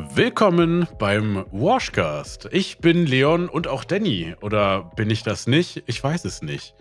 Willkommen 0.00 0.86
beim 1.00 1.44
Washcast. 1.50 2.48
Ich 2.52 2.78
bin 2.78 3.04
Leon 3.04 3.48
und 3.48 3.66
auch 3.66 3.82
Danny. 3.82 4.36
Oder 4.40 4.92
bin 4.94 5.10
ich 5.10 5.24
das 5.24 5.48
nicht? 5.48 5.82
Ich 5.86 6.02
weiß 6.04 6.24
es 6.24 6.40
nicht. 6.40 6.76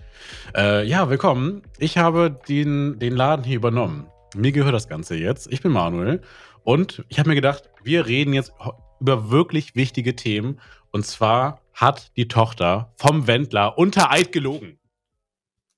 Äh, 0.55 0.85
ja, 0.87 1.09
willkommen. 1.09 1.64
Ich 1.80 1.98
habe 1.98 2.40
den, 2.48 3.00
den 3.00 3.16
Laden 3.16 3.43
hier 3.43 3.56
übernommen. 3.56 4.08
Mir 4.35 4.51
gehört 4.51 4.75
das 4.75 4.88
Ganze 4.88 5.16
jetzt. 5.16 5.51
Ich 5.51 5.61
bin 5.61 5.72
Manuel. 5.72 6.22
Und 6.64 7.06
ich 7.09 7.17
habe 7.17 7.30
mir 7.30 7.35
gedacht, 7.35 7.72
wir 7.82 8.05
reden 8.05 8.34
jetzt 8.34 8.54
über 9.00 9.31
wirklich 9.31 9.75
wichtige 9.75 10.15
Themen. 10.15 10.61
Und 10.91 11.04
zwar 11.04 11.61
hat 11.73 12.15
die 12.18 12.27
Tochter 12.27 12.93
vom 12.97 13.25
Wendler 13.25 13.79
unter 13.79 14.11
Eid 14.11 14.31
gelogen. 14.31 14.79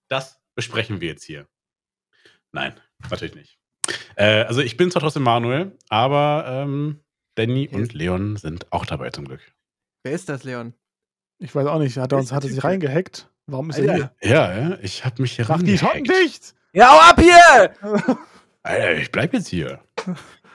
Das 0.10 0.42
besprechen 0.56 1.00
wir 1.00 1.08
jetzt 1.08 1.24
hier. 1.24 1.48
Nein, 2.52 2.74
natürlich 3.10 3.36
nicht. 3.36 3.60
Äh, 4.18 4.44
also 4.44 4.60
ich 4.60 4.76
bin 4.76 4.92
zwar 4.92 5.02
trotzdem 5.02 5.24
Manuel, 5.24 5.78
aber 5.88 6.44
ähm, 6.48 7.00
Danny 7.40 7.70
und 7.72 7.94
Leon 7.94 8.36
sind 8.36 8.70
auch 8.70 8.86
dabei 8.86 9.12
zum 9.12 9.24
Glück. 9.24 9.40
Wer 10.04 10.12
ist 10.12 10.28
das, 10.28 10.44
Leon? 10.44 10.74
Ich 11.38 11.56
weiß 11.56 11.68
auch 11.68 11.80
nicht. 11.80 11.96
Hat 11.96 12.12
er 12.12 12.18
uns 12.18 12.34
hat 12.34 12.44
er 12.44 12.50
sich 12.50 12.62
reingehackt? 12.62 13.30
Warum 13.48 13.70
ist 13.70 13.80
er 13.80 13.94
hier? 13.94 14.12
Ja, 14.22 14.60
ja, 14.60 14.78
ich 14.82 15.06
habe 15.06 15.22
mich 15.22 15.38
hier 15.38 15.46
Mach 15.48 15.64
die 15.64 15.78
Schotten 15.78 16.04
dicht! 16.04 16.54
Ja, 16.74 16.90
hau 16.92 17.00
ab 17.00 17.18
hier! 17.18 17.72
Alter, 18.64 18.98
ich 18.98 19.10
bleib 19.10 19.32
jetzt 19.32 19.48
hier. 19.48 19.80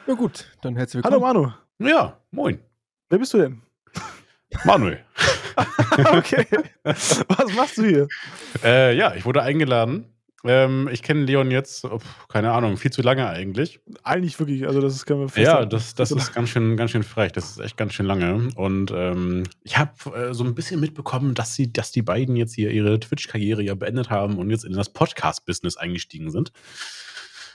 Na 0.06 0.12
gut, 0.12 0.44
dann 0.60 0.76
herzlich 0.76 1.02
Hallo 1.02 1.22
willkommen. 1.22 1.54
Manu, 1.78 1.90
Ja, 1.90 2.20
moin. 2.30 2.60
wer 3.08 3.18
bist 3.18 3.32
du 3.32 3.38
denn? 3.38 3.62
Manuel. 4.66 5.02
okay. 6.12 6.46
Was 6.82 7.54
machst 7.56 7.78
du 7.78 7.84
hier? 7.84 8.08
äh, 8.62 8.94
ja, 8.94 9.14
ich 9.14 9.24
wurde 9.24 9.40
eingeladen. 9.40 10.13
Ähm, 10.46 10.88
ich 10.92 11.02
kenne 11.02 11.24
Leon 11.24 11.50
jetzt, 11.50 11.84
oh, 11.84 12.00
keine 12.28 12.52
Ahnung, 12.52 12.76
viel 12.76 12.90
zu 12.90 13.00
lange 13.00 13.26
eigentlich. 13.26 13.80
Eigentlich 14.02 14.38
wirklich, 14.38 14.66
also 14.66 14.80
das 14.80 15.06
können 15.06 15.20
wir 15.34 15.42
Ja, 15.42 15.64
das, 15.64 15.94
das 15.94 16.10
ist 16.10 16.34
ganz 16.34 16.50
schön, 16.50 16.76
ganz 16.76 16.90
schön 16.90 17.02
frech. 17.02 17.32
Das 17.32 17.50
ist 17.50 17.60
echt 17.60 17.76
ganz 17.76 17.94
schön 17.94 18.06
lange. 18.06 18.50
Und 18.54 18.92
ähm, 18.94 19.44
ich 19.62 19.78
habe 19.78 19.92
äh, 20.14 20.34
so 20.34 20.44
ein 20.44 20.54
bisschen 20.54 20.80
mitbekommen, 20.80 21.34
dass 21.34 21.54
sie, 21.54 21.72
dass 21.72 21.92
die 21.92 22.02
beiden 22.02 22.36
jetzt 22.36 22.54
hier 22.54 22.70
ihre 22.70 23.00
Twitch-Karriere 23.00 23.62
ja 23.62 23.74
beendet 23.74 24.10
haben 24.10 24.38
und 24.38 24.50
jetzt 24.50 24.64
in 24.64 24.74
das 24.74 24.92
Podcast-Business 24.92 25.76
eingestiegen 25.76 26.30
sind. 26.30 26.52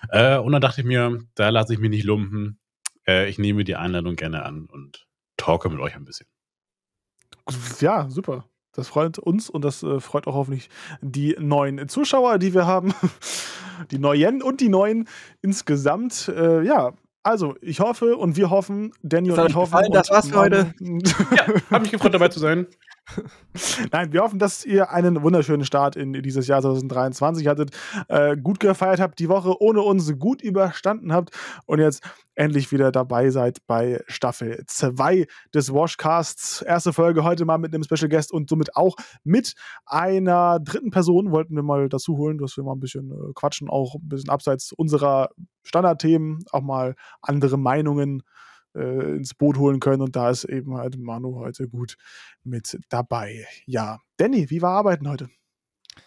Äh, 0.09 0.37
und 0.37 0.51
dann 0.51 0.61
dachte 0.61 0.81
ich 0.81 0.87
mir, 0.87 1.19
da 1.35 1.49
lasse 1.49 1.73
ich 1.73 1.79
mich 1.79 1.91
nicht 1.91 2.05
lumpen. 2.05 2.59
Äh, 3.07 3.29
ich 3.29 3.37
nehme 3.37 3.63
die 3.63 3.75
Einladung 3.75 4.15
gerne 4.15 4.43
an 4.43 4.65
und 4.65 5.07
talke 5.37 5.69
mit 5.69 5.79
euch 5.79 5.95
ein 5.95 6.05
bisschen. 6.05 6.27
Ja, 7.79 8.09
super. 8.09 8.45
Das 8.79 8.87
freut 8.87 9.19
uns 9.19 9.49
und 9.49 9.63
das 9.65 9.83
äh, 9.83 9.99
freut 9.99 10.25
auch 10.25 10.33
hoffentlich 10.35 10.69
die 11.01 11.35
neuen 11.37 11.87
Zuschauer, 11.89 12.37
die 12.39 12.53
wir 12.53 12.65
haben. 12.65 12.93
Die 13.91 13.97
neuen 13.97 14.41
und 14.43 14.59
die 14.59 14.67
neuen 14.67 15.07
insgesamt. 15.41 16.27
Äh, 16.35 16.63
ja, 16.65 16.91
also 17.23 17.55
ich 17.61 17.79
hoffe 17.79 18.17
und 18.17 18.35
wir 18.35 18.49
hoffen, 18.49 18.91
Danny 19.03 19.29
Das 19.29 19.37
und 19.37 19.43
hat 19.43 19.49
ich 19.51 19.55
hoffen. 19.55 19.71
gefallen, 19.71 19.91
das 19.93 20.09
war's 20.09 20.27
für 20.27 20.35
heute. 20.37 20.73
Ja, 20.81 21.45
habe 21.71 21.83
mich 21.83 21.91
gefreut, 21.91 22.13
dabei 22.13 22.27
zu 22.27 22.39
sein. 22.39 22.67
Nein, 23.91 24.13
wir 24.13 24.21
hoffen, 24.21 24.39
dass 24.39 24.65
ihr 24.65 24.91
einen 24.91 25.21
wunderschönen 25.21 25.65
Start 25.65 25.95
in 25.95 26.13
dieses 26.13 26.47
Jahr 26.47 26.61
2023 26.61 27.47
hattet, 27.47 27.71
äh, 28.07 28.37
gut 28.37 28.59
gefeiert 28.59 28.99
habt, 28.99 29.19
die 29.19 29.29
Woche 29.29 29.61
ohne 29.61 29.81
uns 29.81 30.17
gut 30.17 30.41
überstanden 30.41 31.13
habt 31.13 31.31
und 31.65 31.79
jetzt 31.79 32.03
endlich 32.35 32.71
wieder 32.71 32.91
dabei 32.91 33.29
seid 33.29 33.65
bei 33.67 34.01
Staffel 34.07 34.63
2 34.65 35.27
des 35.53 35.73
Washcasts. 35.73 36.61
Erste 36.61 36.93
Folge 36.93 37.23
heute 37.23 37.45
mal 37.45 37.57
mit 37.57 37.73
einem 37.73 37.83
Special 37.83 38.09
Guest 38.09 38.31
und 38.31 38.49
somit 38.49 38.75
auch 38.75 38.95
mit 39.23 39.55
einer 39.85 40.59
dritten 40.59 40.91
Person 40.91 41.31
wollten 41.31 41.55
wir 41.55 41.63
mal 41.63 41.89
dazu 41.89 42.17
holen, 42.17 42.37
dass 42.37 42.55
wir 42.57 42.63
mal 42.63 42.73
ein 42.73 42.79
bisschen 42.79 43.11
äh, 43.11 43.33
quatschen, 43.33 43.69
auch 43.69 43.95
ein 43.95 44.07
bisschen 44.07 44.29
abseits 44.29 44.71
unserer 44.71 45.29
Standardthemen, 45.63 46.39
auch 46.51 46.61
mal 46.61 46.95
andere 47.21 47.57
Meinungen 47.57 48.21
äh, 48.21 48.48
ins 48.79 49.33
Boot 49.33 49.57
holen 49.57 49.79
können. 49.79 50.01
Und 50.01 50.15
da 50.15 50.29
ist 50.29 50.43
eben 50.45 50.75
halt 50.75 50.97
Manu 50.97 51.35
heute 51.35 51.67
gut 51.67 51.95
mit 52.43 52.77
dabei. 52.89 53.45
Ja, 53.65 53.99
Danny, 54.17 54.49
wie 54.49 54.61
war 54.61 54.71
Arbeiten 54.71 55.09
heute? 55.09 55.29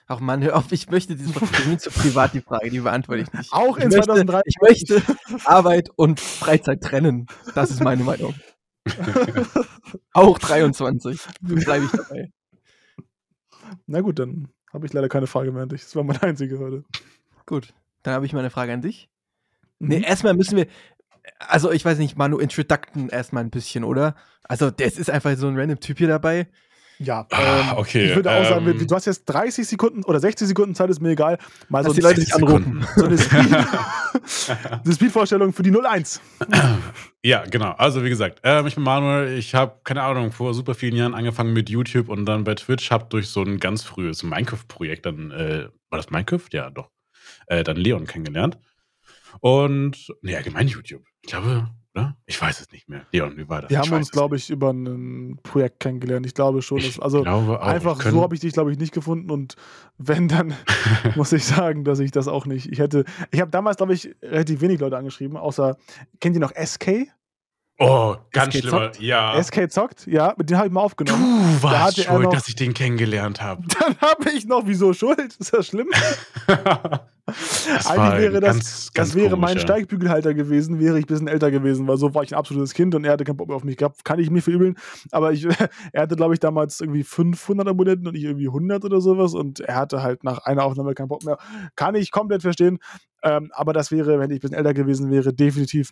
Ach 0.07 0.21
Mann, 0.21 0.43
hör 0.43 0.57
auf, 0.57 0.73
ich 0.73 0.89
möchte 0.91 1.17
diese 1.17 1.33
Frage 1.33 1.77
zu 1.77 1.91
privat, 1.91 2.35
die 2.35 2.41
Frage, 2.41 2.71
die 2.71 2.81
beantworte 2.81 3.23
ich 3.23 3.33
nicht. 3.33 3.53
Auch 3.53 3.77
ich 3.77 3.85
in 3.85 3.91
möchte, 3.91 4.07
2003. 4.07 4.41
Ich 4.47 4.57
möchte 4.61 5.03
Arbeit 5.45 5.91
und 5.97 6.19
Freizeit 6.21 6.81
trennen. 6.81 7.27
Das 7.55 7.71
ist 7.71 7.83
meine 7.83 8.03
Meinung. 8.05 8.35
Auch 10.13 10.39
23. 10.39 11.21
Bleibe 11.43 11.85
ich 11.85 11.91
dabei. 11.93 12.31
Na 13.87 14.01
gut, 14.01 14.19
dann 14.19 14.49
habe 14.73 14.87
ich 14.87 14.93
leider 14.93 15.09
keine 15.09 15.27
Frage 15.27 15.53
mehr 15.53 15.63
an 15.63 15.69
dich. 15.69 15.83
Das 15.83 15.95
war 15.97 16.05
meine 16.05 16.23
einzige 16.23 16.59
heute. 16.59 16.85
Gut, 17.47 17.75
dann 18.03 18.15
habe 18.15 18.27
ich 18.27 18.33
mal 18.33 18.41
eine 18.41 18.51
Frage 18.51 18.73
an 18.73 18.83
dich. 18.83 19.09
Nee, 19.79 19.99
Mhm. 19.99 20.05
erstmal 20.05 20.35
müssen 20.35 20.57
wir, 20.57 20.67
also 21.39 21.71
ich 21.71 21.85
weiß 21.85 21.99
nicht, 21.99 22.17
Manu, 22.17 22.39
introducten 22.39 23.09
erstmal 23.09 23.45
ein 23.45 23.51
bisschen, 23.51 23.85
oder? 23.85 24.15
Also, 24.45 24.71
das 24.71 24.99
ist 24.99 25.11
einfach 25.11 25.37
so 25.37 25.47
ein 25.49 25.59
random 25.59 25.81
Typ 25.81 25.99
hier 25.99 26.09
dabei. 26.09 26.49
Ja, 26.99 27.27
Ah, 27.31 27.71
ähm, 27.73 27.79
okay, 27.79 28.11
Ich 28.11 28.15
würde 28.15 28.31
auch 28.31 28.45
sagen, 28.45 28.69
ähm, 28.69 28.87
du 28.87 28.95
hast 28.95 29.07
jetzt 29.07 29.25
30 29.25 29.67
Sekunden 29.67 30.05
oder 30.05 30.21
60 30.21 30.47
Sekunden 30.47 30.75
Zeit, 30.75 30.89
ist 30.89 31.01
mir 31.01 31.11
egal. 31.11 31.39
Mal 31.69 31.83
so, 31.83 31.93
die 31.93 32.01
Leute 32.01 32.21
sich 32.21 32.33
Sekunden. 32.33 32.79
anrufen. 32.83 32.87
so 32.97 33.05
eine, 33.07 33.19
Speed, 33.19 33.57
eine 34.85 34.95
Speedvorstellung 34.95 35.53
für 35.53 35.65
die 35.65 35.73
01. 35.73 36.21
Ja, 37.25 37.45
genau. 37.45 37.73
Also 37.73 38.05
wie 38.05 38.09
gesagt, 38.09 38.41
ähm, 38.45 38.67
ich 38.69 38.77
bin 38.77 38.85
Manuel. 38.85 39.37
Ich 39.37 39.55
habe, 39.55 39.81
keine 39.83 40.03
Ahnung, 40.03 40.31
vor 40.31 40.55
super 40.55 40.75
vielen 40.75 40.95
Jahren 40.95 41.15
angefangen 41.15 41.53
mit 41.53 41.71
YouTube 41.71 42.09
und 42.09 42.25
dann 42.27 42.45
bei 42.45 42.55
Twitch. 42.55 42.91
Habe 42.93 43.07
durch 43.09 43.29
so 43.31 43.43
ein 43.43 43.59
ganz 43.59 43.83
frühes 43.83 44.23
Minecraft-Projekt 44.23 45.07
dann, 45.07 45.33
äh, 45.33 45.69
war 45.91 45.97
das 45.97 46.11
Minecraft? 46.11 46.47
Ja, 46.53 46.71
doch. 46.71 46.91
Äh, 47.47 47.65
dann 47.65 47.77
Leon 47.79 48.07
kennengelernt. 48.07 48.59
Und, 49.41 50.13
nee, 50.21 50.37
allgemein 50.37 50.69
YouTube. 50.69 51.03
Ich 51.23 51.31
glaube, 51.31 51.69
oder? 51.95 52.17
Ich 52.25 52.41
weiß 52.41 52.61
es 52.61 52.71
nicht 52.73 52.89
mehr. 52.89 53.07
Leon, 53.13 53.37
wie 53.37 53.49
war 53.49 53.63
das? 53.63 53.71
Wir 53.71 53.79
haben 53.79 53.93
uns, 53.93 54.11
glaube 54.11 54.37
ich, 54.37 54.49
über 54.49 54.71
ein 54.73 55.39
Projekt 55.43 55.81
kennengelernt. 55.81 56.25
Ich 56.25 56.35
glaube 56.35 56.63
schon. 56.63 56.79
Ich 56.79 56.97
Dass, 56.97 57.01
also 57.01 57.23
glaube 57.23 57.61
einfach 57.63 58.01
so 58.01 58.23
habe 58.23 58.35
ich 58.35 58.41
dich, 58.41 58.55
glaube 58.55 58.73
ich, 58.73 58.79
nicht 58.79 58.95
gefunden. 58.95 59.31
Und 59.31 59.57
wenn, 59.99 60.29
dann 60.29 60.55
muss 61.17 61.33
ich 61.33 61.45
sagen, 61.45 61.85
dass 61.85 61.99
ich 61.99 62.11
das 62.11 62.29
auch 62.29 62.47
nicht. 62.47 62.73
Ich 62.73 62.79
hätte, 62.79 63.05
ich 63.31 63.41
habe 63.41 63.51
damals, 63.51 63.77
glaube 63.77 63.93
ich, 63.93 64.15
relativ 64.23 64.63
wenig 64.63 64.81
Leute 64.81 64.97
angeschrieben, 64.97 65.37
außer, 65.37 65.77
kennt 66.21 66.35
ihr 66.35 66.41
noch 66.41 66.53
SK? 66.55 67.09
Oh, 67.85 68.17
ganz 68.33 68.55
SK 68.55 68.61
schlimmer. 68.63 68.79
zockt? 68.93 69.01
Ja. 69.01 69.43
SK 69.43 69.71
zockt? 69.71 70.07
Ja, 70.07 70.35
mit 70.37 70.49
dem 70.51 70.57
habe 70.59 70.67
ich 70.69 70.73
mal 70.73 70.81
aufgenommen. 70.83 71.59
Du 71.61 71.67
Da 71.69 71.73
warst 71.73 71.99
er 71.99 72.05
schuld, 72.05 72.23
noch- 72.25 72.33
dass 72.33 72.49
ich 72.49 72.55
den 72.55 72.75
kennengelernt 72.75 73.43
habe. 73.43 73.63
Dann 73.81 73.97
habe 74.01 74.31
ich 74.31 74.47
noch, 74.47 74.63
wieso 74.67 74.93
schuld? 74.93 75.37
Ist 75.39 75.53
das 75.53 75.67
schlimm? 75.69 75.89
das 77.27 77.87
Eigentlich 77.87 78.21
wäre 78.21 78.41
das, 78.41 78.57
ganz, 78.57 78.93
ganz 78.93 79.09
das 79.11 79.15
wäre 79.15 79.37
mein 79.37 79.51
komisch, 79.51 79.55
ja. 79.63 79.69
Steigbügelhalter 79.69 80.35
gewesen, 80.35 80.81
wäre 80.81 80.99
ich 80.99 81.05
ein 81.05 81.09
bisschen 81.09 81.29
älter 81.29 81.51
gewesen, 81.51 81.87
weil 81.87 81.97
so 81.97 82.13
war 82.15 82.23
ich 82.25 82.33
ein 82.35 82.39
absolutes 82.39 82.75
Kind 82.75 82.95
und 82.95 83.05
er 83.05 83.13
hatte 83.13 83.25
keinen 83.25 83.37
Bock 83.37 83.49
mehr 83.49 83.57
auf 83.57 83.65
mich 83.65 83.77
gehabt. 83.77 84.05
Kann 84.05 84.19
ich 84.19 84.31
mir 84.31 84.43
verübeln. 84.43 84.77
Aber 85.13 85.33
ich, 85.33 85.45
er 85.93 86.03
hatte, 86.03 86.17
glaube 86.17 86.35
ich, 86.35 86.41
damals 86.41 86.81
irgendwie 86.81 87.05
500 87.05 87.69
Abonnenten 87.69 88.09
und 88.09 88.15
ich 88.17 88.25
irgendwie 88.25 88.49
100 88.49 88.85
oder 88.85 89.01
sowas 89.01 89.35
und 89.35 89.61
er 89.61 89.77
hatte 89.77 90.03
halt 90.03 90.25
nach 90.25 90.39
einer 90.39 90.65
Aufnahme 90.65 90.95
keinen 90.95 91.09
Bock 91.09 91.25
mehr. 91.25 91.39
Kann 91.77 91.95
ich 91.95 92.11
komplett 92.11 92.43
verstehen. 92.43 92.79
Ähm, 93.23 93.51
aber 93.55 93.73
das 93.73 93.93
wäre, 93.93 94.19
wenn 94.19 94.31
ich 94.31 94.39
ein 94.39 94.41
bisschen 94.41 94.57
älter 94.57 94.75
gewesen 94.75 95.11
wäre, 95.11 95.33
definitiv 95.33 95.91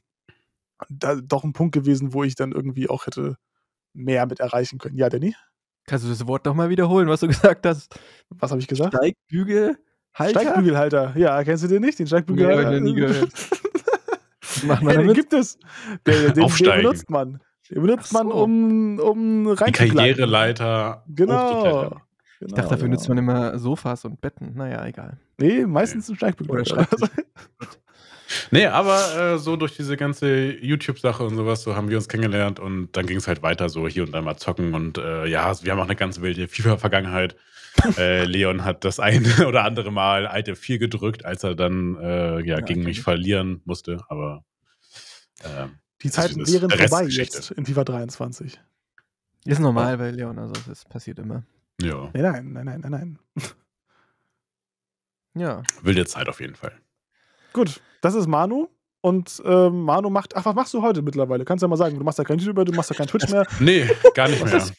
da, 0.89 1.17
doch 1.17 1.45
ein 1.45 1.53
Punkt 1.53 1.75
gewesen, 1.75 2.13
wo 2.13 2.25
ich 2.25 2.35
dann 2.35 2.53
irgendwie 2.53 2.89
auch 2.89 3.07
hätte 3.07 3.37
mehr 3.93 4.27
mit 4.27 4.41
erreichen 4.41 4.79
können. 4.79 4.97
Ja, 4.97 5.09
Danny? 5.09 5.35
Kannst 5.87 6.05
du 6.05 6.09
das 6.09 6.27
Wort 6.27 6.45
nochmal 6.45 6.71
wiederholen, 6.71 7.09
was 7.09 7.21
du 7.21 7.27
gesagt 7.29 7.67
hast? 7.67 7.95
Was 8.31 8.51
habe 8.51 8.61
ich 8.61 8.69
gesagt? 8.69 8.95
Steigbügel? 8.95 9.77
Halter? 10.15 10.41
Steigbügelhalter. 10.41 11.13
Ja, 11.17 11.43
kennst 11.45 11.65
du 11.65 11.69
den 11.69 11.83
nicht? 11.83 11.99
Den 11.99 12.05
Nee, 12.05 12.09
Steigbügelhalter? 12.09 12.67
hab 12.67 12.73
ich 12.75 12.81
noch 12.81 12.87
nie 12.87 12.95
gehört. 12.95 13.33
Macht 14.65 14.83
man 14.83 14.95
Ja, 14.95 15.03
den 15.03 15.13
gibt 15.15 15.33
es. 15.33 15.59
Den, 16.07 16.35
den 16.35 16.45
Aufsteigen. 16.45 16.83
benutzt 16.83 17.11
man. 17.11 17.41
Den 17.71 17.83
benutzt 17.83 18.11
so. 18.11 18.19
man, 18.19 18.33
um, 18.33 18.99
um 18.99 19.45
Die 19.45 19.51
reinzugleiten. 19.51 19.97
Karriereleiter. 19.97 21.05
Genau. 21.09 21.63
genau. 21.63 22.01
Ich 22.41 22.49
dachte, 22.55 22.63
dafür 22.71 22.77
genau. 22.79 22.91
nutzt 22.97 23.09
man 23.09 23.19
immer 23.19 23.59
Sofas 23.59 24.05
und 24.05 24.21
Betten. 24.21 24.55
Naja, 24.55 24.85
egal. 24.87 25.19
Nee, 25.39 25.67
meistens 25.67 26.09
ein 26.09 26.17
Steigbügel. 26.17 26.65
Nee, 28.51 28.67
aber 28.67 29.35
äh, 29.35 29.39
so 29.39 29.57
durch 29.57 29.77
diese 29.77 29.97
ganze 29.97 30.53
YouTube-Sache 30.53 31.23
und 31.25 31.37
sowas, 31.37 31.63
so 31.63 31.75
haben 31.77 31.89
wir 31.89 31.97
uns 31.97 32.09
kennengelernt 32.09 32.60
und 32.60 32.97
dann 32.97 33.07
ging 33.07 33.16
es 33.19 33.27
halt 33.28 33.43
weiter 33.43 33.69
so 33.69 33.89
hier 33.89 34.04
und 34.04 34.13
da 34.13 34.21
mal 34.22 34.37
zocken 34.37 34.75
und 34.75 34.99
äh, 34.99 35.27
ja, 35.27 35.53
wir 35.63 35.72
haben 35.72 35.81
auch 35.81 35.84
eine 35.84 35.97
ganz 35.97 36.21
wilde 36.21 36.47
FIFA-Vergangenheit. 36.49 37.37
äh, 37.99 38.25
Leon 38.25 38.65
hat 38.65 38.84
das 38.84 38.99
eine 39.01 39.47
oder 39.47 39.65
andere 39.65 39.93
Mal 39.93 40.27
Alte 40.27 40.57
4 40.57 40.78
gedrückt, 40.78 41.25
als 41.25 41.45
er 41.45 41.54
dann 41.54 41.97
äh, 41.97 42.41
ja, 42.41 42.59
Ja, 42.59 42.60
gegen 42.60 42.83
mich 42.83 42.99
ich. 42.99 43.03
verlieren 43.04 43.63
musste, 43.65 44.01
aber 44.09 44.45
ähm, 45.45 45.78
Die 46.03 46.10
Zeiten 46.10 46.41
ist 46.41 46.53
wären 46.53 46.71
vorbei 46.71 47.04
jetzt 47.04 47.53
in 47.53 47.65
FIFA 47.66 47.84
23. 47.84 48.60
Ist 49.45 49.59
normal 49.60 49.97
bei 49.99 50.10
Leon, 50.10 50.39
also 50.39 50.53
das 50.69 50.84
passiert 50.84 51.19
immer. 51.19 51.45
ja, 51.81 52.10
Nein, 52.13 52.53
nein, 52.53 52.53
nein, 52.53 52.65
nein, 52.65 52.81
nein, 52.81 53.19
nein. 53.34 53.43
Ja. 55.34 55.63
wilde 55.83 56.04
Zeit 56.07 56.28
auf 56.28 56.41
jeden 56.41 56.57
Fall. 56.57 56.72
Gut, 57.53 57.81
das 58.01 58.15
ist 58.15 58.27
Manu. 58.27 58.69
Und 59.03 59.43
ähm, 59.47 59.83
Manu 59.85 60.11
macht. 60.11 60.37
Ach, 60.37 60.45
was 60.45 60.55
machst 60.55 60.75
du 60.75 60.83
heute 60.83 61.01
mittlerweile? 61.01 61.45
Kannst 61.47 61.63
du 61.63 61.67
ja 61.67 61.69
mal 61.69 61.77
sagen. 61.77 61.99
Du 61.99 62.05
machst 62.05 62.19
ja 62.19 62.25
kein 62.25 62.39
YouTuber, 62.39 62.67
du 62.67 62.73
machst 62.73 62.91
ja 62.91 62.97
kein 62.97 63.07
Twitch 63.07 63.29
mehr. 63.31 63.47
Nee, 63.61 63.89
gar 64.15 64.29
nicht 64.29 64.45
mehr. 64.45 64.55
ist- 64.55 64.75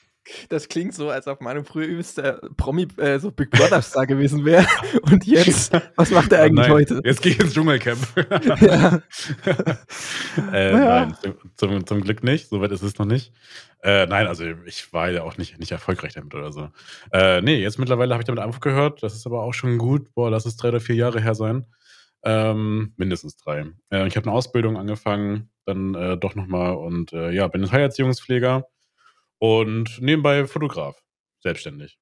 Das 0.49 0.67
klingt 0.69 0.93
so, 0.93 1.09
als 1.09 1.25
ob 1.25 1.41
Manu 1.41 1.63
früher 1.63 1.87
übelster 1.87 2.33
Promi, 2.55 2.87
äh, 2.97 3.17
so 3.17 3.31
Big 3.31 3.49
Brother 3.49 3.81
Star 3.81 4.05
gewesen 4.05 4.45
wäre. 4.45 4.67
Und 5.11 5.25
jetzt, 5.25 5.71
was 5.95 6.11
macht 6.11 6.31
er 6.31 6.41
Oh 6.41 6.43
eigentlich 6.43 6.67
nein, 6.67 6.71
heute? 6.71 7.01
Jetzt 7.03 7.23
gehe 7.23 7.31
ich 7.31 7.39
ins 7.39 7.53
Dschungelcamp. 7.55 7.97
Ja. 8.61 9.01
äh, 10.53 10.71
Naja. 10.71 11.05
Nein, 11.05 11.15
zum, 11.21 11.33
zum, 11.55 11.87
zum 11.87 12.01
Glück 12.01 12.23
nicht. 12.23 12.49
Soweit 12.49 12.71
ist 12.71 12.83
es 12.83 12.97
noch 12.99 13.05
nicht. 13.07 13.33
Äh, 13.83 14.05
nein, 14.05 14.27
also 14.27 14.43
ich 14.65 14.93
war 14.93 15.09
ja 15.09 15.23
auch 15.23 15.37
nicht, 15.37 15.57
nicht 15.59 15.71
erfolgreich 15.71 16.13
damit 16.13 16.35
oder 16.35 16.51
so. 16.51 16.69
Äh, 17.11 17.41
nee, 17.41 17.59
jetzt 17.59 17.79
mittlerweile 17.79 18.13
habe 18.13 18.21
ich 18.21 18.27
damit 18.27 18.43
aufgehört. 18.43 19.01
Das 19.01 19.15
ist 19.15 19.25
aber 19.25 19.41
auch 19.41 19.53
schon 19.53 19.79
gut. 19.79 20.13
Boah, 20.13 20.29
lass 20.29 20.45
es 20.45 20.55
drei 20.57 20.69
oder 20.69 20.79
vier 20.79 20.95
Jahre 20.95 21.19
her 21.21 21.33
sein. 21.33 21.65
Ähm, 22.23 22.93
mindestens 22.97 23.35
drei. 23.37 23.65
Äh, 23.91 24.07
ich 24.07 24.15
habe 24.15 24.27
eine 24.27 24.35
Ausbildung 24.37 24.77
angefangen, 24.77 25.49
dann 25.65 25.95
äh, 25.95 26.17
doch 26.17 26.35
nochmal 26.35 26.75
und 26.75 27.13
äh, 27.13 27.31
ja, 27.31 27.47
bin 27.47 27.71
Heilerziehungspfleger 27.71 28.67
und 29.39 29.99
nebenbei 30.01 30.45
Fotograf. 30.45 31.01
Selbstständig. 31.39 31.97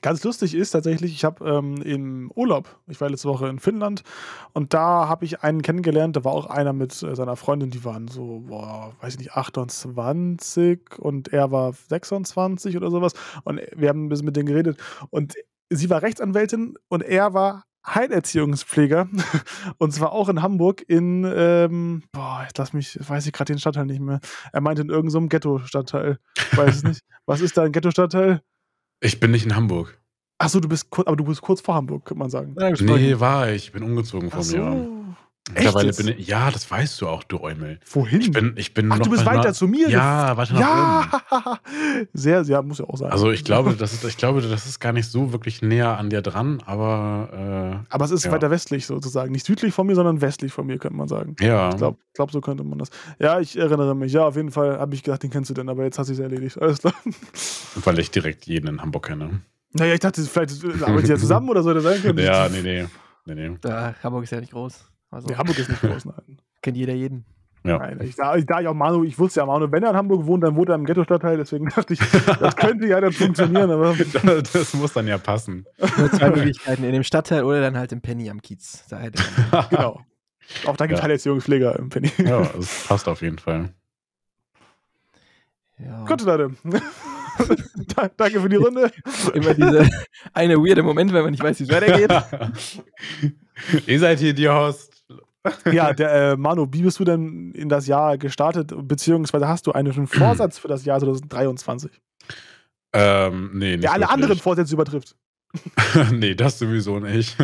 Ganz 0.00 0.22
lustig 0.22 0.54
ist 0.54 0.70
tatsächlich, 0.70 1.12
ich 1.12 1.24
habe 1.24 1.44
ähm, 1.44 1.82
im 1.82 2.30
Urlaub, 2.36 2.78
ich 2.86 3.00
war 3.00 3.10
letzte 3.10 3.28
Woche 3.28 3.48
in 3.48 3.58
Finnland 3.58 4.04
und 4.52 4.72
da 4.72 5.08
habe 5.08 5.24
ich 5.24 5.42
einen 5.42 5.60
kennengelernt, 5.60 6.14
da 6.14 6.24
war 6.24 6.32
auch 6.32 6.46
einer 6.46 6.72
mit 6.72 7.02
äh, 7.02 7.16
seiner 7.16 7.34
Freundin, 7.34 7.70
die 7.70 7.84
waren 7.84 8.06
so, 8.06 8.44
boah, 8.46 8.94
weiß 9.00 9.14
ich 9.14 9.18
nicht, 9.18 9.32
28 9.32 10.98
und 11.00 11.32
er 11.32 11.50
war 11.50 11.72
26 11.72 12.76
oder 12.76 12.92
sowas 12.92 13.14
und 13.42 13.60
wir 13.74 13.88
haben 13.88 14.04
ein 14.04 14.08
bisschen 14.08 14.26
mit 14.26 14.36
denen 14.36 14.46
geredet 14.46 14.78
und 15.10 15.34
sie 15.68 15.90
war 15.90 16.02
Rechtsanwältin 16.02 16.78
und 16.88 17.02
er 17.02 17.34
war 17.34 17.64
Heilerziehungspfleger 17.86 19.08
und 19.78 19.92
zwar 19.92 20.12
auch 20.12 20.28
in 20.28 20.42
Hamburg 20.42 20.84
in, 20.86 21.24
ähm, 21.24 22.02
boah, 22.12 22.42
jetzt 22.42 22.58
lass 22.58 22.72
mich, 22.72 22.94
jetzt 22.94 23.08
weiß 23.08 23.26
ich 23.26 23.32
gerade 23.32 23.52
den 23.52 23.58
Stadtteil 23.58 23.86
nicht 23.86 24.00
mehr. 24.00 24.20
Er 24.52 24.60
meinte 24.60 24.82
in 24.82 24.88
irgendeinem 24.88 25.24
so 25.24 25.28
Ghetto-Stadtteil, 25.28 26.18
weiß 26.52 26.76
es 26.76 26.82
nicht. 26.82 27.00
Was 27.26 27.40
ist 27.40 27.56
da 27.56 27.62
ein 27.62 27.72
Ghetto-Stadtteil? 27.72 28.42
Ich 29.00 29.20
bin 29.20 29.30
nicht 29.30 29.44
in 29.44 29.54
Hamburg. 29.54 30.00
Achso, 30.38 30.60
du 30.60 30.68
bist 30.68 30.90
kurz, 30.90 31.06
aber 31.06 31.16
du 31.16 31.24
bist 31.24 31.42
kurz 31.42 31.60
vor 31.60 31.74
Hamburg, 31.74 32.04
könnte 32.04 32.18
man 32.20 32.30
sagen. 32.30 32.54
Nee, 32.80 33.18
war 33.18 33.50
ich. 33.50 33.66
Ich 33.66 33.72
bin 33.72 33.82
umgezogen 33.82 34.30
Ach 34.32 34.42
von 34.42 34.50
mir. 34.52 34.97
Mittlerweile 35.54 35.92
bin 35.92 36.08
ich, 36.08 36.26
ja, 36.26 36.50
das 36.50 36.70
weißt 36.70 37.00
du 37.00 37.08
auch, 37.08 37.22
du 37.24 37.40
Eumel. 37.40 37.80
Wohin? 37.90 38.20
Ich 38.20 38.30
bin, 38.30 38.52
ich 38.56 38.74
bin 38.74 38.90
Ach, 38.92 38.98
noch 38.98 39.04
du 39.04 39.10
bist 39.10 39.26
weiter 39.26 39.52
zu 39.52 39.66
mir. 39.66 39.88
Ja, 39.88 40.36
weiter 40.36 40.54
nach 40.54 40.60
oben. 40.60 41.22
Ja, 41.46 41.58
sehr, 42.12 42.44
sehr, 42.44 42.62
muss 42.62 42.78
ja 42.78 42.84
auch 42.86 42.96
sein. 42.96 43.10
Also 43.10 43.30
ich 43.30 43.44
glaube, 43.44 43.74
das 43.74 43.92
ist, 43.92 44.04
ich 44.04 44.16
glaube, 44.16 44.42
das 44.42 44.66
ist 44.66 44.80
gar 44.80 44.92
nicht 44.92 45.10
so 45.10 45.32
wirklich 45.32 45.62
näher 45.62 45.98
an 45.98 46.10
dir 46.10 46.22
dran, 46.22 46.62
aber 46.66 47.84
aber 47.88 48.04
es 48.04 48.10
ist 48.10 48.24
ja. 48.24 48.32
weiter 48.32 48.50
westlich 48.50 48.86
sozusagen. 48.86 49.32
Nicht 49.32 49.46
südlich 49.46 49.74
von 49.74 49.86
mir, 49.86 49.94
sondern 49.94 50.20
westlich 50.20 50.52
von 50.52 50.66
mir, 50.66 50.78
könnte 50.78 50.96
man 50.96 51.08
sagen. 51.08 51.36
äh, 51.40 51.46
ja. 51.46 51.70
Ich 51.70 51.76
glaube, 51.76 51.98
glaub, 52.14 52.30
so 52.30 52.40
könnte 52.40 52.64
man 52.64 52.78
das. 52.78 52.90
Ja, 53.18 53.40
ich 53.40 53.58
erinnere 53.58 53.94
mich. 53.94 54.12
Ja, 54.12 54.26
auf 54.26 54.36
jeden 54.36 54.50
Fall 54.50 54.78
habe 54.78 54.94
ich 54.94 55.02
gedacht, 55.02 55.22
den 55.22 55.30
kennst 55.30 55.50
du 55.50 55.54
denn, 55.54 55.68
aber 55.68 55.84
jetzt 55.84 55.98
hat 55.98 56.06
sich 56.06 56.18
erledigt. 56.18 56.60
Alles 56.60 56.78
klar. 56.78 56.94
weil 57.84 57.98
ich 57.98 58.10
direkt 58.10 58.46
jeden 58.46 58.68
in 58.68 58.82
Hamburg 58.82 59.06
kenne. 59.06 59.40
Naja, 59.72 59.94
ich 59.94 60.00
dachte, 60.00 60.22
vielleicht 60.22 60.64
arbeiten 60.82 61.04
die 61.04 61.10
ja 61.10 61.18
zusammen 61.18 61.48
oder 61.48 61.62
so, 61.62 61.72
das 61.74 61.82
sein 61.82 62.00
können. 62.00 62.18
Ja, 62.18 62.48
nee, 62.52 62.62
nee. 62.62 62.86
nee, 63.26 63.34
nee. 63.34 63.56
Da, 63.60 63.94
Hamburg 64.02 64.24
ist 64.24 64.30
ja 64.30 64.40
nicht 64.40 64.52
groß. 64.52 64.87
Also 65.10 65.28
Nee, 65.28 65.36
Hamburg 65.36 65.58
ist 65.58 65.68
nicht 65.70 65.80
groß, 65.80 66.04
nein. 66.06 66.38
kennt 66.62 66.76
jeder 66.76 66.94
jeden. 66.94 67.24
Ja. 67.64 67.78
Nein, 67.78 67.98
ich, 68.02 68.14
da, 68.14 68.36
ich, 68.36 68.46
da 68.46 68.60
ich 68.60 68.68
auch 68.68 68.74
Manu, 68.74 69.02
ich 69.04 69.18
wusste 69.18 69.40
ja, 69.40 69.46
Manu, 69.46 69.70
wenn 69.72 69.82
er 69.82 69.90
in 69.90 69.96
Hamburg 69.96 70.26
wohnt, 70.26 70.44
dann 70.44 70.54
wohnt 70.54 70.68
er 70.68 70.76
im 70.76 70.84
Ghetto-Stadtteil, 70.84 71.36
deswegen 71.38 71.68
dachte 71.74 71.92
ich, 71.94 72.00
das 72.40 72.54
könnte 72.56 72.86
ja 72.86 73.00
dann 73.00 73.12
funktionieren, 73.12 73.70
aber 73.70 73.94
Das 74.52 74.74
muss 74.74 74.92
dann 74.92 75.06
ja 75.08 75.18
passen. 75.18 75.66
Nur 75.98 76.10
zwei 76.12 76.30
Möglichkeiten, 76.30 76.84
in 76.84 76.92
dem 76.92 77.02
Stadtteil 77.02 77.42
oder 77.44 77.60
dann 77.60 77.76
halt 77.76 77.90
im 77.92 78.00
Penny 78.00 78.30
am 78.30 78.40
Kiez. 78.40 78.84
Da 78.88 78.98
hätte 79.00 79.22
man. 79.50 79.66
genau. 79.70 80.00
Auch 80.66 80.76
da 80.76 80.86
gibt 80.86 80.94
es 80.94 81.00
Ja. 81.00 81.04
Heilerziehungspfleger 81.04 81.78
im 81.78 81.88
Penny. 81.90 82.10
Ja, 82.18 82.42
es 82.58 82.86
passt 82.86 83.08
auf 83.08 83.20
jeden 83.22 83.38
Fall. 83.38 83.70
Ja. 85.78 86.04
Gut, 86.04 86.22
Leute. 86.22 86.52
Da- 87.94 88.08
Danke 88.16 88.40
für 88.40 88.48
die 88.48 88.56
Runde. 88.56 88.90
Immer 89.34 89.54
diese 89.54 89.88
eine 90.32 90.56
weirde 90.56 90.82
Moment, 90.82 91.12
wenn 91.12 91.22
man 91.22 91.30
nicht 91.32 91.42
weiß, 91.42 91.58
wie 91.60 91.64
es 91.64 91.70
weitergeht. 91.70 92.12
Ihr 93.86 93.98
seid 94.00 94.18
hier 94.20 94.32
die 94.32 94.48
Host. 94.48 94.97
Ja, 95.72 95.92
der, 95.92 96.32
äh, 96.32 96.36
Manu, 96.36 96.66
wie 96.72 96.82
bist 96.82 96.98
du 97.00 97.04
denn 97.04 97.52
in 97.52 97.68
das 97.68 97.86
Jahr 97.86 98.18
gestartet, 98.18 98.72
beziehungsweise 98.76 99.48
hast 99.48 99.66
du 99.66 99.72
einen 99.72 100.06
Vorsatz 100.06 100.58
für 100.58 100.68
das 100.68 100.84
Jahr 100.84 100.98
2023, 101.00 102.00
Ähm, 102.92 103.50
nee, 103.54 103.72
nicht 103.72 103.84
der 103.84 103.92
alle 103.92 104.02
wirklich. 104.02 104.14
anderen 104.14 104.38
Vorsätze 104.38 104.74
übertrifft? 104.74 105.16
nee, 106.12 106.34
das 106.34 106.58
sowieso 106.58 106.98
nicht. 107.00 107.36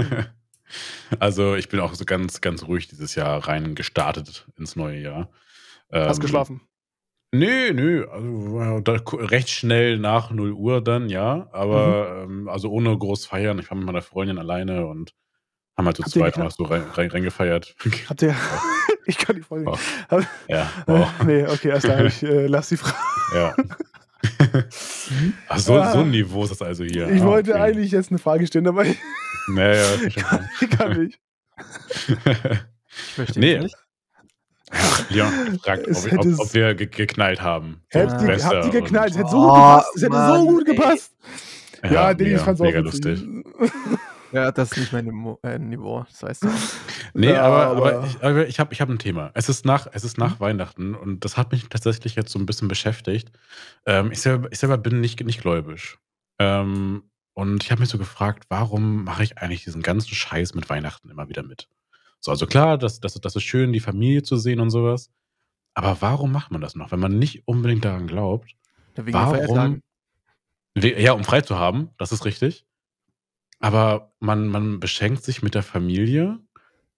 also 1.18 1.54
ich 1.54 1.68
bin 1.68 1.80
auch 1.80 1.94
so 1.94 2.04
ganz, 2.04 2.40
ganz 2.40 2.64
ruhig 2.66 2.88
dieses 2.88 3.14
Jahr 3.14 3.46
rein 3.46 3.74
gestartet 3.74 4.46
ins 4.58 4.76
neue 4.76 4.98
Jahr. 5.00 5.30
Hast 5.92 6.16
Ähm, 6.18 6.20
geschlafen? 6.22 6.60
Nö, 7.34 7.72
nö, 7.72 8.06
also 8.10 8.80
da, 8.80 8.92
recht 9.12 9.50
schnell 9.50 9.98
nach 9.98 10.30
0 10.30 10.52
Uhr 10.52 10.82
dann, 10.82 11.08
ja. 11.08 11.48
Aber 11.52 12.26
Mhm. 12.28 12.32
ähm, 12.42 12.48
also 12.48 12.70
ohne 12.70 12.96
groß 12.96 13.26
feiern. 13.26 13.58
Ich 13.58 13.70
war 13.70 13.76
mit 13.76 13.86
meiner 13.86 14.02
Freundin 14.02 14.38
alleine 14.38 14.86
und 14.86 15.14
haben 15.76 15.86
halt 15.86 15.98
ihr 15.98 16.04
zweit 16.06 16.36
noch 16.38 16.50
so 16.50 16.64
rein, 16.64 16.82
rein, 16.94 17.10
reingefeiert. 17.10 17.74
Habt 18.08 18.22
ihr. 18.22 18.34
ich 19.06 19.18
kann 19.18 19.36
die 19.36 19.42
Folge 19.42 19.70
Oh. 19.70 20.16
nicht. 20.16 20.28
ja, 20.48 20.62
Äh, 20.62 20.66
wow, 20.86 21.08
nee, 21.24 21.46
okay, 21.46 21.68
erst 21.68 21.84
klar, 21.84 22.04
ich 22.04 22.22
äh, 22.22 22.46
lass 22.46 22.68
die 22.68 22.76
Frage. 22.76 22.96
ja. 23.34 23.54
Ach, 25.48 25.58
so, 25.58 25.74
so 25.74 25.98
ein 25.98 26.10
Niveau 26.10 26.44
ist 26.44 26.50
das 26.50 26.62
also 26.62 26.82
hier. 26.84 27.10
Ich 27.10 27.20
Ah, 27.20 27.26
wollte 27.26 27.52
okay. 27.52 27.60
eigentlich 27.60 27.90
jetzt 27.92 28.10
eine 28.10 28.18
Frage 28.18 28.46
stellen, 28.46 28.66
aber 28.66 28.84
ich 28.86 28.96
Naja, 29.48 29.84
ich 30.06 30.14
schon 30.14 30.70
kann 30.70 30.98
nicht. 31.02 31.18
Ich 31.98 33.14
verstehe 33.14 33.40
Nee. 33.40 33.58
nicht. 33.58 33.76
Leon 35.10 35.58
fragt, 35.62 35.86
ob, 35.88 35.94
hätte 36.10 36.18
ob, 36.30 36.38
ob 36.40 36.54
wir 36.54 36.74
ge 36.74 36.86
geknallt 36.86 37.42
haben. 37.42 37.82
Habt 37.92 38.22
Ja. 38.22 38.28
ihr, 38.34 38.44
habt 38.44 38.72
geknallt? 38.72 39.10
Es 39.12 39.18
hätte 39.18 39.28
so 39.28 39.50
Oh, 39.50 39.50
gut 39.50 39.54
gepasst. 39.54 39.96
Es 39.96 40.02
hätte 40.02 40.26
so 40.26 40.46
gut 40.46 40.68
ey. 40.68 40.74
gepasst. 40.74 41.12
Ja, 41.90 42.14
Dennis 42.14 42.32
mega, 42.32 42.44
fand's 42.44 42.60
auch 42.60 42.64
mega 42.64 42.78
lustig. 42.80 43.22
Ja, 44.34 44.50
das 44.50 44.72
ist 44.72 44.78
nicht 44.78 44.92
mein 44.92 45.04
Niveau, 45.04 45.38
äh, 45.44 45.58
Niveau 45.58 46.04
das 46.10 46.22
weißt 46.22 46.44
du. 46.44 46.48
Nee, 47.14 47.32
Ja, 47.32 47.42
aber, 47.42 47.66
aber- 47.76 48.04
ich, 48.06 48.22
aber 48.24 48.48
ich 48.48 48.58
habe 48.58 48.72
ich 48.74 48.80
hab 48.80 48.88
ein 48.88 48.98
Thema. 48.98 49.30
Es 49.34 49.48
ist 49.48 49.64
nach, 49.64 49.86
es 49.92 50.02
ist 50.02 50.18
nach 50.18 50.40
Weihnachten 50.40 50.96
und 50.96 51.24
das 51.24 51.36
hat 51.36 51.52
mich 51.52 51.68
tatsächlich 51.68 52.16
jetzt 52.16 52.32
so 52.32 52.40
ein 52.40 52.46
bisschen 52.46 52.66
beschäftigt. 52.66 53.30
Ähm, 53.86 54.10
ich, 54.10 54.20
selber, 54.20 54.50
ich 54.50 54.58
selber 54.58 54.76
bin 54.78 55.00
nicht, 55.00 55.24
nicht 55.24 55.40
gläubisch. 55.40 55.98
Ähm, 56.40 57.04
und 57.34 57.62
ich 57.62 57.70
habe 57.70 57.80
mich 57.80 57.90
so 57.90 57.98
gefragt, 57.98 58.46
warum 58.48 59.04
mache 59.04 59.22
ich 59.22 59.38
eigentlich 59.38 59.62
diesen 59.62 59.82
ganzen 59.82 60.14
Scheiß 60.14 60.54
mit 60.54 60.68
Weihnachten 60.68 61.08
immer 61.10 61.28
wieder 61.28 61.44
mit? 61.44 61.68
So, 62.18 62.32
also 62.32 62.46
klar, 62.46 62.78
das, 62.78 62.98
das, 63.00 63.14
das 63.14 63.36
ist 63.36 63.42
schön, 63.44 63.72
die 63.72 63.80
Familie 63.80 64.22
zu 64.24 64.36
sehen 64.36 64.58
und 64.58 64.70
sowas. 64.70 65.10
Aber 65.74 65.98
warum 66.00 66.32
macht 66.32 66.50
man 66.50 66.60
das 66.60 66.74
noch, 66.74 66.90
wenn 66.90 67.00
man 67.00 67.18
nicht 67.18 67.46
unbedingt 67.46 67.84
daran 67.84 68.06
glaubt? 68.08 68.56
Wegen 68.96 69.12
Warum? 69.16 69.82
Ja, 70.76 71.12
um 71.12 71.22
frei 71.22 71.40
zu 71.42 71.58
haben, 71.58 71.90
das 71.98 72.10
ist 72.10 72.24
richtig. 72.24 72.66
Aber 73.60 74.12
man, 74.20 74.48
man 74.48 74.80
beschenkt 74.80 75.24
sich 75.24 75.42
mit 75.42 75.54
der 75.54 75.62
Familie, 75.62 76.38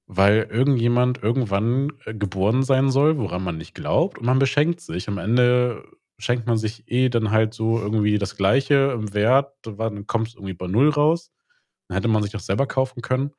weil 0.06 0.49
irgendjemand 0.50 1.23
irgendwann 1.23 1.93
äh, 2.05 2.14
geboren 2.14 2.62
sein 2.62 2.91
soll, 2.91 3.19
woran 3.19 3.43
man 3.44 3.58
nicht 3.58 3.75
glaubt. 3.75 4.19
Und 4.19 4.26
man 4.26 4.38
beschenkt 4.38 4.81
sich. 4.81 5.08
Am 5.08 5.19
Ende 5.19 5.85
schenkt 6.19 6.46
man 6.46 6.58
sich 6.58 6.91
eh 6.91 7.08
dann 7.08 7.31
halt 7.31 7.55
so 7.55 7.79
irgendwie 7.79 8.19
das 8.19 8.36
Gleiche 8.36 8.93
im 8.94 9.15
Wert. 9.15 9.55
Dann 9.63 10.06
kommt 10.06 10.29
es 10.29 10.34
irgendwie 10.34 10.55
bei 10.55 10.67
Null 10.69 10.91
raus. 10.91 11.32
Dann 11.89 11.96
hätte 11.96 12.08
man 12.08 12.22
sich 12.22 12.32
doch 12.32 12.41
selber 12.41 12.67
kaufen 12.67 13.03
können. 13.03 13.32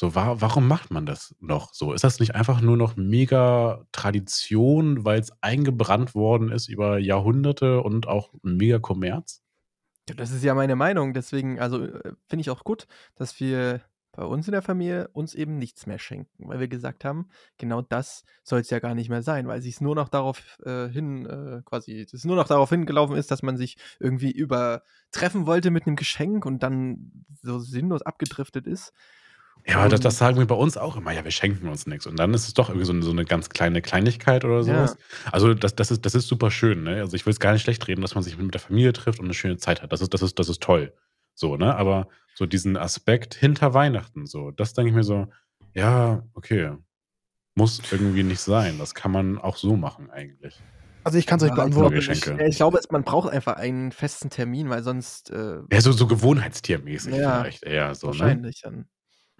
So, 0.00 0.14
wa 0.14 0.36
warum 0.40 0.68
macht 0.68 0.90
man 0.92 1.06
das 1.06 1.34
noch 1.40 1.74
so? 1.74 1.92
Ist 1.92 2.04
das 2.04 2.20
nicht 2.20 2.34
einfach 2.36 2.60
nur 2.60 2.76
noch 2.76 2.96
mega 2.96 3.84
Tradition, 3.92 5.04
weil 5.04 5.20
es 5.20 5.32
eingebrannt 5.42 6.14
worden 6.14 6.50
ist 6.52 6.68
über 6.68 6.98
Jahrhunderte 6.98 7.82
und 7.82 8.06
auch 8.06 8.32
mega 8.42 8.78
Kommerz? 8.78 9.42
Das 10.16 10.30
ist 10.30 10.44
ja 10.44 10.54
meine 10.54 10.76
Meinung. 10.76 11.12
Deswegen, 11.12 11.60
also 11.60 11.84
äh, 11.84 12.12
finde 12.28 12.40
ich 12.40 12.50
auch 12.50 12.64
gut, 12.64 12.86
dass 13.14 13.38
wir 13.40 13.80
bei 14.18 14.24
uns 14.24 14.48
in 14.48 14.52
der 14.52 14.62
Familie 14.62 15.06
uns 15.12 15.32
eben 15.34 15.58
nichts 15.58 15.86
mehr 15.86 16.00
schenken, 16.00 16.48
weil 16.48 16.58
wir 16.58 16.66
gesagt 16.66 17.04
haben, 17.04 17.28
genau 17.56 17.82
das 17.82 18.24
soll 18.42 18.58
es 18.58 18.70
ja 18.70 18.80
gar 18.80 18.96
nicht 18.96 19.10
mehr 19.10 19.22
sein, 19.22 19.46
weil 19.46 19.62
sich 19.62 19.80
nur 19.80 19.94
noch 19.94 20.08
darauf 20.08 20.58
äh, 20.64 20.88
hin, 20.88 21.24
äh, 21.24 21.62
quasi, 21.64 22.04
es 22.12 22.24
nur 22.24 22.34
noch 22.34 22.48
darauf 22.48 22.70
hingelaufen 22.70 23.14
ist, 23.14 23.30
dass 23.30 23.44
man 23.44 23.56
sich 23.56 23.76
irgendwie 24.00 24.32
übertreffen 24.32 25.46
wollte 25.46 25.70
mit 25.70 25.86
einem 25.86 25.94
Geschenk 25.94 26.46
und 26.46 26.64
dann 26.64 27.24
so 27.42 27.60
sinnlos 27.60 28.02
abgedriftet 28.02 28.66
ist. 28.66 28.92
Ja, 29.68 29.80
aber 29.80 29.88
das, 29.90 30.00
Und- 30.00 30.04
das 30.06 30.16
sagen 30.18 30.38
wir 30.38 30.46
bei 30.46 30.54
uns 30.54 30.76
auch 30.78 30.96
immer. 30.96 31.12
Ja, 31.12 31.24
wir 31.24 31.30
schenken 31.30 31.68
uns 31.68 31.86
nichts. 31.86 32.06
Und 32.06 32.16
dann 32.18 32.32
ist 32.32 32.48
es 32.48 32.54
doch 32.54 32.70
irgendwie 32.70 32.86
so 32.86 32.92
eine, 32.92 33.02
so 33.02 33.10
eine 33.10 33.24
ganz 33.26 33.50
kleine 33.50 33.82
Kleinigkeit 33.82 34.44
oder 34.44 34.62
sowas. 34.62 34.96
Also, 35.30 35.52
das, 35.52 35.74
das, 35.76 35.90
ist, 35.90 36.06
das 36.06 36.14
ist 36.14 36.26
super 36.26 36.50
schön. 36.50 36.84
Ne? 36.84 36.96
Also, 37.00 37.14
ich 37.16 37.26
will 37.26 37.32
es 37.32 37.40
gar 37.40 37.52
nicht 37.52 37.62
schlecht 37.62 37.86
reden, 37.86 38.00
dass 38.00 38.14
man 38.14 38.24
sich 38.24 38.38
mit 38.38 38.54
der 38.54 38.60
Familie 38.60 38.92
trifft 38.94 39.18
und 39.20 39.26
eine 39.26 39.34
schöne 39.34 39.58
Zeit 39.58 39.82
hat. 39.82 39.92
Das 39.92 40.00
ist, 40.00 40.14
das 40.14 40.22
ist, 40.22 40.38
das 40.38 40.48
ist 40.48 40.62
toll. 40.62 40.94
So, 41.34 41.56
ne? 41.56 41.74
Aber 41.76 42.08
so 42.34 42.46
diesen 42.46 42.76
Aspekt 42.76 43.34
hinter 43.34 43.74
Weihnachten, 43.74 44.26
so, 44.26 44.50
das 44.52 44.72
denke 44.72 44.88
ich 44.90 44.94
mir 44.96 45.04
so, 45.04 45.26
ja, 45.74 46.22
okay. 46.34 46.72
Muss 47.54 47.82
irgendwie 47.90 48.22
nicht 48.22 48.40
sein. 48.40 48.78
Das 48.78 48.94
kann 48.94 49.10
man 49.10 49.36
auch 49.36 49.56
so 49.56 49.76
machen, 49.76 50.10
eigentlich. 50.10 50.62
Also 51.04 51.18
ich 51.18 51.26
kann 51.26 51.38
es 51.38 51.42
euch 51.42 51.50
Ja, 51.50 51.56
beantworten. 51.56 51.96
ich. 51.98 52.24
Ja, 52.26 52.46
ich 52.46 52.56
glaube, 52.56 52.80
man 52.90 53.02
braucht 53.02 53.30
einfach 53.32 53.56
einen 53.56 53.92
festen 53.92 54.30
Termin, 54.30 54.68
weil 54.70 54.82
sonst 54.82 55.30
äh, 55.30 55.58
Ja, 55.72 55.80
so, 55.80 55.92
so 55.92 56.06
gewohnheitstiermäßig 56.06 57.16
Ja, 57.16 57.40
vielleicht 57.40 57.64
eher 57.64 57.94
so, 57.94 58.06
ne? 58.08 58.12
wahrscheinlich 58.18 58.60
dann. 58.62 58.88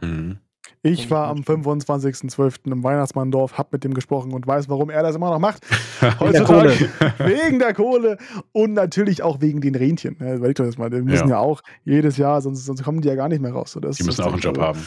Mhm. 0.01 0.39
Ich 0.83 1.11
war 1.11 1.27
am 1.29 1.39
nicht. 1.39 1.49
25.12. 1.49 2.71
im 2.71 2.85
Weihnachtsmanndorf, 2.85 3.59
hab 3.59 3.73
mit 3.73 3.83
dem 3.85 3.95
gesprochen 3.95 4.33
und 4.33 4.47
weiß, 4.47 4.69
warum 4.69 4.91
er 4.91 5.03
das 5.03 5.17
immer 5.17 5.31
noch 5.31 5.39
macht. 5.41 5.65
der 6.01 6.21
Heutzutage 6.21 6.71
wegen 7.19 7.59
der 7.59 7.75
Kohle 7.75 8.17
und 8.53 8.75
natürlich 8.75 9.23
auch 9.23 9.41
wegen 9.41 9.61
den 9.61 9.75
Rentchen. 9.75 10.17
Ja, 10.21 10.35
überleg 10.37 10.57
doch 10.57 10.65
das 10.65 10.79
mal, 10.79 10.89
die 10.91 11.01
müssen 11.03 11.29
ja, 11.29 11.35
Ja. 11.37 11.39
auch 11.39 11.63
jedes 11.85 12.17
Jahr, 12.17 12.41
sonst, 12.43 12.65
sonst 12.65 12.85
kommen 12.85 13.01
die 13.01 13.09
ja 13.09 13.15
gar 13.17 13.29
nicht 13.29 13.41
mehr 13.41 13.53
raus. 13.53 13.73
So, 13.73 13.81
das 13.81 13.97
Die 13.97 14.05
müssen 14.05 14.23
auch 14.23 14.33
einen. 14.33 14.41
Job 14.41 14.59
haben. 14.59 14.85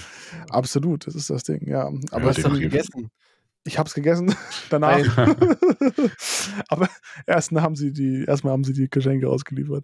Absolut, 0.50 1.08
das 1.08 1.15
ist 1.15 1.30
das 1.30 1.44
Ding, 1.44 1.68
ja. 1.68 1.88
Aber 2.12 2.22
Ja, 2.22 2.27
hast 2.30 2.44
du 2.46 2.51
gegessen? 2.60 3.10
ich 3.63 3.77
hab's 3.77 3.94
gegessen 3.94 4.34
danach. 4.70 4.98
Aber 6.70 6.88
erst 7.27 7.51
haben 7.51 7.75
sie 7.75 7.91
die, 7.91 8.24
erstmal 8.25 8.53
haben 8.53 8.63
sie 8.63 8.74
die 8.74 8.89
Geschenke 8.89 9.27
ausgeliefert. 9.30 9.84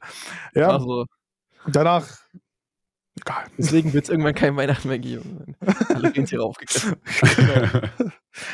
Ja, 0.56 0.70
Also, 0.70 1.06
danach. 1.68 2.08
Egal. 3.28 3.46
deswegen 3.58 3.94
wird 3.94 4.06
es 4.06 4.10
irgendwann 4.10 4.34
kein 4.36 4.56
Weihnachten 4.56 4.88
mehr 4.88 5.00
geben. 5.00 5.56
Alle 5.94 6.14
Rentiere 6.16 6.44
aufgegessen. 6.44 6.96
Genau. 7.36 7.82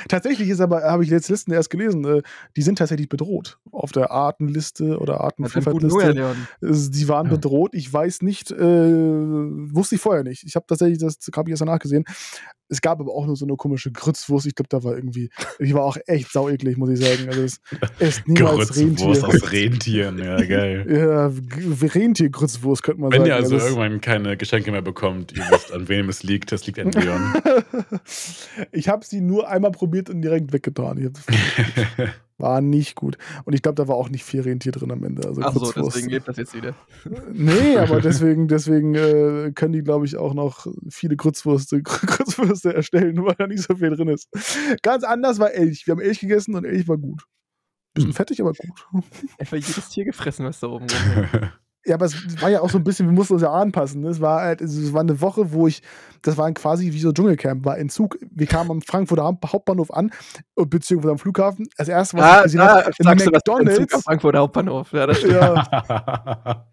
Tatsächlich 0.07 0.49
ist 0.49 0.59
aber, 0.61 0.83
habe 0.83 1.03
ich 1.03 1.09
jetzt 1.09 1.29
Listen 1.29 1.51
erst 1.51 1.69
gelesen, 1.69 2.03
äh, 2.05 2.21
die 2.55 2.61
sind 2.61 2.77
tatsächlich 2.77 3.09
bedroht. 3.09 3.57
Auf 3.71 3.91
der 3.91 4.11
Artenliste 4.11 4.97
oder 4.99 5.21
Artenvielfaltliste. 5.21 6.35
Die 6.61 7.07
waren 7.07 7.25
Ja. 7.27 7.31
bedroht. 7.33 7.71
Ich 7.73 7.91
weiß 7.91 8.21
nicht, 8.21 8.51
äh, 8.51 8.55
wusste 8.57 9.95
ich 9.95 10.01
vorher 10.01 10.23
nicht. 10.23 10.43
Ich 10.45 10.55
habe 10.55 10.65
tatsächlich, 10.67 10.99
das 10.99 11.17
habe 11.35 11.49
ich 11.49 11.51
erst 11.51 11.61
danach 11.61 11.79
gesehen. 11.79 12.03
Es 12.69 12.81
gab 12.81 12.99
aber 12.99 13.13
auch 13.13 13.27
nur 13.27 13.35
so 13.35 13.45
eine 13.45 13.55
komische 13.55 13.91
Grützwurst. 13.91 14.47
Ich 14.47 14.55
glaube, 14.55 14.69
da 14.69 14.83
war 14.83 14.95
irgendwie, 14.95 15.29
die 15.59 15.73
war 15.75 15.83
auch 15.83 15.97
echt 16.07 16.31
saueklig, 16.31 16.77
muss 16.77 16.89
ich 16.89 16.99
sagen. 16.99 17.27
Also 17.27 17.41
es 17.43 17.59
esst 17.99 18.27
niemals 18.27 18.69
Grützwurst 18.69 19.23
Rentier. 19.23 19.27
aus 19.27 19.51
Rentieren, 19.51 20.17
ja, 20.17 20.37
geil. 20.45 20.85
Ja, 20.89 21.31
Rentiergrützwurst 21.93 22.81
könnte 22.81 23.01
man 23.01 23.11
Wenn 23.11 23.19
sagen. 23.21 23.29
ihr 23.29 23.35
also 23.35 23.55
das- 23.57 23.63
irgendwann 23.65 24.01
keine 24.01 24.37
Geschenke 24.37 24.71
mehr 24.71 24.81
bekommt, 24.81 25.33
ihr 25.33 25.43
wisst, 25.51 25.71
an 25.71 25.87
wem 25.87 26.09
es 26.09 26.23
liegt, 26.23 26.51
das 26.51 26.65
liegt 26.65 26.79
an 26.79 26.91
Leon. 26.91 27.33
ich 28.71 28.89
habe 28.89 29.05
sie 29.05 29.21
nur 29.21 29.47
einmal 29.49 29.71
probiert 29.73 30.09
und 30.09 30.21
direkt 30.21 30.53
weggetan. 30.53 31.11
War 32.39 32.61
nicht 32.61 32.95
gut. 32.95 33.17
Und 33.45 33.53
ich 33.53 33.61
glaube, 33.61 33.75
da 33.75 33.87
war 33.87 33.95
auch 33.95 34.09
nicht 34.09 34.23
viel 34.23 34.41
Rentier 34.41 34.71
drin 34.71 34.91
am 34.91 35.03
Ende. 35.03 35.27
Also 35.27 35.41
Achso, 35.43 35.59
Grützwurst. 35.59 35.95
deswegen 35.95 36.09
lebt 36.09 36.27
das 36.27 36.37
jetzt 36.37 36.53
wieder. 36.55 36.73
Nee, 37.31 37.77
aber 37.77 38.01
deswegen, 38.01 38.47
deswegen 38.47 38.95
äh, 38.95 39.51
können 39.53 39.73
die, 39.73 39.83
glaube 39.83 40.05
ich, 40.05 40.17
auch 40.17 40.33
noch 40.33 40.65
viele 40.89 41.15
Grützwürste, 41.15 41.81
Grützwürste 41.83 42.73
erstellen, 42.73 43.23
weil 43.23 43.35
da 43.37 43.45
nicht 43.47 43.61
so 43.63 43.75
viel 43.75 43.91
drin 43.91 44.07
ist. 44.09 44.29
Ganz 44.81 45.03
anders 45.03 45.39
war 45.39 45.51
Elch. 45.53 45.85
Wir 45.85 45.91
haben 45.93 46.01
Elch 46.01 46.19
gegessen 46.19 46.55
und 46.55 46.65
Elch 46.65 46.87
war 46.87 46.97
gut. 46.97 47.23
Bisschen 47.93 48.09
Hm. 48.09 48.15
fettig, 48.15 48.41
aber 48.41 48.53
gut. 48.53 48.87
Einfach 49.37 49.57
jedes 49.57 49.89
Tier 49.89 50.03
gefressen, 50.05 50.45
was 50.45 50.59
da 50.59 50.67
oben 50.67 50.87
rumhängt. 50.89 51.53
Ja, 51.85 51.95
aber 51.95 52.05
es 52.05 52.41
war 52.41 52.49
ja 52.49 52.61
auch 52.61 52.69
so 52.69 52.77
ein 52.77 52.83
bisschen, 52.83 53.07
wir 53.07 53.13
mussten 53.13 53.33
uns 53.33 53.43
ja 53.43 53.51
anpassen. 53.51 54.01
ne? 54.01 54.09
Es 54.09 54.21
war 54.21 54.41
halt, 54.41 54.61
also 54.61 54.81
es 54.81 54.93
war 54.93 55.01
eine 55.01 55.19
Woche, 55.19 55.51
wo 55.51 55.67
ich, 55.67 55.81
das 56.21 56.37
war 56.37 56.49
quasi 56.53 56.93
wie 56.93 56.99
so 56.99 57.11
Dschungelcamp, 57.11 57.65
war 57.65 57.77
in 57.77 57.89
Zug. 57.89 58.17
Wir 58.31 58.47
kamen 58.47 58.71
am 58.71 58.81
Frankfurter 58.81 59.23
Haupt- 59.23 59.51
Hauptbahnhof 59.51 59.91
an, 59.91 60.11
beziehungsweise 60.55 61.11
am 61.11 61.17
Flughafen. 61.19 61.67
Das 61.77 61.89
erste, 61.89 62.17
was 62.17 62.23
ah, 62.23 62.37
ich 62.37 62.43
gesehen 62.43 62.61
ah, 62.61 62.67
habe, 62.67 62.91
sagst 62.97 63.25
du 63.27 63.31
das 63.31 63.43
McDonalds. 63.45 64.03
Frankfurter 64.03 64.39
Hauptbahnhof. 64.39 64.93
Ja, 64.93 65.07
das 65.07 65.17
stimmt. 65.17 65.33
Ja, 65.33 66.65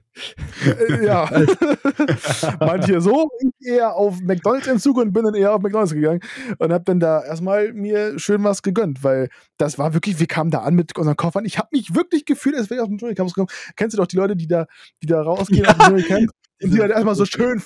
ja. 1.02 1.28
Manche 2.60 3.00
so, 3.00 3.30
ich 3.40 3.66
eher 3.66 3.94
auf 3.94 4.20
McDonalds 4.20 4.66
im 4.66 4.78
Zug 4.78 4.98
und 4.98 5.12
bin 5.12 5.24
dann 5.24 5.34
eher 5.34 5.54
auf 5.54 5.62
McDonalds 5.62 5.92
gegangen 5.92 6.20
und 6.58 6.72
habe 6.72 6.84
dann 6.84 7.00
da 7.00 7.22
erstmal 7.24 7.72
mir 7.72 8.18
schön 8.18 8.42
was 8.44 8.62
gegönnt, 8.62 9.04
weil 9.04 9.28
das 9.58 9.78
war 9.78 9.94
wirklich, 9.94 10.18
wir 10.18 10.26
kamen 10.26 10.50
da 10.50 10.60
an 10.60 10.74
mit 10.74 10.96
unseren 10.98 11.16
Koffern. 11.16 11.44
Ich 11.44 11.58
habe 11.58 11.68
mich 11.72 11.94
wirklich 11.94 12.24
gefühlt, 12.24 12.56
als 12.56 12.70
wäre 12.70 12.78
ich 12.78 12.82
aus 12.82 12.88
dem 12.88 12.98
Dschungelcamp 12.98 13.28
gekommen. 13.32 13.48
Kennst 13.76 13.94
du 13.94 13.98
doch 13.98 14.06
die 14.06 14.16
Leute, 14.16 14.36
die 14.36 14.46
da, 14.46 14.66
die 15.02 15.06
da 15.06 15.22
rausgehen 15.22 15.64
Ja. 15.64 15.70
aus 15.70 15.76
dem 15.76 15.84
Dschungelcamp? 15.86 16.30
Und 16.62 16.74
die 16.74 16.76
dann 16.76 16.90
erstmal 16.90 17.14
so 17.14 17.24
schön, 17.24 17.62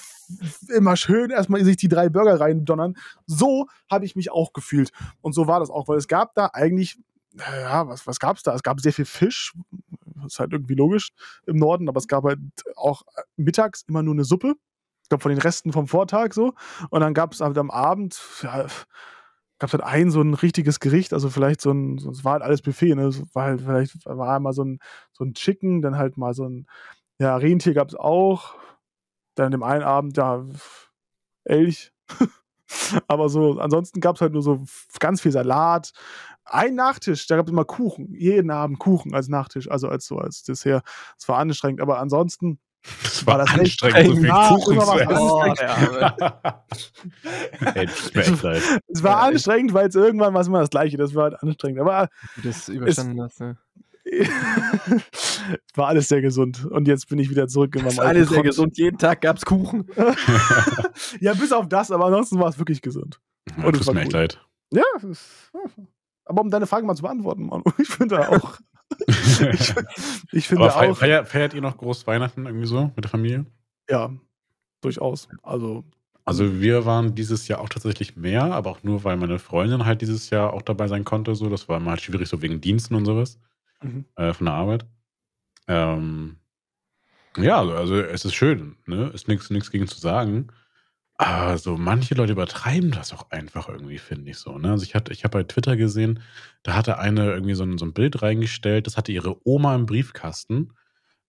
immer 0.72 0.96
schön 0.96 1.30
erstmal 1.30 1.64
sich 1.64 1.76
die 1.76 1.88
drei 1.88 2.08
Burger 2.08 2.38
reindonnern. 2.38 2.94
So 3.26 3.66
habe 3.90 4.04
ich 4.04 4.14
mich 4.14 4.30
auch 4.30 4.52
gefühlt. 4.52 4.90
Und 5.20 5.32
so 5.34 5.48
war 5.48 5.58
das 5.58 5.70
auch, 5.70 5.88
weil 5.88 5.98
es 5.98 6.06
gab 6.06 6.34
da 6.34 6.50
eigentlich, 6.52 6.98
ja, 7.38 7.86
was, 7.88 8.06
was 8.06 8.18
gab 8.18 8.36
es 8.36 8.42
da? 8.42 8.54
Es 8.54 8.62
gab 8.62 8.80
sehr 8.80 8.92
viel 8.92 9.04
Fisch, 9.04 9.52
das 10.16 10.34
ist 10.34 10.40
halt 10.40 10.52
irgendwie 10.52 10.74
logisch 10.74 11.10
im 11.46 11.56
Norden, 11.56 11.88
aber 11.88 11.98
es 11.98 12.08
gab 12.08 12.24
halt 12.24 12.38
auch 12.76 13.02
mittags 13.36 13.82
immer 13.88 14.02
nur 14.02 14.14
eine 14.14 14.24
Suppe. 14.24 14.54
Ich 15.02 15.08
glaube, 15.08 15.22
von 15.22 15.30
den 15.30 15.40
Resten 15.40 15.72
vom 15.72 15.86
Vortag 15.86 16.32
so. 16.32 16.54
Und 16.90 17.00
dann 17.00 17.12
gab 17.14 17.32
es 17.32 17.40
halt 17.40 17.58
am 17.58 17.70
Abend, 17.70 18.18
ja, 18.42 18.66
gab 19.58 19.68
es 19.68 19.72
halt 19.72 19.82
ein 19.84 20.10
so 20.10 20.20
ein 20.22 20.34
richtiges 20.34 20.80
Gericht, 20.80 21.12
also 21.12 21.30
vielleicht 21.30 21.60
so 21.60 21.70
ein, 21.72 21.98
es 21.98 22.24
war 22.24 22.34
halt 22.34 22.42
alles 22.42 22.62
Buffet, 22.62 22.94
ne? 22.94 23.06
Es 23.06 23.22
war 23.34 23.44
halt, 23.44 23.60
vielleicht 23.62 24.04
war 24.06 24.36
einmal 24.36 24.52
so 24.52 24.64
ein, 24.64 24.78
so 25.12 25.24
ein 25.24 25.34
Chicken, 25.34 25.82
dann 25.82 25.96
halt 25.96 26.16
mal 26.16 26.34
so 26.34 26.48
ein, 26.48 26.66
ja, 27.18 27.36
Rentier 27.36 27.74
gab 27.74 27.88
es 27.88 27.94
auch. 27.94 28.54
Dann 29.36 29.52
im 29.52 29.62
einen 29.62 29.82
Abend, 29.84 30.16
ja, 30.16 30.44
Elch. 31.44 31.92
Aber 33.08 33.28
so, 33.28 33.58
ansonsten 33.58 34.00
gab 34.00 34.16
es 34.16 34.22
halt 34.22 34.32
nur 34.32 34.42
so 34.42 34.64
ganz 35.00 35.20
viel 35.20 35.32
Salat. 35.32 35.92
Ein 36.46 36.74
Nachtisch, 36.74 37.26
da 37.26 37.36
gab 37.36 37.46
es 37.46 37.52
immer 37.52 37.64
Kuchen. 37.64 38.12
Jeden 38.14 38.50
Abend 38.50 38.78
Kuchen 38.78 39.14
als 39.14 39.28
Nachtisch, 39.28 39.70
also 39.70 39.88
als 39.88 40.06
so 40.06 40.18
als 40.18 40.42
Dessert. 40.42 40.84
Es 41.18 41.26
war 41.28 41.38
anstrengend, 41.38 41.80
aber 41.80 41.98
ansonsten 42.00 42.58
Das 43.02 43.26
war 43.26 43.38
War 43.38 43.46
das 43.46 43.58
echt 43.58 43.82
anstrengend, 43.82 44.16
so 44.16 44.22
viel 44.22 44.30
Kuchen 44.30 44.80
zu 44.80 44.98
essen. 44.98 45.18
Oh. 45.18 45.44
Es 48.88 49.02
war 49.02 49.22
anstrengend, 49.22 49.72
weil 49.74 49.88
es 49.88 49.94
irgendwann 49.94 50.34
war 50.34 50.40
es 50.42 50.46
immer 50.48 50.60
das 50.60 50.70
Gleiche. 50.70 50.96
Das 50.96 51.14
war 51.14 51.24
halt 51.24 51.42
anstrengend. 51.42 51.80
Aber 51.80 52.08
Wie 52.36 52.42
du 52.42 52.48
das 52.48 52.68
überstanden 52.68 53.22
hast. 53.22 53.40
Ne? 53.40 53.56
es 54.06 54.28
war 55.74 55.88
alles 55.88 56.08
sehr 56.08 56.20
gesund. 56.20 56.64
Und 56.66 56.86
jetzt 56.88 57.08
bin 57.08 57.18
ich 57.18 57.30
wieder 57.30 57.48
zurück 57.48 57.74
in 57.76 57.84
meinem 57.84 57.96
war 57.96 58.06
alles 58.06 58.28
sehr 58.28 58.42
gesund. 58.42 58.76
Jeden 58.76 58.98
Tag 58.98 59.20
gab 59.22 59.36
es 59.38 59.44
Kuchen. 59.44 59.86
Ja, 61.20 61.34
bis 61.34 61.52
auf 61.52 61.68
das, 61.68 61.90
aber 61.90 62.06
ansonsten 62.06 62.38
war 62.38 62.48
es 62.48 62.58
wirklich 62.58 62.82
gesund. 62.82 63.20
Ja, 63.56 63.64
Und 63.64 63.74
es 63.74 63.80
tut 63.80 63.88
war 63.88 63.94
mir 63.94 64.02
echt 64.02 64.12
leid. 64.12 64.40
Ja, 64.72 64.82
es 64.96 65.04
ist- 65.04 65.52
aber 66.24 66.42
um 66.42 66.50
deine 66.50 66.66
Frage 66.66 66.86
mal 66.86 66.94
zu 66.94 67.02
beantworten, 67.02 67.46
Manu, 67.46 67.64
ich 67.78 67.88
finde 67.88 68.28
auch. 68.28 68.58
ich, 69.06 69.74
ich 70.32 70.48
finde 70.48 70.64
Aber 70.64 70.90
auch. 70.90 70.96
feiert, 70.96 71.28
feiert 71.28 71.54
ihr 71.54 71.60
noch 71.60 71.76
groß 71.76 72.06
Weihnachten 72.06 72.46
irgendwie 72.46 72.66
so 72.66 72.90
mit 72.94 73.04
der 73.04 73.10
Familie? 73.10 73.46
Ja, 73.88 74.10
durchaus. 74.80 75.28
Also, 75.42 75.84
Also 76.24 76.60
wir 76.60 76.86
waren 76.86 77.14
dieses 77.14 77.48
Jahr 77.48 77.60
auch 77.60 77.68
tatsächlich 77.68 78.16
mehr, 78.16 78.44
aber 78.44 78.70
auch 78.70 78.82
nur, 78.82 79.04
weil 79.04 79.16
meine 79.16 79.38
Freundin 79.38 79.84
halt 79.84 80.00
dieses 80.00 80.30
Jahr 80.30 80.52
auch 80.52 80.62
dabei 80.62 80.88
sein 80.88 81.04
konnte. 81.04 81.34
So, 81.34 81.48
das 81.50 81.68
war 81.68 81.76
immer 81.78 81.90
halt 81.90 82.02
schwierig, 82.02 82.28
so 82.28 82.40
wegen 82.40 82.60
Diensten 82.60 82.94
und 82.94 83.04
sowas 83.04 83.38
mhm. 83.82 84.04
äh, 84.16 84.32
von 84.32 84.46
der 84.46 84.54
Arbeit. 84.54 84.86
Ähm, 85.68 86.36
ja, 87.36 87.58
also, 87.58 87.72
also 87.74 87.96
es 87.96 88.24
ist 88.24 88.34
schön, 88.34 88.76
ne? 88.86 89.10
Ist 89.12 89.28
nichts 89.28 89.70
gegen 89.70 89.88
zu 89.88 89.98
sagen. 89.98 90.48
Aber 91.16 91.58
so 91.58 91.76
manche 91.76 92.14
Leute 92.14 92.32
übertreiben 92.32 92.90
das 92.90 93.12
auch 93.12 93.30
einfach 93.30 93.68
irgendwie, 93.68 93.98
finde 93.98 94.30
ich 94.30 94.38
so. 94.38 94.58
Ne? 94.58 94.72
Also 94.72 94.84
ich 94.84 94.94
hatte, 94.94 95.12
ich 95.12 95.22
habe 95.22 95.38
bei 95.38 95.44
Twitter 95.44 95.76
gesehen, 95.76 96.20
da 96.64 96.74
hatte 96.74 96.98
eine 96.98 97.30
irgendwie 97.32 97.54
so 97.54 97.62
ein, 97.62 97.78
so 97.78 97.86
ein 97.86 97.92
Bild 97.92 98.20
reingestellt, 98.20 98.86
das 98.86 98.96
hatte 98.96 99.12
ihre 99.12 99.36
Oma 99.46 99.74
im 99.76 99.86
Briefkasten. 99.86 100.72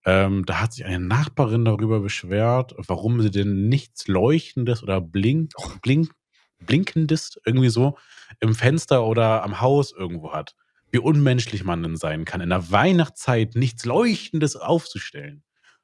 Ähm, 0.06 0.46
da 0.46 0.62
hat 0.62 0.74
sich 0.74 0.86
eine 0.86 1.00
Nachbarin 1.00 1.65
darüber 1.65 2.00
beschwert, 2.00 2.74
warum 2.77 3.22
sie 3.22 3.32
denn 3.32 3.70
nichts 3.70 4.08
Leuchtendes 4.08 4.82
oder 4.84 5.01
blink, 5.01 5.51
blink, 5.82 6.12
Blinkendes 6.60 7.39
irgendwie 7.46 7.70
so 7.70 7.98
im 8.39 8.56
Fenster 8.56 9.06
oder 9.06 9.44
am 9.44 9.62
Haus 9.62 9.92
irgendwo 9.92 10.32
hat. 10.34 10.56
Wie 10.92 11.00
unmenschlich 11.00 11.63
man 11.63 11.84
denn 11.84 11.98
sein 11.98 12.25
kann, 12.25 12.42
in 12.42 12.50
der 12.50 12.72
Weihnachtszeit 12.72 13.56
nichts 13.56 13.86
Leuchtendes 13.86 14.56
aufzustellen. 14.56 15.44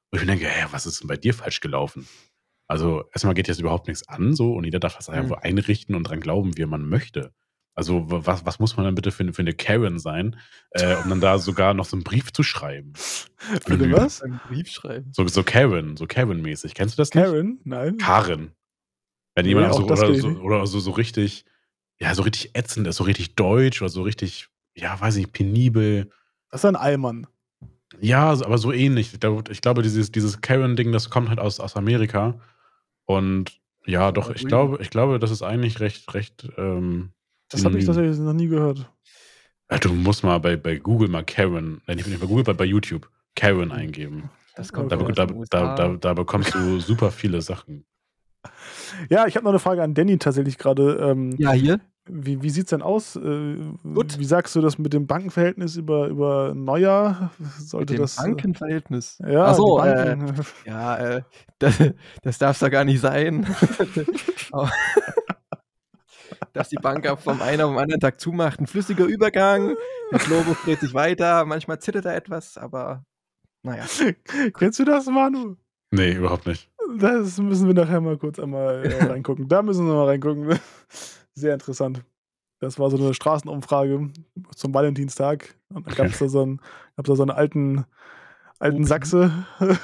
Und 0.09 0.19
ich 0.19 0.25
mir 0.25 0.31
denke, 0.37 0.47
hä, 0.47 0.67
was 0.71 0.85
ist 0.85 1.01
denn 1.01 1.07
bei 1.07 1.17
dir 1.17 1.33
falsch 1.33 1.59
gelaufen? 1.59 2.07
Also, 2.71 3.03
erstmal 3.13 3.33
geht 3.33 3.49
jetzt 3.49 3.59
überhaupt 3.59 3.87
nichts 3.89 4.07
an, 4.07 4.33
so, 4.33 4.53
und 4.53 4.63
jeder 4.63 4.79
darf 4.79 4.95
das 4.95 5.09
einfach 5.09 5.37
Mhm. 5.37 5.43
einrichten 5.43 5.93
und 5.95 6.03
dran 6.03 6.21
glauben, 6.21 6.57
wie 6.57 6.65
man 6.65 6.87
möchte. 6.87 7.33
Also, 7.73 8.09
wa- 8.09 8.21
was, 8.25 8.45
was 8.45 8.59
muss 8.59 8.77
man 8.77 8.85
dann 8.85 8.95
bitte 8.95 9.11
für, 9.11 9.23
eine- 9.23 9.33
für 9.33 9.41
eine 9.41 9.53
Karen 9.53 9.99
sein, 9.99 10.37
äh, 10.71 10.95
um 11.03 11.09
dann 11.09 11.19
da 11.21 11.37
sogar 11.37 11.73
noch 11.73 11.83
so 11.85 11.97
einen 11.97 12.03
Brief 12.03 12.31
zu 12.31 12.43
schreiben? 12.43 12.93
Bitte 13.65 13.73
Anonym. 13.73 13.91
was? 13.93 14.21
Einen 14.21 14.39
Brief 14.47 14.69
schreiben. 14.69 15.11
So, 15.13 15.27
so 15.27 15.43
Karen, 15.43 15.97
so 15.97 16.05
Karen-mäßig. 16.07 16.73
Kennst 16.73 16.97
du 16.97 17.01
das 17.01 17.13
nicht? 17.13 17.23
Karen? 17.25 17.59
Nein. 17.65 17.97
Karen. 17.97 18.51
Wenn 19.35 19.43
Nee, 19.45 19.49
jemand 19.51 19.71
auch 19.73 19.77
so, 19.79 19.85
oder, 19.85 20.13
so, 20.15 20.27
oder 20.41 20.65
so, 20.67 20.79
so 20.79 20.91
richtig, 20.91 21.43
ja, 21.99 22.13
so 22.15 22.21
richtig 22.23 22.51
ätzend 22.55 22.87
ist, 22.87 22.95
so 22.97 23.03
richtig 23.03 23.35
deutsch 23.35 23.81
oder 23.81 23.89
so 23.89 24.01
richtig, 24.03 24.47
ja, 24.75 24.99
weiß 24.99 25.17
ich, 25.17 25.31
penibel. 25.31 26.09
Das 26.49 26.61
ist 26.61 26.65
ein 26.65 26.75
Allmann. 26.77 27.27
Ja, 27.99 28.29
aber 28.31 28.57
so 28.57 28.71
ähnlich. 28.71 29.13
Ich 29.13 29.19
glaube, 29.19 29.51
ich 29.51 29.59
glaube 29.61 29.81
dieses, 29.81 30.11
dieses 30.11 30.39
Karen-Ding, 30.41 30.91
das 30.93 31.09
kommt 31.09 31.27
halt 31.29 31.39
aus, 31.39 31.59
aus 31.59 31.75
Amerika. 31.75 32.39
Und 33.17 33.59
ja, 33.85 34.11
doch, 34.11 34.29
ich 34.29 34.45
glaube, 34.45 34.77
ich 34.81 34.89
glaube, 34.89 35.19
das 35.19 35.31
ist 35.31 35.41
eigentlich 35.41 35.79
recht, 35.79 36.13
recht, 36.13 36.47
ähm, 36.57 37.11
Das 37.49 37.65
habe 37.65 37.77
ich 37.79 37.85
tatsächlich 37.85 38.17
noch 38.19 38.33
nie 38.33 38.47
gehört. 38.47 38.91
ja, 39.69 39.77
du 39.79 39.93
musst 39.93 40.23
mal 40.23 40.37
bei, 40.39 40.55
bei 40.55 40.77
Google 40.77 41.09
mal 41.09 41.23
Karen, 41.23 41.81
nein, 41.87 41.97
nicht 41.97 42.19
bei 42.19 42.27
Google, 42.27 42.43
bei, 42.43 42.53
bei 42.53 42.65
YouTube, 42.65 43.09
Karen 43.35 43.65
Mhm. 43.69 43.71
eingeben. 43.71 44.29
Das 44.55 44.71
kommt 44.71 44.91
Da, 44.91 44.97
da, 44.97 45.25
da, 45.25 45.75
da, 45.75 45.87
da 45.99 46.13
bekommst 46.13 46.53
du 46.53 46.79
super 46.79 47.11
viele 47.11 47.41
Sachen. 47.41 47.85
Ja, 49.09 49.27
ich 49.27 49.35
habe 49.35 49.43
noch 49.45 49.51
eine 49.51 49.59
Frage 49.59 49.83
an 49.83 49.93
Danny 49.93 50.17
tatsächlich 50.17 50.57
gerade. 50.57 50.95
Ähm, 50.97 51.35
Ja, 51.37 51.53
hier. 51.53 51.79
Wie, 52.09 52.41
wie 52.41 52.49
sieht 52.49 52.63
es 52.65 52.69
denn 52.71 52.81
aus? 52.81 53.15
Äh, 53.15 53.57
Gut. 53.83 54.17
Wie 54.17 54.25
sagst 54.25 54.55
du 54.55 54.61
das 54.61 54.79
mit 54.79 54.91
dem 54.91 55.05
Bankenverhältnis 55.05 55.75
über, 55.75 56.07
über 56.07 56.53
Neujahr? 56.55 57.31
Mit 57.37 57.51
Sollte 57.53 57.93
dem 57.93 58.01
das. 58.01 58.17
äh, 58.17 58.21
Bankenverhältnis. 58.23 59.21
Ja, 59.25 59.45
Ach 59.45 59.55
so, 59.55 59.79
die 59.81 59.87
äh, 59.87 60.05
Banken. 60.15 60.45
ja, 60.65 60.97
äh, 60.97 61.21
das, 61.59 61.75
das 62.23 62.37
darf 62.39 62.57
da 62.59 62.69
gar 62.69 62.85
nicht 62.85 63.01
sein. 63.01 63.45
Aber- 64.51 64.71
dass 66.53 66.69
die 66.69 66.75
Bank 66.77 67.07
auch 67.07 67.19
vom 67.19 67.41
einen 67.41 67.61
auf 67.61 67.71
den 67.71 67.79
anderen 67.79 68.01
Tag 68.01 68.19
zumacht. 68.19 68.59
Ein 68.59 68.67
flüssiger 68.67 69.05
Übergang, 69.05 69.75
der 70.11 70.19
Globus 70.19 70.57
dreht 70.63 70.79
sich 70.79 70.93
weiter, 70.93 71.45
manchmal 71.45 71.79
zittert 71.79 72.05
er 72.05 72.15
etwas, 72.15 72.57
aber 72.57 73.05
naja. 73.63 73.85
Kennst 74.57 74.79
du 74.79 74.85
das, 74.85 75.05
Manu? 75.05 75.55
Nee, 75.91 76.13
überhaupt 76.13 76.47
nicht. 76.47 76.69
Das 76.97 77.37
müssen 77.37 77.67
wir 77.67 77.73
nachher 77.75 78.01
mal 78.01 78.17
kurz 78.17 78.39
einmal 78.39 78.85
äh, 78.85 79.03
reingucken. 79.05 79.47
Da 79.47 79.61
müssen 79.61 79.85
wir 79.85 79.93
mal 79.93 80.07
reingucken. 80.07 80.59
Sehr 81.33 81.53
interessant. 81.53 82.03
Das 82.59 82.77
war 82.77 82.89
so 82.91 82.97
eine 82.97 83.13
Straßenumfrage 83.13 84.11
zum 84.55 84.73
Valentinstag. 84.73 85.55
Und 85.69 85.87
dann 85.87 85.95
gab 85.95 86.07
es 86.07 86.19
da 86.19 86.29
so 86.29 86.41
einen, 86.43 86.61
da 86.95 87.15
so 87.15 87.23
einen 87.23 87.31
alten, 87.31 87.85
alten 88.59 88.85
Sachse. 88.85 89.45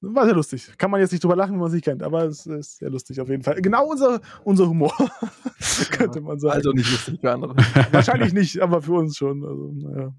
War 0.00 0.24
sehr 0.24 0.34
lustig. 0.34 0.76
Kann 0.76 0.90
man 0.90 1.00
jetzt 1.00 1.12
nicht 1.12 1.22
drüber 1.22 1.36
lachen, 1.36 1.52
wenn 1.52 1.60
man 1.60 1.70
sich 1.70 1.82
kennt, 1.82 2.02
aber 2.02 2.24
es 2.24 2.46
ist 2.46 2.78
sehr 2.78 2.90
lustig 2.90 3.20
auf 3.20 3.28
jeden 3.28 3.44
Fall. 3.44 3.60
Genau 3.62 3.86
unser, 3.86 4.20
unser 4.42 4.68
Humor, 4.68 4.92
könnte 5.92 6.20
man 6.20 6.40
sagen. 6.40 6.54
Also 6.54 6.72
nicht 6.72 6.90
lustig 6.90 7.20
für 7.20 7.32
andere. 7.32 7.54
Wahrscheinlich 7.92 8.32
nicht, 8.32 8.60
aber 8.60 8.82
für 8.82 8.94
uns 8.94 9.16
schon. 9.16 9.44
Also, 9.44 9.70
naja. 9.74 10.12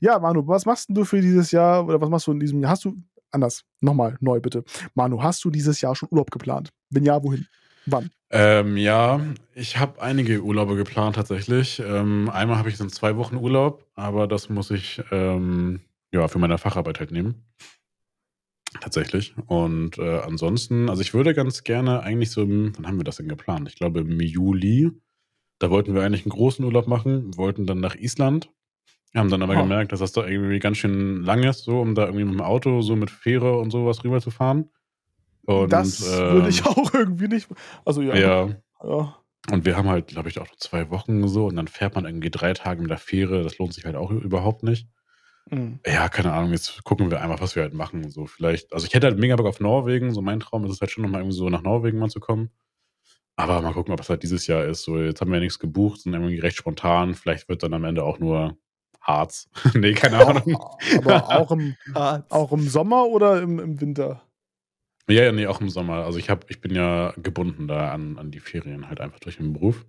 Ja, 0.00 0.18
Manu, 0.18 0.46
was 0.46 0.66
machst 0.66 0.88
du 0.90 1.04
für 1.04 1.20
dieses 1.22 1.50
Jahr 1.50 1.86
oder 1.86 2.00
was 2.00 2.10
machst 2.10 2.26
du 2.26 2.32
in 2.32 2.40
diesem 2.40 2.60
Jahr? 2.60 2.72
Hast 2.72 2.84
du, 2.84 2.94
anders, 3.30 3.64
nochmal, 3.80 4.18
neu 4.20 4.40
bitte. 4.40 4.64
Manu, 4.94 5.22
hast 5.22 5.42
du 5.44 5.50
dieses 5.50 5.80
Jahr 5.80 5.96
schon 5.96 6.08
Urlaub 6.10 6.30
geplant? 6.30 6.70
Wenn 6.90 7.04
ja, 7.04 7.22
wohin? 7.22 7.46
Wann? 7.86 8.10
Ähm, 8.30 8.76
ja, 8.76 9.20
ich 9.54 9.78
habe 9.78 10.00
einige 10.00 10.42
Urlaube 10.42 10.76
geplant 10.76 11.16
tatsächlich. 11.16 11.82
Ähm, 11.84 12.30
einmal 12.30 12.58
habe 12.58 12.68
ich 12.68 12.76
so 12.76 12.86
zwei 12.86 13.16
Wochen 13.16 13.36
Urlaub, 13.36 13.86
aber 13.94 14.28
das 14.28 14.48
muss 14.48 14.70
ich 14.70 15.02
ähm, 15.10 15.80
ja 16.12 16.28
für 16.28 16.38
meine 16.38 16.58
Facharbeit 16.58 17.00
halt 17.00 17.10
nehmen. 17.10 17.42
Tatsächlich. 18.80 19.34
Und 19.46 19.98
äh, 19.98 20.20
ansonsten, 20.20 20.88
also 20.88 21.02
ich 21.02 21.12
würde 21.12 21.34
ganz 21.34 21.64
gerne 21.64 22.02
eigentlich 22.02 22.30
so 22.30 22.42
im, 22.42 22.72
wann 22.76 22.86
haben 22.86 22.98
wir 22.98 23.04
das 23.04 23.16
denn 23.16 23.28
geplant? 23.28 23.68
Ich 23.68 23.74
glaube 23.76 24.00
im 24.00 24.20
Juli. 24.20 24.90
Da 25.58 25.70
wollten 25.70 25.94
wir 25.94 26.02
eigentlich 26.02 26.22
einen 26.24 26.30
großen 26.30 26.64
Urlaub 26.64 26.86
machen, 26.86 27.36
wollten 27.36 27.66
dann 27.66 27.80
nach 27.80 27.96
Island. 27.96 28.50
Haben 29.14 29.28
dann 29.28 29.42
aber 29.42 29.56
Oh. 29.56 29.62
gemerkt, 29.62 29.90
dass 29.90 29.98
das 30.00 30.12
doch 30.12 30.26
irgendwie 30.26 30.60
ganz 30.60 30.78
schön 30.78 31.22
lang 31.24 31.42
ist, 31.42 31.64
so 31.64 31.80
um 31.80 31.96
da 31.96 32.04
irgendwie 32.06 32.24
mit 32.24 32.34
dem 32.34 32.40
Auto, 32.40 32.80
so 32.80 32.94
mit 32.94 33.10
Fähre 33.10 33.58
und 33.58 33.70
sowas 33.72 34.04
rüberzufahren. 34.04 34.70
Und, 35.46 35.72
das 35.72 36.04
würde 36.06 36.48
ich 36.48 36.60
ähm, 36.60 36.66
auch 36.68 36.94
irgendwie 36.94 37.28
nicht. 37.28 37.48
Also 37.84 38.02
ja. 38.02 38.14
Ja, 38.14 38.48
ja. 38.82 39.16
und 39.50 39.64
wir 39.64 39.76
haben 39.76 39.88
halt, 39.88 40.08
glaube 40.08 40.28
ich, 40.28 40.38
auch 40.38 40.46
noch 40.46 40.56
zwei 40.56 40.90
Wochen 40.90 41.26
so 41.28 41.46
und 41.46 41.56
dann 41.56 41.68
fährt 41.68 41.94
man 41.94 42.04
irgendwie 42.04 42.30
drei 42.30 42.52
Tage 42.52 42.80
mit 42.82 42.90
der 42.90 42.98
Fähre. 42.98 43.42
Das 43.42 43.58
lohnt 43.58 43.74
sich 43.74 43.84
halt 43.84 43.96
auch 43.96 44.10
überhaupt 44.10 44.62
nicht. 44.62 44.86
Mhm. 45.50 45.80
Ja, 45.86 46.08
keine 46.08 46.32
Ahnung, 46.32 46.52
jetzt 46.52 46.84
gucken 46.84 47.10
wir 47.10 47.20
einfach, 47.20 47.40
was 47.40 47.56
wir 47.56 47.62
halt 47.62 47.74
machen. 47.74 48.10
So 48.10 48.26
vielleicht, 48.26 48.72
also 48.72 48.86
ich 48.86 48.94
hätte 48.94 49.06
halt 49.06 49.18
mega 49.18 49.36
Bock 49.36 49.46
auf 49.46 49.60
Norwegen. 49.60 50.12
So 50.12 50.22
mein 50.22 50.40
Traum 50.40 50.64
ist 50.64 50.72
es 50.72 50.80
halt 50.80 50.90
schon 50.90 51.02
nochmal 51.02 51.22
irgendwie 51.22 51.36
so 51.36 51.48
nach 51.48 51.62
Norwegen 51.62 51.98
mal 51.98 52.10
zu 52.10 52.20
kommen. 52.20 52.50
Aber 53.36 53.62
mal 53.62 53.72
gucken, 53.72 53.94
ob 53.94 54.00
es 54.00 54.10
halt 54.10 54.22
dieses 54.22 54.46
Jahr 54.46 54.64
ist. 54.64 54.82
So, 54.82 54.98
jetzt 54.98 55.20
haben 55.20 55.30
wir 55.30 55.36
ja 55.36 55.40
nichts 55.40 55.58
gebucht, 55.58 56.02
sind 56.02 56.12
irgendwie 56.12 56.38
recht 56.38 56.56
spontan. 56.56 57.14
Vielleicht 57.14 57.48
wird 57.48 57.62
dann 57.62 57.72
am 57.74 57.84
Ende 57.84 58.04
auch 58.04 58.18
nur 58.18 58.58
Harz. 59.00 59.48
nee, 59.74 59.94
keine 59.94 60.26
Ahnung. 60.26 60.58
Aber 60.98 61.28
auch 61.30 61.50
im, 61.50 61.74
auch 61.94 62.52
im 62.52 62.68
Sommer 62.68 63.06
oder 63.06 63.40
im, 63.40 63.58
im 63.58 63.80
Winter? 63.80 64.22
Ja, 65.10 65.24
ja, 65.24 65.32
nee, 65.32 65.46
auch 65.46 65.60
im 65.60 65.68
Sommer. 65.68 66.04
Also 66.04 66.18
ich 66.18 66.30
habe, 66.30 66.46
ich 66.48 66.60
bin 66.60 66.74
ja 66.74 67.12
gebunden 67.22 67.68
da 67.68 67.92
an, 67.92 68.18
an 68.18 68.30
die 68.30 68.40
Ferien 68.40 68.88
halt 68.88 69.00
einfach 69.00 69.20
durch 69.20 69.36
den 69.36 69.52
Beruf. 69.52 69.84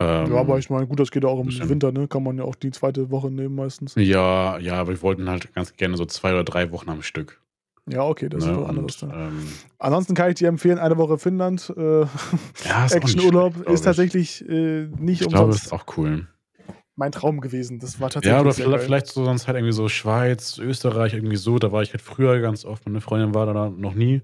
Ähm, 0.00 0.32
ja, 0.32 0.40
aber 0.40 0.58
ich 0.58 0.70
meine, 0.70 0.86
gut, 0.86 0.98
das 1.00 1.10
geht 1.10 1.24
auch 1.24 1.38
im 1.38 1.46
bisschen. 1.46 1.68
Winter, 1.68 1.92
ne? 1.92 2.08
Kann 2.08 2.22
man 2.22 2.38
ja 2.38 2.44
auch 2.44 2.54
die 2.54 2.70
zweite 2.70 3.10
Woche 3.10 3.30
nehmen 3.30 3.54
meistens. 3.54 3.94
ja, 3.94 4.58
ja, 4.58 4.74
aber 4.74 4.90
wir 4.90 5.02
wollten 5.02 5.28
halt 5.28 5.52
ganz 5.54 5.76
gerne 5.76 5.96
so 5.96 6.06
zwei 6.06 6.32
oder 6.32 6.44
drei 6.44 6.70
Wochen 6.72 6.90
am 6.90 7.02
Stück. 7.02 7.40
Ja, 7.88 8.04
okay, 8.04 8.28
das 8.28 8.44
ne? 8.44 8.52
ist 8.52 8.58
was 8.58 8.68
anderes. 8.68 9.02
Und, 9.02 9.10
Ja. 9.10 9.28
ähm, 9.28 9.46
Ansonsten 9.78 10.14
kann 10.14 10.30
ich 10.30 10.36
dir 10.36 10.48
empfehlen, 10.48 10.78
eine 10.78 10.96
Woche 10.98 11.18
Finnland. 11.18 11.72
Äh, 11.76 12.00
ja, 12.02 12.86
Actionurlaub 12.90 13.56
ist 13.68 13.80
ich. 13.80 13.84
tatsächlich 13.84 14.48
äh, 14.48 14.86
nicht 14.98 15.22
Ich 15.22 15.28
glaube, 15.28 15.46
umsonst 15.46 15.66
ist 15.66 15.72
auch 15.72 15.84
cool. 15.96 16.26
Mein 17.02 17.10
Traum 17.10 17.40
gewesen. 17.40 17.80
Das 17.80 17.98
war 17.98 18.10
tatsächlich. 18.10 18.32
Ja, 18.32 18.40
oder 18.40 18.52
sehr 18.52 18.66
vielleicht, 18.66 18.78
geil. 18.78 18.86
vielleicht 18.86 19.06
so 19.08 19.24
sonst 19.24 19.48
halt 19.48 19.56
irgendwie 19.56 19.72
so 19.72 19.88
Schweiz, 19.88 20.58
Österreich, 20.58 21.14
irgendwie 21.14 21.36
so. 21.36 21.58
Da 21.58 21.72
war 21.72 21.82
ich 21.82 21.90
halt 21.90 22.00
früher 22.00 22.40
ganz 22.40 22.64
oft. 22.64 22.86
Meine 22.86 23.00
Freundin 23.00 23.34
war 23.34 23.52
da 23.52 23.70
noch 23.70 23.94
nie. 23.94 24.22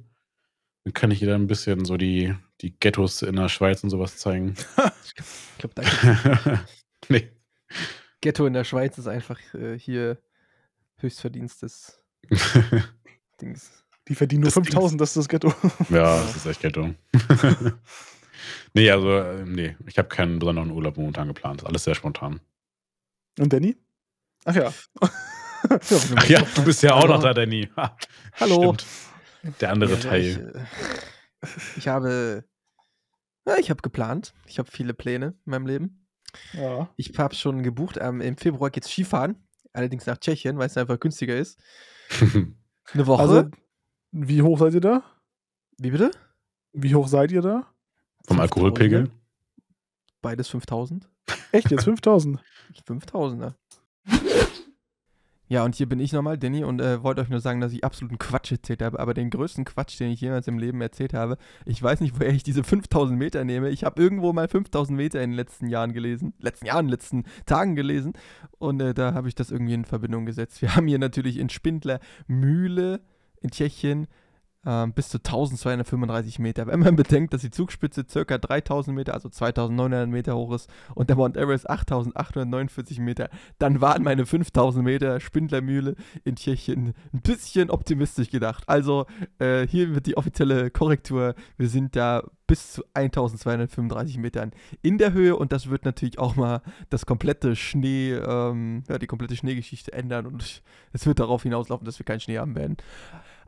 Dann 0.85 0.93
kann 0.93 1.11
ich 1.11 1.21
ihr 1.21 1.29
dann 1.29 1.43
ein 1.43 1.47
bisschen 1.49 1.85
so 1.85 1.97
die, 1.97 2.37
die 2.61 2.79
Ghettos 2.79 3.23
in 3.23 3.35
der 3.35 3.49
Schweiz 3.49 3.83
und 3.83 3.91
sowas 3.91 4.17
zeigen. 4.19 4.55
ich 5.05 5.59
glaube, 5.59 5.75
da 5.75 6.65
nee. 7.09 7.29
Ghetto 8.21 8.47
in 8.47 8.53
der 8.53 8.63
Schweiz 8.63 8.97
ist 8.97 9.09
einfach 9.09 9.41
äh, 9.55 9.77
hier 9.77 10.19
Höchstverdienst 10.99 11.63
des 11.63 12.01
Dings. 13.43 13.85
Die 14.07 14.15
verdienen 14.15 14.43
nur 14.43 14.49
Das 14.51 14.55
5000, 14.55 15.01
das 15.01 15.11
ist 15.11 15.17
das 15.17 15.29
Ghetto. 15.29 15.53
ja, 15.91 16.21
das 16.21 16.37
ist 16.37 16.47
echt 16.47 16.61
Ghetto. 16.61 16.95
nee, 18.73 18.89
also, 18.89 19.19
äh, 19.19 19.45
nee, 19.45 19.77
ich 19.87 19.99
habe 19.99 20.09
keinen 20.09 20.39
besonderen 20.39 20.71
Urlaub 20.71 20.97
momentan 20.97 21.27
geplant. 21.27 21.63
Ist 21.63 21.67
alles 21.67 21.83
sehr 21.83 21.97
spontan. 21.97 22.41
Und 23.39 23.53
Danny? 23.53 23.77
Ach 24.45 24.55
ja. 24.55 24.73
Ach 25.71 26.29
ja, 26.29 26.43
du 26.55 26.65
bist 26.65 26.83
ja 26.83 26.95
auch 26.95 27.09
noch 27.09 27.21
da, 27.23 27.35
Danny. 27.35 27.69
Ha, 27.77 27.97
Hallo. 28.35 28.75
Stimmt. 28.75 28.87
Der 29.61 29.71
andere 29.73 29.95
Ja, 29.95 30.01
Teil. 30.01 30.25
Ich, 31.43 31.49
äh, 31.49 31.49
ich 31.79 31.89
habe. 31.89 32.45
Ja, 33.47 33.57
ich 33.59 33.71
habe 33.71 33.83
geplant. 33.83 34.35
Ich 34.47 34.59
habe 34.59 34.71
viele 34.71 34.95
Pläne 34.95 35.35
in 35.47 35.51
meinem 35.51 35.67
Leben. 35.67 36.07
ja. 36.53 36.89
Ich 36.97 37.17
habe 37.19 37.35
schon 37.35 37.63
gebucht. 37.63 37.97
Ähm, 38.01 38.21
Im 38.21 38.37
Februar 38.37 38.71
geht's 38.71 38.91
Skifahren. 38.91 39.37
Allerdings 39.73 40.07
nach 40.07 40.19
Tschechien, 40.19 40.59
weil 40.59 40.67
es 40.67 40.77
einfach 40.77 40.99
günstiger 40.99 41.37
ist. 41.37 41.59
Eine 42.93 43.07
Woche. 43.07 43.23
Also, 43.23 43.45
wie 44.13 44.43
hoch 44.43 44.59
seid 44.59 44.75
ihr 44.75 44.81
da? 44.81 45.03
Wie 45.79 45.91
bitte? 45.91 46.11
Wie 46.73 46.95
hoch 46.95 47.09
seid 47.09 47.31
ihr 47.33 47.43
da? 47.43 47.67
Vom 48.27 48.39
5000. 48.39 48.41
Alkoholpegel? 48.41 49.11
Beides 50.23 50.49
5000. 50.49 51.09
Echt 51.53 51.71
jetzt 51.71 51.85
5000? 51.85 52.43
5000er. 52.75 53.55
Ja, 55.51 55.65
und 55.65 55.75
hier 55.75 55.89
bin 55.89 55.99
ich 55.99 56.13
nochmal, 56.13 56.37
Danny, 56.37 56.63
und 56.63 56.79
äh, 56.79 57.03
wollte 57.03 57.23
euch 57.23 57.31
nur 57.31 57.41
sagen, 57.41 57.63
dass 57.63 57.73
ich 57.73 57.83
absoluten 57.83 58.19
Quatsch 58.19 58.53
erzählt 58.53 58.83
habe, 58.83 59.01
aber 59.01 59.15
den 59.15 59.31
größten 59.31 59.65
Quatsch, 59.65 59.99
den 59.99 60.11
ich 60.11 60.21
jemals 60.21 60.47
im 60.47 60.59
Leben 60.59 60.79
erzählt 60.83 61.15
habe, 61.15 61.39
ich 61.65 61.83
weiß 61.83 62.01
nicht, 62.01 62.21
woher 62.21 62.35
ich 62.35 62.43
diese 62.43 62.63
5000 62.63 63.19
Meter 63.19 63.45
nehme. 63.45 63.71
Ich 63.71 63.83
habe 63.85 64.01
irgendwo 64.01 64.35
mal 64.35 64.47
5000 64.47 64.95
Meter 64.95 65.23
in 65.23 65.31
den 65.31 65.37
letzten 65.37 65.69
Jahren 65.69 65.95
gelesen, 65.95 66.35
letzten 66.39 66.67
Jahren, 66.67 66.89
letzten 66.89 67.25
Tagen 67.47 67.77
gelesen, 67.77 68.13
und 68.59 68.81
äh, 68.83 68.93
da 68.93 69.15
habe 69.15 69.29
ich 69.29 69.35
das 69.35 69.51
irgendwie 69.51 69.73
in 69.73 69.87
Verbindung 69.87 70.27
gesetzt. 70.27 70.61
Wir 70.61 70.77
haben 70.77 70.87
hier 70.87 70.99
natürlich 70.99 71.39
in 71.39 71.49
Spindler 71.49 71.99
Mühle 72.27 73.01
in 73.41 73.51
Tschechien 73.51 74.07
ähm, 74.67 74.93
bis 74.93 75.09
zu 75.09 75.19
1235 75.19 76.39
Meter. 76.39 76.67
Wenn 76.67 76.81
man 76.81 76.97
bedenkt, 76.97 77.33
dass 77.33 77.43
die 77.43 77.51
Zugspitze 77.51 78.05
ca. 78.05 78.39
3000 78.39 78.97
Meter, 78.97 79.15
also 79.15 79.29
2900 79.29 80.09
Meter 80.09 80.37
hoch 80.37 80.53
ist 80.53 80.69
und 80.95 81.09
der 81.09 81.17
Mount 81.17 81.37
Everest 81.37 81.69
8849 81.71 82.99
Meter, 82.99 83.31
dann 83.59 83.81
waren 83.81 84.03
meine 84.03 84.27
5000 84.27 84.85
Meter 84.85 85.21
Spindlermühle 85.21 85.95
in 86.25 86.37
Tschechien 86.37 86.95
ein 87.13 87.21
bisschen 87.23 87.71
optimistisch 87.71 88.31
gedacht. 88.31 88.65
Also 88.67 89.07
äh, 89.39 89.67
hier 89.67 89.95
wird 89.95 90.07
die 90.07 90.17
offizielle 90.17 90.71
Korrektur. 90.71 91.35
Wir 91.57 91.69
sind 91.69 91.95
da 91.95 92.25
bis 92.49 92.73
zu 92.73 92.83
1235 92.95 94.19
Metern 94.19 94.53
in 94.83 94.99
der 94.99 95.13
Höhe 95.13 95.37
und 95.37 95.53
das 95.53 95.69
wird 95.71 95.85
natürlich 95.85 96.19
auch 96.19 96.35
mal 96.35 96.63
das 96.89 97.07
komplette 97.07 97.55
Schnee, 97.55 98.15
ähm, 98.15 98.83
ja, 98.89 98.99
die 98.99 99.07
komplette 99.07 99.37
Schneegeschichte 99.37 99.93
ändern 99.93 100.27
und 100.27 100.63
es 100.93 101.07
wird 101.07 101.21
darauf 101.21 101.43
hinauslaufen, 101.43 101.85
dass 101.85 101.99
wir 101.99 102.07
keinen 102.07 102.21
Schnee 102.21 102.39
haben 102.39 102.57
werden. 102.57 102.79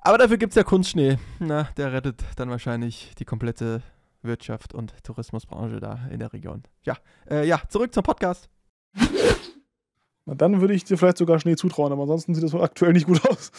Aber 0.02 0.18
dafür 0.18 0.38
gibt 0.38 0.52
es 0.52 0.56
ja 0.56 0.64
Kunstschnee. 0.64 1.18
Na, 1.38 1.68
der 1.76 1.92
rettet 1.92 2.24
dann 2.36 2.48
wahrscheinlich 2.50 3.12
die 3.18 3.24
komplette 3.24 3.82
Wirtschaft 4.22 4.74
und 4.74 4.94
Tourismusbranche 5.04 5.80
da 5.80 6.00
in 6.10 6.18
der 6.18 6.32
Region. 6.32 6.62
Ja, 6.84 6.96
äh, 7.30 7.46
ja, 7.46 7.60
zurück 7.68 7.92
zum 7.92 8.02
Podcast. 8.02 8.48
Na, 10.24 10.34
dann 10.34 10.60
würde 10.60 10.74
ich 10.74 10.84
dir 10.84 10.96
vielleicht 10.96 11.18
sogar 11.18 11.38
Schnee 11.38 11.56
zutrauen, 11.56 11.92
aber 11.92 12.02
ansonsten 12.02 12.34
sieht 12.34 12.44
das 12.44 12.52
wohl 12.52 12.62
aktuell 12.62 12.92
nicht 12.92 13.06
gut 13.06 13.26
aus. 13.28 13.52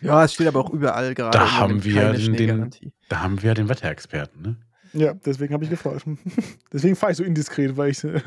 Ja, 0.00 0.24
es 0.24 0.34
steht 0.34 0.48
aber 0.48 0.60
auch 0.60 0.70
überall 0.70 1.14
gerade. 1.14 1.38
Da 1.38 1.58
haben 1.58 1.82
wir 1.84 2.12
den-. 2.12 2.70
Da 3.08 3.20
haben 3.20 3.40
wir 3.42 3.48
ja 3.48 3.54
den 3.54 3.68
Wetterexperten, 3.68 4.42
ne? 4.42 4.56
Ja, 4.94 5.12
deswegen 5.12 5.52
habe 5.54 5.64
ich 5.64 5.70
gefragt. 5.70 6.04
Deswegen 6.72 6.94
fahre 6.94 7.10
ich 7.10 7.18
so 7.18 7.24
indiskret, 7.24 7.76
weil 7.76 7.90
ich 7.90 8.04
äh, 8.04 8.20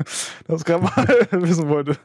das 0.46 0.66
gerade 0.66 0.84
mal 0.84 1.06
wissen 1.42 1.66
wollte. 1.68 1.96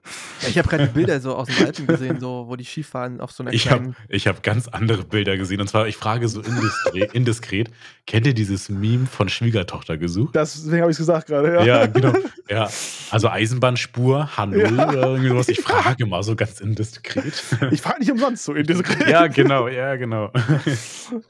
Ja, 0.43 0.49
ich 0.49 0.57
habe 0.57 0.67
gerade 0.69 0.87
die 0.87 0.93
Bilder 0.93 1.19
so 1.19 1.35
aus 1.35 1.47
den 1.47 1.65
Alpen 1.65 1.87
gesehen, 1.87 2.19
so, 2.19 2.45
wo 2.47 2.55
die 2.55 2.63
Skifahren 2.65 3.19
auf 3.21 3.31
so 3.31 3.43
einer 3.43 3.53
Ich 3.53 3.69
habe 3.71 3.93
hab 4.11 4.43
ganz 4.43 4.67
andere 4.67 5.03
Bilder 5.03 5.37
gesehen. 5.37 5.59
Und 5.61 5.67
zwar, 5.67 5.87
ich 5.87 5.97
frage 5.97 6.27
so 6.27 6.41
indiskret, 6.41 7.13
indiskret 7.13 7.71
kennt 8.05 8.27
ihr 8.27 8.33
dieses 8.33 8.69
Meme 8.69 9.05
von 9.07 9.29
Schwiegertochter 9.29 9.97
gesucht? 9.97 10.35
Deswegen 10.35 10.81
habe 10.81 10.91
ich 10.91 10.95
es 10.95 10.99
gesagt 10.99 11.27
gerade. 11.27 11.53
Ja. 11.53 11.63
Ja, 11.63 11.85
genau. 11.87 12.13
Ja, 12.49 12.69
also 13.09 13.29
Eisenbahnspur, 13.29 14.29
H0 14.35 14.75
Ja. 14.75 14.89
oder 14.89 15.01
irgendwie 15.07 15.29
sowas. 15.29 15.47
Ich 15.47 15.61
frage 15.61 16.05
mal 16.05 16.21
so 16.23 16.35
ganz 16.35 16.59
indiskret. 16.59 17.41
Ich 17.71 17.81
fahre 17.81 17.99
nicht 17.99 18.11
umsonst 18.11 18.43
so 18.43 18.53
indiskret. 18.53 19.07
ja, 19.07 19.27
genau, 19.27 19.69
ja, 19.69 19.95
genau. 19.95 20.29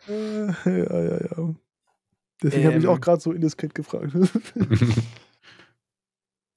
Ja, 0.08 0.66
ja, 0.66 1.18
ja. 1.20 1.54
Deswegen 2.42 2.66
habe 2.66 2.78
ich 2.78 2.84
Ähm. 2.84 2.90
auch 2.90 3.00
gerade 3.00 3.22
so 3.22 3.32
indiskret 3.32 3.76
gefragt. 3.76 4.12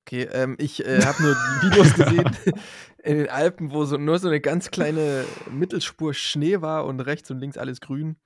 Okay, 0.06 0.28
ähm, 0.32 0.54
ich 0.60 0.84
äh, 0.86 1.02
habe 1.04 1.20
nur 1.20 1.34
die 1.34 1.60
Videos 1.62 1.92
gesehen 1.92 2.30
in 3.02 3.18
den 3.18 3.28
Alpen, 3.28 3.72
wo 3.72 3.84
so, 3.84 3.96
nur 3.96 4.20
so 4.20 4.28
eine 4.28 4.40
ganz 4.40 4.70
kleine 4.70 5.26
Mittelspur 5.50 6.14
Schnee 6.14 6.60
war 6.60 6.86
und 6.86 7.00
rechts 7.00 7.28
und 7.32 7.40
links 7.40 7.58
alles 7.58 7.80
grün. 7.80 8.16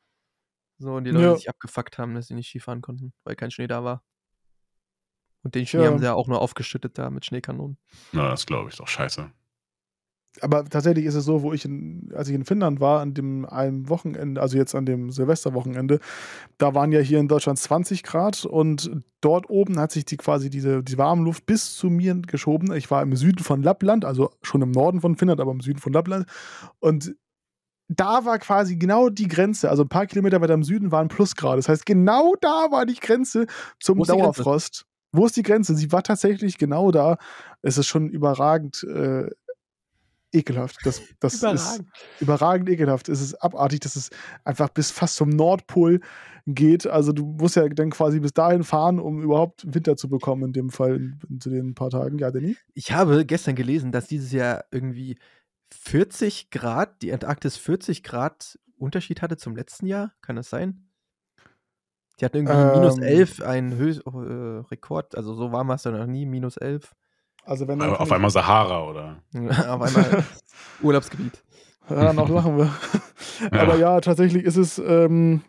So, 0.78 0.92
und 0.92 1.04
die 1.04 1.10
Leute 1.10 1.24
Ja. 1.24 1.34
sich 1.36 1.48
abgefuckt 1.48 1.96
haben, 1.96 2.14
dass 2.14 2.26
sie 2.26 2.34
nicht 2.34 2.48
Skifahren 2.50 2.82
konnten, 2.82 3.14
weil 3.24 3.34
kein 3.34 3.50
Schnee 3.50 3.66
da 3.66 3.82
war. 3.82 4.02
Und 5.42 5.54
den 5.54 5.66
Schnee 5.66 5.80
Ja. 5.84 5.86
haben 5.86 5.98
sie 5.98 6.04
ja 6.04 6.12
auch 6.12 6.28
nur 6.28 6.42
aufgeschüttet 6.42 6.98
da 6.98 7.08
mit 7.08 7.24
Schneekanonen. 7.24 7.78
Na, 8.12 8.28
das 8.28 8.44
glaube 8.44 8.68
ich 8.68 8.76
doch 8.76 8.88
scheiße. 8.88 9.32
Aber 10.40 10.64
tatsächlich 10.64 11.06
ist 11.06 11.16
es 11.16 11.24
so, 11.24 11.42
wo 11.42 11.52
ich 11.52 11.64
in, 11.64 12.10
als 12.14 12.28
ich 12.28 12.34
in 12.34 12.44
Finnland 12.44 12.80
war, 12.80 13.00
an 13.00 13.14
dem 13.14 13.44
einem 13.46 13.88
Wochenende, 13.88 14.40
also 14.40 14.56
jetzt 14.56 14.74
an 14.74 14.86
dem 14.86 15.10
Silvesterwochenende, 15.10 15.98
da 16.56 16.74
waren 16.74 16.92
ja 16.92 17.00
hier 17.00 17.18
in 17.18 17.26
Deutschland 17.26 17.58
20 17.58 18.04
Grad 18.04 18.44
und 18.44 18.90
dort 19.20 19.50
oben 19.50 19.78
hat 19.78 19.90
sich 19.90 20.04
die 20.04 20.16
quasi 20.16 20.48
diese 20.48 20.84
die 20.84 20.98
warme 20.98 21.24
Luft 21.24 21.46
bis 21.46 21.74
zu 21.74 21.90
mir 21.90 22.14
geschoben. 22.14 22.72
Ich 22.74 22.90
war 22.90 23.02
im 23.02 23.16
Süden 23.16 23.42
von 23.42 23.62
Lappland, 23.62 24.04
also 24.04 24.30
schon 24.42 24.62
im 24.62 24.70
Norden 24.70 25.00
von 25.00 25.16
Finnland, 25.16 25.40
aber 25.40 25.52
im 25.52 25.60
Süden 25.60 25.80
von 25.80 25.92
Lappland. 25.92 26.26
Und 26.78 27.16
da 27.88 28.24
war 28.24 28.38
quasi 28.38 28.76
genau 28.76 29.08
die 29.08 29.26
Grenze, 29.26 29.68
also 29.68 29.82
ein 29.82 29.88
paar 29.88 30.06
Kilometer 30.06 30.40
weiter 30.40 30.54
im 30.54 30.62
Süden 30.62 30.92
waren 30.92 31.08
Plusgrade. 31.08 31.56
Das 31.56 31.68
heißt, 31.68 31.84
genau 31.84 32.34
da 32.40 32.68
war 32.70 32.86
die 32.86 32.94
Grenze 32.94 33.46
zum 33.80 33.98
die 33.98 34.04
Grenze? 34.04 34.22
Dauerfrost. 34.22 34.86
Wo 35.12 35.26
ist 35.26 35.36
die 35.36 35.42
Grenze? 35.42 35.74
Sie 35.74 35.90
war 35.90 36.04
tatsächlich 36.04 36.56
genau 36.56 36.92
da. 36.92 37.18
Es 37.62 37.78
ist 37.78 37.88
schon 37.88 38.08
überragend 38.08 38.84
äh, 38.84 39.28
ekelhaft. 40.32 40.78
Das, 40.84 41.02
das 41.18 41.34
ist 41.34 41.42
Überragend. 41.42 41.88
überragend 42.20 42.68
ekelhaft. 42.68 43.08
Es 43.08 43.20
ist 43.20 43.34
abartig, 43.34 43.80
dass 43.80 43.96
es 43.96 44.10
einfach 44.44 44.68
bis 44.68 44.90
fast 44.90 45.16
zum 45.16 45.28
Nordpol 45.30 46.00
geht. 46.46 46.86
Also 46.86 47.12
du 47.12 47.24
musst 47.26 47.56
ja 47.56 47.68
dann 47.68 47.90
quasi 47.90 48.20
bis 48.20 48.32
dahin 48.32 48.64
fahren, 48.64 48.98
um 48.98 49.22
überhaupt 49.22 49.64
Winter 49.72 49.96
zu 49.96 50.08
bekommen, 50.08 50.44
in 50.44 50.52
dem 50.52 50.70
Fall 50.70 50.96
in, 50.96 51.18
in, 51.28 51.40
zu 51.40 51.50
den 51.50 51.74
paar 51.74 51.90
Tagen. 51.90 52.18
Ja, 52.18 52.30
Danny? 52.30 52.56
Ich 52.74 52.92
habe 52.92 53.24
gestern 53.26 53.54
gelesen, 53.56 53.92
dass 53.92 54.06
dieses 54.06 54.32
Jahr 54.32 54.64
irgendwie 54.70 55.18
40 55.72 56.50
Grad, 56.50 57.02
die 57.02 57.12
Antarktis 57.12 57.56
40 57.56 58.02
Grad 58.02 58.58
Unterschied 58.76 59.22
hatte 59.22 59.36
zum 59.36 59.56
letzten 59.56 59.86
Jahr. 59.86 60.12
Kann 60.22 60.36
das 60.36 60.48
sein? 60.50 60.88
Die 62.18 62.24
hatten 62.24 62.36
irgendwie 62.36 62.78
minus 62.78 62.96
Ähm. 62.98 63.02
11, 63.02 63.42
ein 63.42 63.74
Höchst, 63.76 64.02
äh, 64.06 64.10
Rekord, 64.70 65.14
also 65.14 65.34
so 65.34 65.52
warm 65.52 65.68
war 65.68 65.76
es 65.76 65.84
ja 65.84 65.90
noch 65.90 66.06
nie, 66.06 66.26
minus 66.26 66.56
11. 66.56 66.94
Also 67.44 67.66
wenn 67.68 67.80
auf 67.82 68.06
ich- 68.08 68.12
einmal 68.12 68.30
Sahara, 68.30 68.84
oder? 68.84 69.16
Auf 69.34 69.80
einmal 69.82 70.24
Urlaubsgebiet. 70.82 71.42
Ja, 71.88 72.12
noch 72.12 72.28
lachen 72.28 72.56
wir. 72.58 72.70
Aber 73.50 73.76
ja, 73.76 74.00
tatsächlich 74.00 74.44
ist 74.44 74.56
es 74.56 74.78
ähm, 74.78 75.42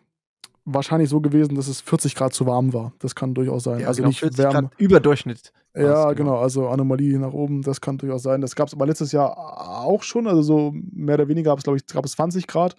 wahrscheinlich 0.64 1.10
so 1.10 1.20
gewesen, 1.20 1.54
dass 1.54 1.68
es 1.68 1.80
40 1.80 2.14
Grad 2.14 2.32
zu 2.32 2.46
warm 2.46 2.72
war. 2.72 2.92
Das 2.98 3.14
kann 3.14 3.34
durchaus 3.34 3.64
sein. 3.64 3.80
Ja, 3.80 3.88
also 3.88 3.98
genau, 3.98 4.08
nicht 4.08 4.20
40 4.20 4.38
wärmer. 4.38 4.62
Grad 4.62 4.80
Überdurchschnitt. 4.80 5.52
Ja, 5.74 6.04
war's, 6.04 6.16
genau. 6.16 6.38
Also 6.38 6.68
Anomalie 6.68 7.18
nach 7.18 7.32
oben, 7.32 7.62
das 7.62 7.80
kann 7.80 7.98
durchaus 7.98 8.22
sein. 8.22 8.40
Das 8.40 8.54
gab 8.54 8.68
es 8.68 8.74
aber 8.74 8.86
letztes 8.86 9.12
Jahr 9.12 9.36
auch 9.36 10.02
schon. 10.02 10.26
Also 10.26 10.42
so 10.42 10.72
mehr 10.74 11.14
oder 11.14 11.28
weniger 11.28 11.50
gab 11.50 11.58
es, 11.58 11.64
glaube 11.64 11.78
ich, 11.78 11.86
gab 11.86 12.04
es 12.04 12.12
20 12.12 12.46
Grad, 12.46 12.76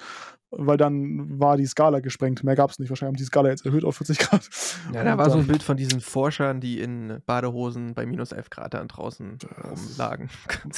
weil 0.51 0.77
dann 0.77 1.39
war 1.39 1.57
die 1.57 1.65
Skala 1.65 1.99
gesprengt. 1.99 2.43
Mehr 2.43 2.55
gab 2.55 2.69
es 2.69 2.79
nicht. 2.79 2.89
Wahrscheinlich 2.89 3.13
haben 3.13 3.17
die 3.17 3.25
Skala 3.25 3.49
jetzt 3.49 3.65
erhöht 3.65 3.83
auf 3.83 3.97
40 3.97 4.19
Grad. 4.19 4.49
Ja, 4.93 5.03
da 5.03 5.17
war 5.17 5.29
so 5.29 5.39
ein 5.39 5.47
Bild 5.47 5.63
von 5.63 5.75
diesen 5.75 6.01
Forschern, 6.01 6.61
die 6.61 6.79
in 6.79 7.21
Badehosen 7.25 7.95
bei 7.95 8.05
minus 8.05 8.31
11 8.31 8.49
Grad 8.49 8.73
dann 8.75 8.87
draußen 8.87 9.39
rumlagen. 9.63 10.29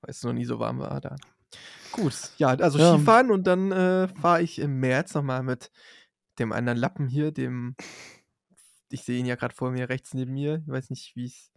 Weil 0.00 0.10
es 0.10 0.22
noch 0.22 0.32
nie 0.32 0.44
so 0.44 0.58
warm 0.58 0.80
war 0.80 1.00
da. 1.00 1.16
Gut, 1.92 2.14
ja, 2.38 2.48
also 2.48 2.78
Ja. 2.78 2.96
Skifahren 2.96 3.30
und 3.30 3.46
dann 3.46 3.70
äh, 3.72 4.08
fahre 4.08 4.42
ich 4.42 4.58
im 4.58 4.80
März 4.80 5.14
nochmal 5.14 5.42
mit 5.42 5.70
dem 6.38 6.52
anderen 6.52 6.78
Lappen 6.78 7.06
hier, 7.08 7.30
dem. 7.32 7.76
Ich 8.90 9.02
sehe 9.02 9.18
ihn 9.18 9.26
ja 9.26 9.34
gerade 9.36 9.54
vor 9.54 9.70
mir, 9.70 9.88
rechts 9.88 10.14
neben 10.14 10.34
mir. 10.34 10.62
Ich 10.66 10.72
weiß 10.72 10.90
nicht, 10.90 11.14
wie 11.16 11.26
es. 11.26 11.50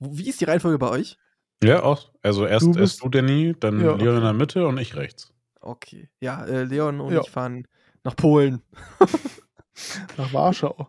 Wie 0.00 0.28
ist 0.28 0.40
die 0.40 0.44
Reihenfolge 0.44 0.78
bei 0.78 0.88
euch? 0.90 1.16
Ja, 1.62 1.82
auch. 1.82 2.12
Also 2.22 2.46
erst 2.46 2.66
Du 2.66 2.72
bist- 2.72 2.80
erst 2.80 3.04
du 3.04 3.08
Danny, 3.08 3.54
dann 3.58 3.80
Ja. 3.80 3.94
Leon 3.94 4.16
in 4.16 4.22
der 4.22 4.32
Mitte 4.32 4.66
und 4.66 4.78
ich 4.78 4.96
rechts. 4.96 5.32
Okay. 5.60 6.10
Ja, 6.20 6.44
äh, 6.44 6.64
Leon 6.64 7.00
und 7.00 7.12
Ja. 7.14 7.20
ich 7.22 7.30
fahren 7.30 7.66
nach 8.02 8.16
Polen. 8.16 8.60
Nach 10.16 10.32
Warschau. 10.32 10.88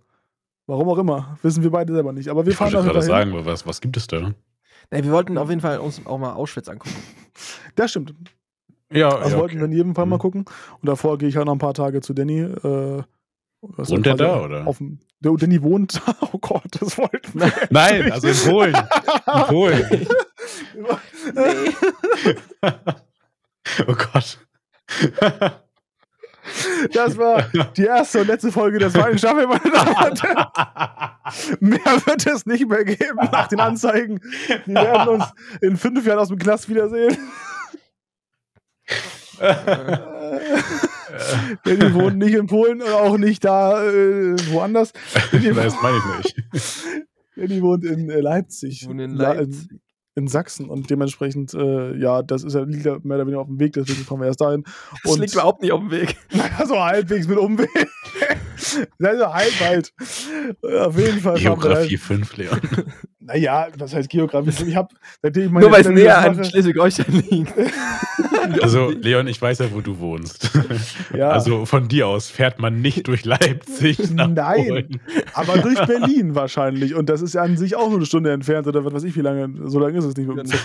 Warum 0.68 0.90
auch 0.90 0.98
immer. 0.98 1.38
Wissen 1.42 1.64
wir 1.64 1.72
beide 1.72 1.94
selber 1.94 2.12
nicht. 2.12 2.28
Aber 2.30 2.46
wir 2.46 2.52
Ich 2.52 2.58
fahren 2.58 2.74
wollte 2.74 2.80
auf 2.80 2.86
gerade 2.86 3.00
jeden 3.00 3.12
Fall 3.12 3.24
hin. 3.24 3.32
sagen, 3.34 3.46
was, 3.46 3.66
was 3.66 3.82
gibt 3.82 3.98
es 3.98 4.08
da? 4.08 4.34
Nee, 4.92 5.04
wir 5.04 5.12
wollten 5.12 5.38
auf 5.38 5.50
jeden 5.50 5.62
Fall 5.62 5.80
uns 5.80 6.06
auch 6.06 6.18
mal 6.18 6.34
Auschwitz 6.34 6.68
angucken. 6.70 6.96
Das 7.76 7.92
stimmt. 7.92 8.14
Ja, 8.96 9.10
Also 9.10 9.36
ja, 9.36 9.42
wollten 9.42 9.58
wir 9.60 9.66
in 9.66 9.72
jedem 9.72 9.96
Fall 9.96 10.06
mal 10.06 10.16
Mhm. 10.16 10.20
gucken. 10.22 10.46
Und 10.82 10.90
davor 10.90 11.18
gehe 11.18 11.30
ich 11.30 11.38
halt 11.38 11.46
noch 11.46 11.54
ein 11.54 11.60
paar 11.60 11.74
Tage 11.74 12.02
zu 12.02 12.14
Danny. 12.14 12.42
Äh, 12.42 13.04
Wohnt 13.62 13.90
er 14.08 14.16
der 14.16 14.16
da, 14.16 14.42
oder? 14.44 14.68
Auf 14.68 14.78
dem, 14.78 15.00
der 15.20 15.32
Danny 15.34 15.62
wohnt. 15.64 16.02
Oh 16.34 16.38
Gott, 16.38 16.64
das 16.80 16.98
wollten 16.98 17.40
wir. 17.40 17.52
Nein, 17.70 18.12
also 18.12 18.28
in 18.28 18.52
Polen. 18.52 18.76
In 18.76 19.44
Polen. 19.48 20.08
oh 23.88 23.96
Gott. 23.96 24.40
Das 26.94 27.18
war 27.18 27.42
die 27.76 27.86
erste 27.86 28.22
und 28.22 28.28
letzte 28.28 28.52
Folge 28.52 28.78
der 28.78 28.92
zweiten 28.92 29.18
Staffel, 29.18 29.48
meine 29.48 29.72
Damen 29.72 30.12
und 30.12 30.24
Herren. 30.24 30.46
Mehr 31.60 31.80
wird 32.06 32.28
es 32.28 32.46
nicht 32.46 32.68
mehr 32.70 32.86
geben 32.86 33.18
nach 33.32 33.48
den 33.48 33.60
Anzeigen. 33.60 34.20
Wir 34.66 34.76
werden 34.76 35.08
uns 35.16 35.26
in 35.62 35.76
fünf 35.78 36.06
Jahren 36.06 36.20
aus 36.20 36.28
dem 36.28 36.38
Knast 36.38 36.70
wiedersehen. 36.70 37.18
Danny 41.64 41.94
wohnt 41.94 42.18
nicht 42.18 42.34
in 42.34 42.48
Polen 42.48 42.82
und 42.82 42.90
auch 42.92 43.18
nicht 43.18 43.44
da 43.46 43.84
äh, 43.84 44.36
woanders. 44.52 44.94
Das 45.32 45.82
meine 45.82 45.98
ich 46.24 46.36
nicht. 46.54 46.84
Danny 47.36 47.62
wohnt 47.62 47.84
in 47.86 48.10
äh, 48.10 48.20
Leipzig. 48.22 48.82
Ich 48.84 48.88
wohne 48.88 49.04
in 49.06 49.16
Leipzig. 49.16 49.72
In, 49.72 49.82
in 50.18 50.28
Sachsen 50.30 50.70
und 50.70 50.90
dementsprechend, 50.90 51.54
äh, 51.54 51.94
ja, 51.98 52.24
das 52.24 52.44
ist 52.46 52.54
ja 52.54 52.62
liegt 52.62 52.86
ja 52.86 52.98
mehr 53.04 53.18
oder 53.18 53.26
weniger 53.28 53.42
auf 53.42 53.48
dem 53.48 53.60
Weg, 53.60 53.74
deswegen 53.74 54.06
kommen 54.06 54.22
wir 54.22 54.28
erst 54.28 54.40
dahin. 54.40 54.64
Das 55.04 55.12
Und- 55.12 55.20
liegt 55.20 55.34
überhaupt 55.34 55.62
nicht 55.62 55.74
auf 55.74 55.82
dem 55.82 55.92
Weg. 55.92 56.16
Naja, 56.32 56.66
so 56.66 56.82
halbwegs 56.82 57.28
mit 57.28 57.38
Umweg. 57.38 57.70
Also 59.02 59.34
halb 59.34 59.60
halt. 59.60 59.94
Auf 60.62 60.98
jeden 60.98 61.20
Fall. 61.20 61.38
Geografie 61.38 61.98
dahin. 61.98 61.98
5, 62.00 62.38
Leon. 62.38 62.62
Naja, 63.28 63.70
was 63.80 63.96
heißt 63.96 64.08
Geografie? 64.10 64.70
Ich 64.70 64.76
habe, 64.76 64.94
seitdem 65.22 65.46
ich 65.46 65.52
meine 65.52 65.66
Nur 65.66 65.74
weil 65.74 65.82
es 65.82 65.90
näher 65.90 66.20
an 66.20 66.44
Schleswig-Holstein 66.44 67.24
liegt. 67.30 67.54
Also, 68.62 68.92
Leon, 68.92 69.26
ich 69.26 69.42
weiß 69.42 69.58
ja, 69.58 69.74
wo 69.74 69.82
du 69.82 69.98
wohnst. 69.98 70.52
Ja. 71.18 71.30
Also 71.30 71.66
von 71.66 71.88
dir 71.88 72.08
aus 72.08 72.30
fährt 72.30 72.60
man 72.60 72.82
nicht 72.82 73.08
durch 73.08 73.26
Leipzig 73.26 74.12
nach 74.12 74.28
Nein. 74.28 74.68
Polen. 74.68 75.02
aber 75.34 75.58
durch 75.58 75.84
Berlin 75.86 76.36
wahrscheinlich. 76.36 76.94
Und 76.94 77.10
das 77.10 77.22
ist 77.22 77.34
ja 77.34 77.42
an 77.42 77.58
sich 77.58 77.76
auch 77.76 77.88
nur 77.88 77.98
eine 77.98 78.06
Stunde 78.06 78.32
entfernt 78.32 78.68
oder 78.68 78.86
was 78.86 78.94
weiß 78.94 79.04
ich, 79.04 79.16
wie 79.16 79.22
lange. 79.22 79.50
So 79.68 79.80
lange 79.80 79.98
ist 79.98 80.06
es 80.06 80.16
nicht 80.16 80.28
mit 80.28 80.38
dem 80.38 80.46
Zug. 80.46 80.60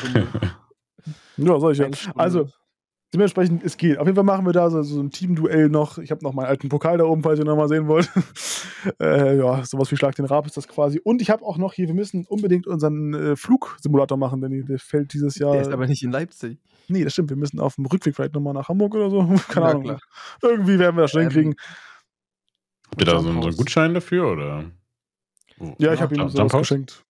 Ja, 1.36 1.58
soll 1.58 1.72
ich 1.72 1.78
ja. 1.78 1.88
Also, 2.16 2.48
dementsprechend, 3.14 3.64
es 3.64 3.76
geht. 3.76 3.98
Auf 3.98 4.06
jeden 4.06 4.14
Fall 4.16 4.24
machen 4.24 4.46
wir 4.46 4.52
da 4.52 4.70
so, 4.70 4.82
so 4.82 5.00
ein 5.00 5.10
Teamduell 5.10 5.68
noch. 5.68 5.98
Ich 5.98 6.10
habe 6.10 6.22
noch 6.24 6.32
meinen 6.32 6.46
alten 6.46 6.68
Pokal 6.68 6.98
da 6.98 7.04
oben, 7.04 7.22
falls 7.22 7.38
ihr 7.38 7.44
noch 7.44 7.56
mal 7.56 7.68
sehen 7.68 7.86
wollt. 7.88 8.08
äh, 9.00 9.36
ja, 9.38 9.64
sowas 9.64 9.90
wie 9.90 9.96
Schlag 9.96 10.14
den 10.14 10.24
Rab 10.24 10.46
ist 10.46 10.56
das 10.56 10.68
quasi. 10.68 11.00
Und 11.02 11.20
ich 11.22 11.30
habe 11.30 11.44
auch 11.44 11.58
noch 11.58 11.72
hier, 11.72 11.86
wir 11.86 11.94
müssen 11.94 12.24
unbedingt 12.26 12.66
unseren 12.66 13.14
äh, 13.14 13.36
Flugsimulator 13.36 14.16
machen, 14.18 14.40
denn 14.40 14.64
der 14.66 14.78
fällt 14.78 15.12
dieses 15.12 15.36
Jahr. 15.38 15.52
Der 15.52 15.62
ist 15.62 15.72
aber 15.72 15.86
nicht 15.86 16.02
in 16.02 16.10
Leipzig. 16.12 16.58
nee, 16.88 17.04
das 17.04 17.12
stimmt. 17.12 17.30
Wir 17.30 17.36
müssen 17.36 17.60
auf 17.60 17.76
dem 17.76 17.86
Rückweg 17.86 18.14
vielleicht 18.16 18.34
nochmal 18.34 18.54
nach 18.54 18.68
Hamburg 18.68 18.94
oder 18.94 19.10
so. 19.10 19.22
Keine 19.48 19.66
Ja, 19.66 19.70
Ahnung. 19.72 19.82
klar. 19.84 20.00
Irgendwie 20.42 20.78
werden 20.78 20.96
wir 20.96 21.02
das 21.02 21.10
schon 21.10 21.22
Ähm, 21.22 21.28
hinkriegen. 21.30 21.54
Habt 22.90 23.02
ihr 23.02 23.06
da 23.06 23.20
so, 23.20 23.28
einen-. 23.28 23.40
Gutschein 23.56 23.94
dafür? 23.94 24.30
Oder? 24.32 24.64
Ja, 25.78 25.92
ich 25.92 26.00
habe 26.00 26.14
ihm 26.14 26.20
Jump- 26.22 26.30
sowas 26.30 26.38
Jumphouse? 26.40 26.60
geschenkt. 26.60 27.04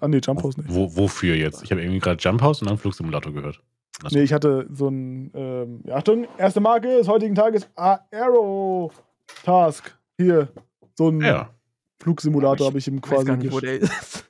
Ah, 0.00 0.08
nee, 0.08 0.20
Jump 0.24 0.42
House 0.42 0.56
nicht. 0.56 0.68
Wo, 0.72 0.96
wofür 0.96 1.34
jetzt? 1.36 1.62
Ich 1.62 1.70
habe 1.70 1.82
irgendwie 1.82 1.98
gerade 2.00 2.18
Jump 2.22 2.40
House 2.40 2.62
und 2.62 2.70
dann 2.70 2.78
Flugsimulator 2.78 3.32
gehört. 3.32 3.60
Das- 4.02 4.12
Nee, 4.12 4.22
ich 4.22 4.32
hatte 4.32 4.66
so 4.72 4.88
ein, 4.88 5.30
ähm, 5.34 5.82
ja, 5.84 5.96
Achtung, 5.96 6.26
erste 6.38 6.60
Marke 6.60 6.88
des 6.98 7.08
heutigen 7.08 7.34
Tages, 7.34 7.68
Aero 7.76 8.90
Task. 9.44 9.96
Hier, 10.18 10.48
so 10.94 11.08
ein 11.10 11.20
Ja. 11.20 11.50
Flugsimulator 12.02 12.66
habe 12.68 12.78
ich 12.78 12.88
ihm 12.88 12.96
Ich 12.96 13.02
weiß 13.02 13.10
quasi 13.10 13.26
gar 13.26 13.36
nicht, 13.36 13.52
wo 13.52 13.60
der 13.60 13.74
ist. 13.80 14.24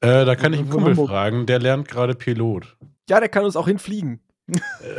Äh, 0.00 0.24
da 0.24 0.34
kann 0.36 0.52
ich 0.52 0.58
einen 0.60 0.68
Kumpel 0.68 0.94
fragen, 0.96 1.46
der 1.46 1.58
lernt 1.58 1.88
gerade 1.88 2.14
Pilot. 2.14 2.76
Ja, 3.08 3.20
der 3.20 3.28
kann 3.28 3.44
uns 3.44 3.56
auch 3.56 3.66
hinfliegen. 3.68 4.20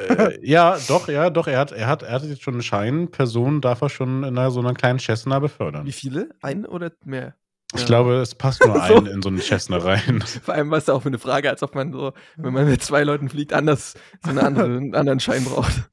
äh, 0.09 0.39
ja, 0.41 0.77
doch, 0.87 1.07
ja, 1.09 1.29
doch. 1.29 1.47
Er 1.47 1.59
hat, 1.59 1.71
er 1.71 1.87
hat, 1.87 2.01
er 2.03 2.13
hat 2.13 2.23
jetzt 2.23 2.41
schon 2.41 2.55
einen 2.55 2.63
Schein. 2.63 3.11
Person 3.11 3.59
darf 3.61 3.81
er 3.81 3.89
schon 3.89 4.23
in 4.23 4.37
einer, 4.37 4.49
so 4.49 4.59
einer 4.61 4.73
kleinen 4.73 4.99
Cessna 4.99 5.39
befördern. 5.39 5.85
Wie 5.85 5.91
viele? 5.91 6.29
Ein 6.41 6.65
oder 6.65 6.91
mehr? 7.05 7.35
Ich 7.75 7.81
Ja. 7.81 7.85
glaube, 7.87 8.15
es 8.15 8.35
passt 8.35 8.65
nur 8.65 8.75
So. 8.87 8.97
ein 8.97 9.05
in 9.07 9.21
so 9.21 9.29
einen 9.29 9.39
Cessna 9.39 9.77
rein. 9.77 10.21
Vor 10.43 10.53
allem, 10.53 10.69
was 10.71 10.85
da 10.85 10.93
auch 10.93 11.01
für 11.01 11.07
eine 11.09 11.19
Frage, 11.19 11.49
als 11.49 11.63
ob 11.63 11.75
man 11.75 11.91
so, 11.91 12.13
wenn 12.37 12.53
man 12.53 12.69
mit 12.69 12.81
zwei 12.83 13.03
Leuten 13.03 13.29
fliegt, 13.29 13.53
anders 13.53 13.95
so 14.23 14.29
eine 14.29 14.43
andere, 14.43 14.65
einen 14.77 14.95
anderen 14.95 15.19
Schein 15.19 15.43
braucht. 15.43 15.89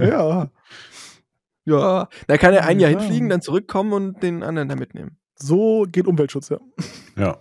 ja, 0.00 0.48
Ja, 1.64 2.08
da 2.26 2.38
kann 2.38 2.54
er 2.54 2.64
ein 2.66 2.80
Jahr 2.80 2.90
Ja. 2.90 2.98
hinfliegen, 2.98 3.28
dann 3.28 3.42
zurückkommen 3.42 3.92
und 3.92 4.22
den 4.22 4.42
anderen 4.42 4.68
da 4.68 4.76
mitnehmen. 4.76 5.18
so 5.36 5.86
geht 5.90 6.06
Umweltschutz, 6.06 6.48
ja. 6.48 6.58
Ja. 7.16 7.38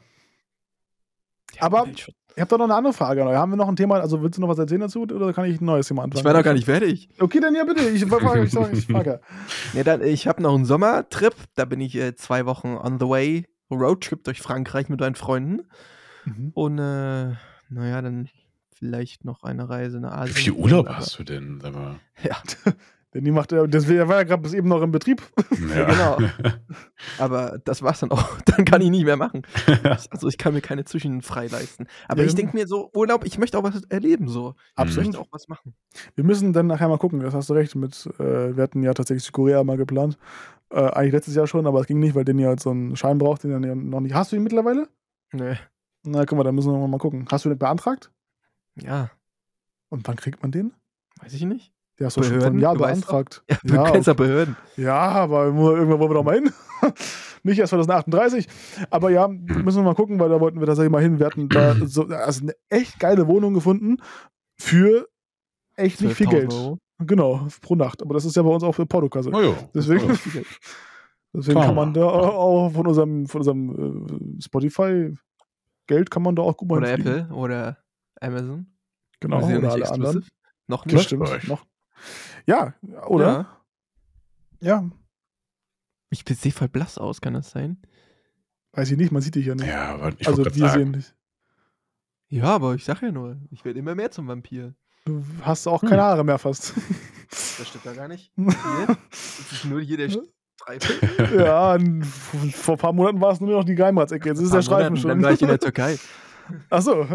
Ja, 1.55 1.61
Aber- 1.61 1.81
Umweltschutz. 1.83 2.15
Ich 2.35 2.41
habe 2.41 2.49
da 2.51 2.57
noch 2.59 2.65
eine 2.65 2.75
andere 2.75 2.93
Frage. 2.93 3.25
Haben 3.25 3.53
wir 3.53 3.55
noch 3.55 3.67
ein 3.67 3.75
Thema, 3.75 3.95
also 3.99 4.21
willst 4.21 4.37
du 4.37 4.41
noch 4.43 4.47
was 4.47 4.59
erzählen 4.59 4.81
dazu 4.81 5.01
oder 5.01 5.33
kann 5.33 5.45
ich 5.45 5.59
ein 5.59 5.65
neues 5.65 5.87
Thema 5.87 6.03
anfangen? 6.03 6.19
ich 6.19 6.23
war 6.23 6.33
noch 6.33 6.43
gar 6.43 6.53
nicht 6.53 6.65
fertig. 6.65 7.09
Okay, 7.19 7.39
dann 7.39 7.55
ja 7.55 7.63
bitte. 7.63 7.89
Ich 7.89 8.05
frage, 8.05 8.43
ich 8.43 8.51
sage, 8.51 8.77
ich 8.77 8.85
frage. 8.85 9.21
Nee, 9.73 9.83
dann, 9.83 10.03
ich 10.03 10.27
habe 10.27 10.43
noch 10.43 10.53
einen 10.53 10.65
Sommertrip, 10.65 11.33
da 11.55 11.65
bin 11.65 11.81
ich 11.81 11.95
äh, 11.95 12.13
zwei 12.15 12.45
Wochen 12.45 12.75
on 12.77 12.99
the 12.99 13.07
way, 13.07 13.47
Roadtrip 13.71 14.23
durch 14.23 14.41
Frankreich 14.41 14.89
mit 14.89 14.99
meinen 14.99 15.15
Freunden. 15.15 15.67
Mhm. 16.25 16.51
Und 16.53 16.77
äh, 16.79 17.33
naja, 17.69 18.01
dann 18.01 18.29
vielleicht 18.75 19.25
noch 19.25 19.43
eine 19.43 19.67
Reise 19.69 19.99
nach 19.99 20.11
Wie 20.11 20.29
Asien. 20.29 20.35
viel 20.35 20.51
Urlaub 20.53 20.87
Aber- 20.87 20.97
hast 20.97 21.17
du 21.19 21.23
denn? 21.23 21.59
Sag 21.61 21.73
mal? 21.73 21.95
Ja, 22.23 22.35
Die 23.13 23.31
macht, 23.31 23.51
das 23.51 23.87
war 23.87 23.95
ja 24.17 24.23
gerade 24.23 24.41
bis 24.43 24.53
eben 24.53 24.67
noch 24.67 24.81
im 24.83 24.91
Betrieb. 24.91 25.23
Ja, 25.75 25.85
genau. 26.17 26.29
Aber 27.17 27.57
das 27.63 27.81
war's 27.81 27.99
dann 28.01 28.11
auch. 28.11 28.39
Dann 28.45 28.65
kann 28.65 28.81
ich 28.81 28.89
nicht 28.91 29.05
mehr 29.05 29.17
machen. 29.17 29.41
Also 30.11 30.27
ich 30.27 30.37
kann 30.37 30.53
mir 30.53 30.61
keine 30.61 30.83
Zwischen 30.85 31.21
frei 31.23 31.47
leisten. 31.47 31.87
Aber 32.07 32.21
Ja, 32.21 32.27
ich 32.27 32.35
denke 32.35 32.55
mir 32.55 32.67
so, 32.67 32.91
Urlaub, 32.93 33.25
ich 33.25 33.37
möchte 33.39 33.57
auch 33.57 33.63
was 33.63 33.81
erleben 33.85 34.27
so. 34.27 34.53
Ich 34.73 34.77
Absolut. 34.77 35.05
möchte 35.07 35.19
auch 35.21 35.27
was 35.31 35.47
machen. 35.47 35.73
Wir 36.15 36.23
müssen 36.23 36.53
dann 36.53 36.67
nachher 36.67 36.89
mal 36.89 36.97
gucken, 36.99 37.19
das 37.21 37.33
hast 37.33 37.49
du 37.49 37.53
recht. 37.53 37.75
Mit, 37.75 38.07
äh, 38.19 38.55
wir 38.55 38.61
hatten 38.63 38.83
ja 38.83 38.93
tatsächlich 38.93 39.23
Südkorea 39.23 39.63
mal 39.63 39.77
geplant. 39.77 40.17
Äh, 40.69 40.81
eigentlich 40.91 41.13
letztes 41.13 41.35
Jahr 41.35 41.47
schon, 41.47 41.65
aber 41.65 41.79
es 41.81 41.87
ging 41.87 41.99
nicht, 41.99 42.15
weil 42.15 42.25
den 42.25 42.39
ja 42.39 42.49
halt 42.49 42.59
so 42.59 42.71
einen 42.71 42.95
Schein 42.95 43.17
braucht, 43.17 43.43
den 43.43 43.51
ja 43.63 43.75
noch 43.75 44.01
nicht. 44.01 44.13
Hast 44.13 44.31
du 44.31 44.35
ihn 44.35 44.43
mittlerweile? 44.43 44.87
Nee. 45.31 45.55
Na, 46.03 46.25
guck 46.25 46.37
mal, 46.37 46.43
da 46.43 46.51
müssen 46.51 46.71
wir 46.71 46.87
mal 46.87 46.97
gucken. 46.97 47.25
Hast 47.31 47.45
du 47.45 47.49
den 47.49 47.57
beantragt? 47.57 48.11
Ja, 48.75 49.09
Und 49.89 50.07
wann 50.07 50.15
kriegt 50.17 50.41
man 50.41 50.51
den? 50.51 50.73
weiß 51.21 51.33
ich 51.33 51.43
nicht. 51.43 51.73
Der 51.99 52.07
hast 52.07 52.17
du 52.17 52.21
schon 52.23 52.39
vor 52.39 52.49
einem 52.49 52.59
Jahr 52.59 52.75
beantragt. 52.75 53.43
Ja, 53.49 53.57
du 53.63 53.73
Ja, 53.73 53.91
kennst 53.91 54.07
ja 54.07 54.13
Behörden. 54.13 54.55
Ja, 54.75 54.93
aber 54.99 55.45
irgendwann 55.45 55.99
wollen 55.99 56.11
wir 56.11 56.13
doch 56.13 56.23
mal 56.23 56.35
hin. 56.35 56.53
Nicht 57.43 57.57
erst 57.59 57.71
2038. 57.71 58.47
Aber 58.91 59.09
ja, 59.09 59.27
müssen 59.27 59.79
wir 59.79 59.83
mal 59.83 59.95
gucken, 59.95 60.19
weil 60.19 60.29
da 60.29 60.39
wollten 60.39 60.59
wir 60.59 60.67
tatsächlich 60.67 60.91
mal 60.91 61.01
hin. 61.01 61.17
Wir 61.17 61.25
hatten 61.25 61.49
da 61.49 61.73
so, 61.85 62.05
also 62.07 62.41
eine 62.43 62.53
echt 62.69 62.99
geile 62.99 63.27
Wohnung 63.27 63.53
gefunden 63.55 63.97
für 64.59 65.07
echt 65.75 66.01
nicht 66.01 66.15
viel 66.15 66.27
12.000 66.27 66.29
Geld. 66.31 66.53
Euro. 66.53 66.77
Genau, 66.99 67.47
pro 67.61 67.75
Nacht. 67.75 68.01
Aber 68.01 68.13
das 68.15 68.25
ist 68.25 68.35
ja 68.35 68.41
bei 68.41 68.49
uns 68.49 68.63
auch 68.63 68.71
für 68.73 68.85
Portugal 68.85 69.21
so. 69.23 69.31
Oh. 69.31 69.55
Deswegen, 69.73 70.11
Oh. 70.11 70.15
deswegen 71.33 71.53
Schauen 71.59 71.65
kann 71.65 71.75
man 71.75 71.93
da 71.93 72.05
auch 72.05 72.69
von 72.71 72.87
unserem, 72.87 73.27
von 73.27 73.41
unserem 73.41 74.37
äh, 74.37 74.41
Spotify-Geld 74.41 76.09
kann 76.09 76.23
man 76.23 76.35
da 76.35 76.41
auch 76.43 76.57
gut 76.57 76.69
mal 76.69 76.77
Oder. 76.77 76.93
Apple 76.93 77.27
oder 77.31 77.77
Amazon. 78.19 78.67
Genau, 79.19 79.39
ja 79.41 79.57
oder 79.57 79.59
nicht 79.59 79.71
alle 79.71 79.91
anderen. 79.91 80.25
Noch 80.67 80.83
Das 80.85 80.93
nicht. 80.93 81.03
stimmt. 81.05 81.23
bei 81.25 81.31
euch. 81.35 81.47
Noch. 81.47 81.65
Ja, 82.45 82.73
oder? 83.07 83.25
Ja. 84.59 84.77
Ja. 84.81 84.89
Ich 86.09 86.23
sehe 86.27 86.51
voll 86.51 86.67
blass 86.69 86.97
aus, 86.97 87.21
kann 87.21 87.33
das 87.33 87.51
sein? 87.51 87.77
Weiß 88.73 88.89
ich 88.91 88.97
nicht, 88.97 89.11
man 89.11 89.21
sieht 89.21 89.35
dich 89.35 89.45
ja 89.45 89.55
nicht. 89.55 89.67
Ja, 89.67 89.93
aber 89.95 90.13
ich 90.17 90.27
also 90.27 90.39
wir 90.39 90.45
grad 90.45 90.53
sehen 90.53 90.67
sagen. 90.67 90.93
dich. 90.93 91.13
Ja, 92.29 92.55
aber 92.55 92.75
ich 92.75 92.83
sag 92.85 93.01
ja 93.01 93.11
nur, 93.11 93.37
ich 93.51 93.63
werde 93.65 93.79
immer 93.79 93.95
mehr 93.95 94.11
zum 94.11 94.27
Vampir. 94.27 94.73
Du 95.07 95.23
hast 95.41 95.67
auch 95.67 95.81
Hm. 95.81 95.89
keine 95.89 96.01
Haare 96.03 96.23
mehr 96.23 96.37
fast. 96.37 96.73
Das 97.29 97.67
stimmt 97.67 97.85
ja 97.85 97.93
gar 97.93 98.07
nicht. 98.07 98.31
Hier? 98.37 98.97
Das 99.09 99.51
ist 99.53 99.65
nur 99.65 99.79
hier 99.81 99.97
der 99.97 100.09
Streifen. 100.09 100.95
ja, 101.39 101.77
vor 102.53 102.75
ein 102.75 102.77
paar 102.77 102.93
Monaten 102.93 103.21
war 103.21 103.31
es 103.31 103.39
nur 103.39 103.51
noch 103.51 103.63
die 103.63 103.75
Geheimratsecke. 103.75 104.29
Jetzt 104.29 104.39
ist 104.39 104.53
der 104.53 104.61
Streifen 104.61 104.97
schon. 104.97 105.09
Dann 105.09 105.23
war 105.23 105.31
ich 105.31 105.41
in 105.41 105.47
der 105.47 105.59
Türkei. 105.59 105.97
Achso. 106.69 107.05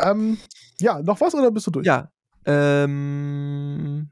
ähm, 0.00 0.38
ja, 0.80 1.02
noch 1.02 1.20
was 1.20 1.34
oder 1.34 1.50
bist 1.50 1.66
du 1.66 1.70
durch? 1.70 1.86
Ja. 1.86 2.10
Ähm. 2.44 4.10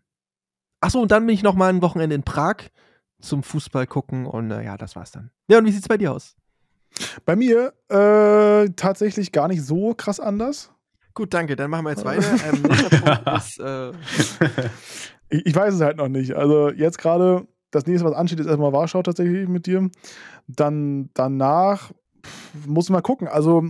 Achso, 0.80 1.00
und 1.00 1.10
dann 1.10 1.26
bin 1.26 1.34
ich 1.34 1.42
noch 1.42 1.54
mal 1.54 1.68
ein 1.72 1.82
Wochenende 1.82 2.14
in 2.14 2.22
Prag 2.24 2.56
zum 3.20 3.42
Fußball 3.42 3.86
gucken 3.86 4.26
und 4.26 4.50
äh, 4.50 4.62
ja, 4.64 4.76
das 4.76 4.96
war's 4.96 5.12
dann. 5.12 5.30
Ja, 5.48 5.58
und 5.58 5.64
wie 5.64 5.72
sieht's 5.72 5.88
bei 5.88 5.96
dir 5.96 6.12
aus? 6.12 6.36
Bei 7.24 7.36
mir 7.36 7.72
äh, 7.88 8.68
tatsächlich 8.76 9.32
gar 9.32 9.48
nicht 9.48 9.62
so 9.64 9.94
krass 9.94 10.20
anders. 10.20 10.73
Gut, 11.14 11.32
danke. 11.32 11.56
Dann 11.56 11.70
machen 11.70 11.84
wir 11.86 11.90
jetzt 11.90 12.04
weiter. 12.04 12.24
Ähm, 12.44 13.36
ist, 13.36 13.60
äh, 13.60 13.92
Ich, 15.30 15.46
ich 15.46 15.54
weiß 15.54 15.74
es 15.74 15.80
halt 15.80 15.96
noch 15.96 16.08
nicht. 16.08 16.34
Also 16.34 16.70
jetzt 16.70 16.98
gerade, 16.98 17.46
das 17.70 17.86
nächste, 17.86 18.06
was 18.08 18.14
ansteht, 18.16 18.40
ist 18.40 18.46
erstmal 18.46 18.72
Warschau 18.72 19.02
tatsächlich 19.02 19.48
mit 19.48 19.66
dir. 19.66 19.90
Dann 20.46 21.10
danach 21.14 21.90
pff, 22.24 22.66
muss 22.66 22.90
man 22.90 23.02
gucken. 23.02 23.28
Also 23.28 23.64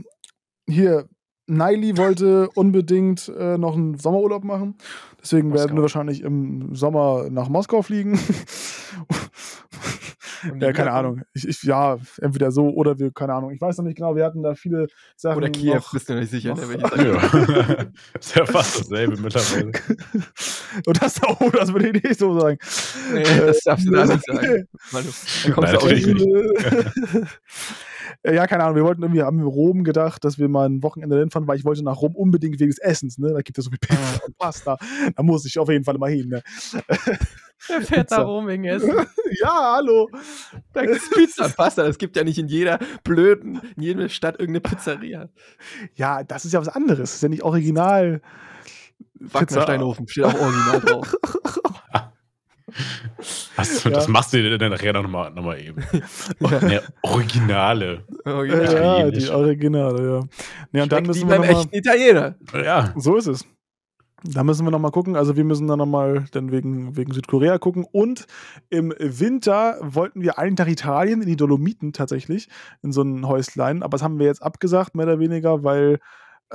hier, 0.69 1.09
Naili 1.47 1.97
wollte 1.99 2.49
unbedingt 2.55 3.29
äh, 3.29 3.59
noch 3.59 3.75
einen 3.77 3.99
Sommerurlaub 3.99 4.45
machen. 4.45 4.77
Deswegen 5.23 5.49
werden 5.53 5.61
Moskau. 5.61 5.77
wir 5.77 5.83
wahrscheinlich 5.83 6.23
im 6.23 6.75
Sommer 6.75 7.29
nach 7.31 7.49
Moskau 7.49 7.83
fliegen. 7.83 8.19
Ja, 10.61 10.73
keine. 10.73 10.93
Ahnung. 10.93 11.23
Ich, 11.33 11.47
ich, 11.49 11.63
ja, 11.63 11.99
entweder 12.21 12.51
so 12.51 12.69
oder 12.71 12.99
wir, 12.99 13.11
keine 13.13 13.35
Ahnung. 13.35 13.51
Ich 13.53 13.61
weiß 13.61 13.79
noch 13.79 13.85
nicht 13.85 13.97
genau, 13.97 14.15
wir 14.17 14.25
hatten 14.25 14.43
da 14.43 14.55
viele 14.55 14.87
Sachen. 15.17 15.37
Oder 15.39 15.51
Kiew, 15.51 15.75
noch- 15.75 15.93
bist 15.93 16.09
du 16.09 16.15
nicht 16.15 16.31
sicher, 16.31 16.51
noch- 16.51 16.59
ne, 16.59 16.79
Seite. 16.81 17.85
Ja. 18.15 18.19
ist 18.19 18.35
ja 18.37 18.47
fast 18.47 18.81
dasselbe 18.81 19.17
mittlerweile. 19.21 19.73
Und 20.87 21.03
das, 21.03 21.21
oh, 21.23 21.51
das 21.51 21.73
würde 21.73 21.89
ich 21.97 22.03
nicht 22.03 22.19
so 22.19 22.39
sagen. 22.39 22.59
Nee, 23.13 23.23
das 23.23 23.61
darfst 23.61 23.87
du 23.87 23.91
da 23.93 24.05
nicht 24.07 24.25
sagen. 24.27 24.67
Du, 24.93 24.99
dann 25.45 25.53
kommst 25.55 25.73
du 25.73 25.79
auch 25.79 25.83
Natürlich 25.85 26.07
nicht. 26.07 26.27
Nicht. 28.25 28.35
ja, 28.35 28.47
keine 28.47 28.65
Ahnung, 28.65 28.77
wir 28.77 28.85
wollten 28.85 29.03
irgendwie, 29.03 29.23
haben 29.23 29.39
wir 29.39 29.45
Rom 29.47 29.85
gedacht, 29.85 30.25
dass 30.25 30.39
wir 30.39 30.49
mal 30.49 30.69
ein 30.69 30.83
Wochenende 30.83 31.19
hinfahren, 31.19 31.47
weil 31.49 31.59
ich 31.59 31.65
wollte 31.65 31.83
nach 31.85 32.01
Rom 32.01 32.15
unbedingt 32.17 32.59
wegen 32.61 32.71
des 32.71 32.79
Essens, 32.79 33.19
ne? 33.19 33.33
Da 33.33 33.41
gibt 33.43 33.59
es 33.59 33.65
so 33.65 33.71
viel 33.71 33.79
Pizza 33.79 34.25
und 34.27 34.37
Pasta. 34.39 34.77
Da 35.15 35.23
muss 35.23 35.45
ich 35.45 35.59
auf 35.59 35.69
jeden 35.69 35.85
Fall 35.85 35.99
mal 35.99 36.11
hin, 36.11 36.29
ne? 36.29 36.43
Der 37.69 37.81
fährt 37.83 37.89
Pizza. 38.09 38.23
rum 38.23 38.47
wegen 38.47 38.65
Essen. 38.65 38.93
Ja, 39.41 39.75
hallo. 39.77 40.09
Da 40.73 40.87
gibt's 40.87 41.11
Pizza 41.11 41.47
und 41.47 41.57
Pasta. 41.57 41.85
Es 41.87 41.99
gibt 41.99 42.15
ja 42.15 42.23
nicht 42.23 42.39
in 42.39 42.47
jeder 42.47 42.79
blöden, 43.03 43.61
in 43.77 43.83
jeder 43.83 44.09
Stadt 44.09 44.39
irgendeine 44.39 44.61
Pizzeria. 44.61 45.29
Ja, 45.97 46.23
das 46.23 46.45
ist 46.45 46.53
ja 46.53 46.61
was 46.61 46.69
anderes. 46.69 47.11
Das 47.11 47.15
ist 47.17 47.23
ja 47.23 47.29
nicht 47.29 47.43
original. 47.43 48.21
Wagner 49.15 49.63
Steinhofen 49.63 50.07
steht 50.07 50.25
auch 50.25 50.35
original 50.39 50.81
drauf. 50.81 51.17
Hast 53.57 53.85
du, 53.85 53.89
Ja. 53.89 53.95
Das 53.95 54.09
machst 54.09 54.33
du 54.33 54.43
dir 54.43 54.59
dann 54.59 54.71
nachher 54.71 54.93
noch 54.93 55.09
mal, 55.09 55.31
noch 55.31 55.45
mal 55.45 55.59
eben. 55.61 55.83
Ja. 56.41 56.61
Ne, 56.61 56.83
Originale. 57.03 58.05
Original. 58.25 59.01
Ja, 59.01 59.11
die 59.11 59.29
Originale, 59.29 60.09
ja. 60.09 60.21
Nee, 60.73 60.83
und 60.83 60.93
dann 60.93 61.05
müssen 61.05 61.29
wir 61.29 61.39
beim 61.39 61.49
echten 61.49 61.75
Italiener. 61.75 62.35
Ja. 62.53 62.93
So 62.97 63.17
ist 63.17 63.27
es. 63.27 63.45
Da 64.27 64.43
müssen 64.43 64.67
wir 64.67 64.71
noch 64.71 64.79
mal 64.79 64.91
gucken. 64.91 65.17
Also 65.17 65.37
wir 65.37 65.45
müssen 65.45 65.69
dann 65.69 65.79
noch 65.79 65.87
mal 65.87 66.25
dann 66.33 66.51
wegen, 66.51 66.97
wegen 66.97 67.13
Südkorea 67.13 67.59
gucken. 67.59 67.85
Und 67.93 68.27
im 68.71 68.95
Winter 68.99 69.77
wollten 69.83 70.23
wir 70.23 70.39
einen 70.39 70.57
Tag 70.57 70.69
Italien 70.69 71.21
in 71.21 71.29
die 71.29 71.37
Dolomiten 71.37 71.93
tatsächlich, 71.93 72.49
in 72.83 72.91
so 72.91 73.03
ein 73.03 73.29
Häuslein. 73.29 73.83
Aber 73.83 73.93
das 73.97 74.03
haben 74.03 74.19
wir 74.19 74.27
jetzt 74.27 74.43
abgesagt, 74.43 74.95
mehr 74.95 75.07
oder 75.07 75.19
weniger, 75.19 75.63
weil, 75.63 75.99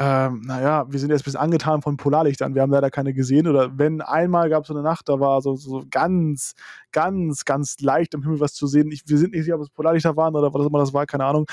ähm, 0.01 0.43
naja, 0.45 0.85
wir 0.89 0.97
sind 0.97 1.09
jetzt 1.09 1.21
ein 1.21 1.25
bisschen 1.25 1.41
angetan 1.41 1.81
von 1.81 1.97
Polarlichtern. 1.97 2.55
Wir 2.55 2.61
haben 2.61 2.71
leider 2.71 2.89
keine 2.89 3.13
gesehen. 3.13 3.47
Oder 3.47 3.77
wenn 3.77 3.99
einmal 3.99 4.49
gab 4.49 4.63
es 4.63 4.69
so 4.69 4.73
eine 4.73 4.81
Nacht, 4.81 5.09
da 5.09 5.19
war 5.19 5.41
so, 5.41 5.57
so 5.57 5.83
ganz, 5.91 6.53
ganz, 6.93 7.43
ganz 7.43 7.81
leicht 7.81 8.13
im 8.13 8.23
Himmel 8.23 8.39
was 8.39 8.53
zu 8.53 8.65
sehen. 8.65 8.93
Ich, 8.93 9.03
wir 9.07 9.17
sind 9.17 9.33
nicht 9.33 9.43
sicher, 9.43 9.55
ob 9.55 9.61
es 9.61 9.69
Polarlichter 9.69 10.15
waren 10.15 10.33
oder 10.37 10.53
was 10.53 10.65
immer 10.65 10.79
das 10.79 10.93
war, 10.93 11.05
keine 11.05 11.25
Ahnung. 11.25 11.47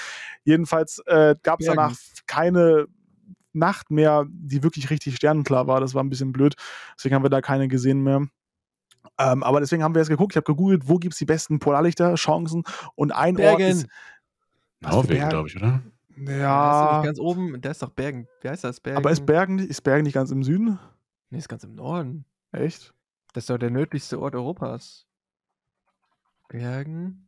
Jedenfalls 0.44 1.02
äh, 1.06 1.35
gab 1.42 1.59
es 1.59 1.66
danach 1.66 1.92
keine 2.28 2.87
Nacht 3.52 3.90
mehr, 3.90 4.26
die 4.28 4.62
wirklich 4.62 4.90
richtig 4.90 5.16
sternenklar 5.16 5.66
war. 5.66 5.80
Das 5.80 5.94
war 5.94 6.04
ein 6.04 6.09
bisschen 6.09 6.30
blöd. 6.30 6.54
Deswegen 6.96 7.16
haben 7.16 7.24
wir 7.24 7.30
da 7.30 7.40
keine 7.40 7.66
gesehen 7.66 8.04
mehr. 8.04 8.28
Ähm, 9.18 9.42
aber 9.42 9.59
deswegen 9.59 9.82
haben 9.82 9.96
wir 9.96 10.02
jetzt 10.02 10.09
geguckt. 10.09 10.35
Ich 10.35 10.37
habe 10.37 10.44
gegoogelt, 10.44 10.87
wo 10.87 10.98
gibt 10.98 11.14
es 11.14 11.18
die 11.18 11.24
besten 11.24 11.59
Polarlichter-Chancen. 11.59 12.62
Und 12.94 13.11
ein 13.11 13.35
Ort 13.35 13.59
Bergen. 13.59 13.62
ist. 13.64 13.88
Was 14.82 14.90
für 14.92 14.96
Norwegen, 15.00 15.28
glaube 15.30 15.48
ich, 15.48 15.56
oder? 15.56 15.82
Ja. 16.16 16.22
Ist 16.24 16.31
Ja. 16.38 16.96
nicht 16.98 17.07
ganz 17.07 17.18
oben, 17.20 17.61
da 17.61 17.70
ist 17.70 17.83
doch 17.83 17.90
Bergen. 17.90 18.26
Wie 18.40 18.48
heißt 18.48 18.64
das? 18.64 18.81
Bergen? 18.81 18.98
Aber 18.98 19.11
ist 19.11 19.26
Bergen, 19.26 19.57
nicht- 19.57 19.70
ist 19.70 19.83
Bergen 19.83 20.05
nicht 20.05 20.14
ganz 20.14 20.31
im 20.31 20.42
Süden? 20.42 20.79
Nee, 21.31 21.38
ist 21.38 21.48
ganz 21.48 21.64
im 21.64 21.74
Norden. 21.74 22.24
Echt? 22.52 22.94
Das 23.35 23.44
ist 23.44 23.50
doch 23.50 23.59
der 23.59 23.70
nördlichste 23.70 24.18
Ort 24.20 24.35
Europas. 24.35 25.07
Bergen? 26.48 27.26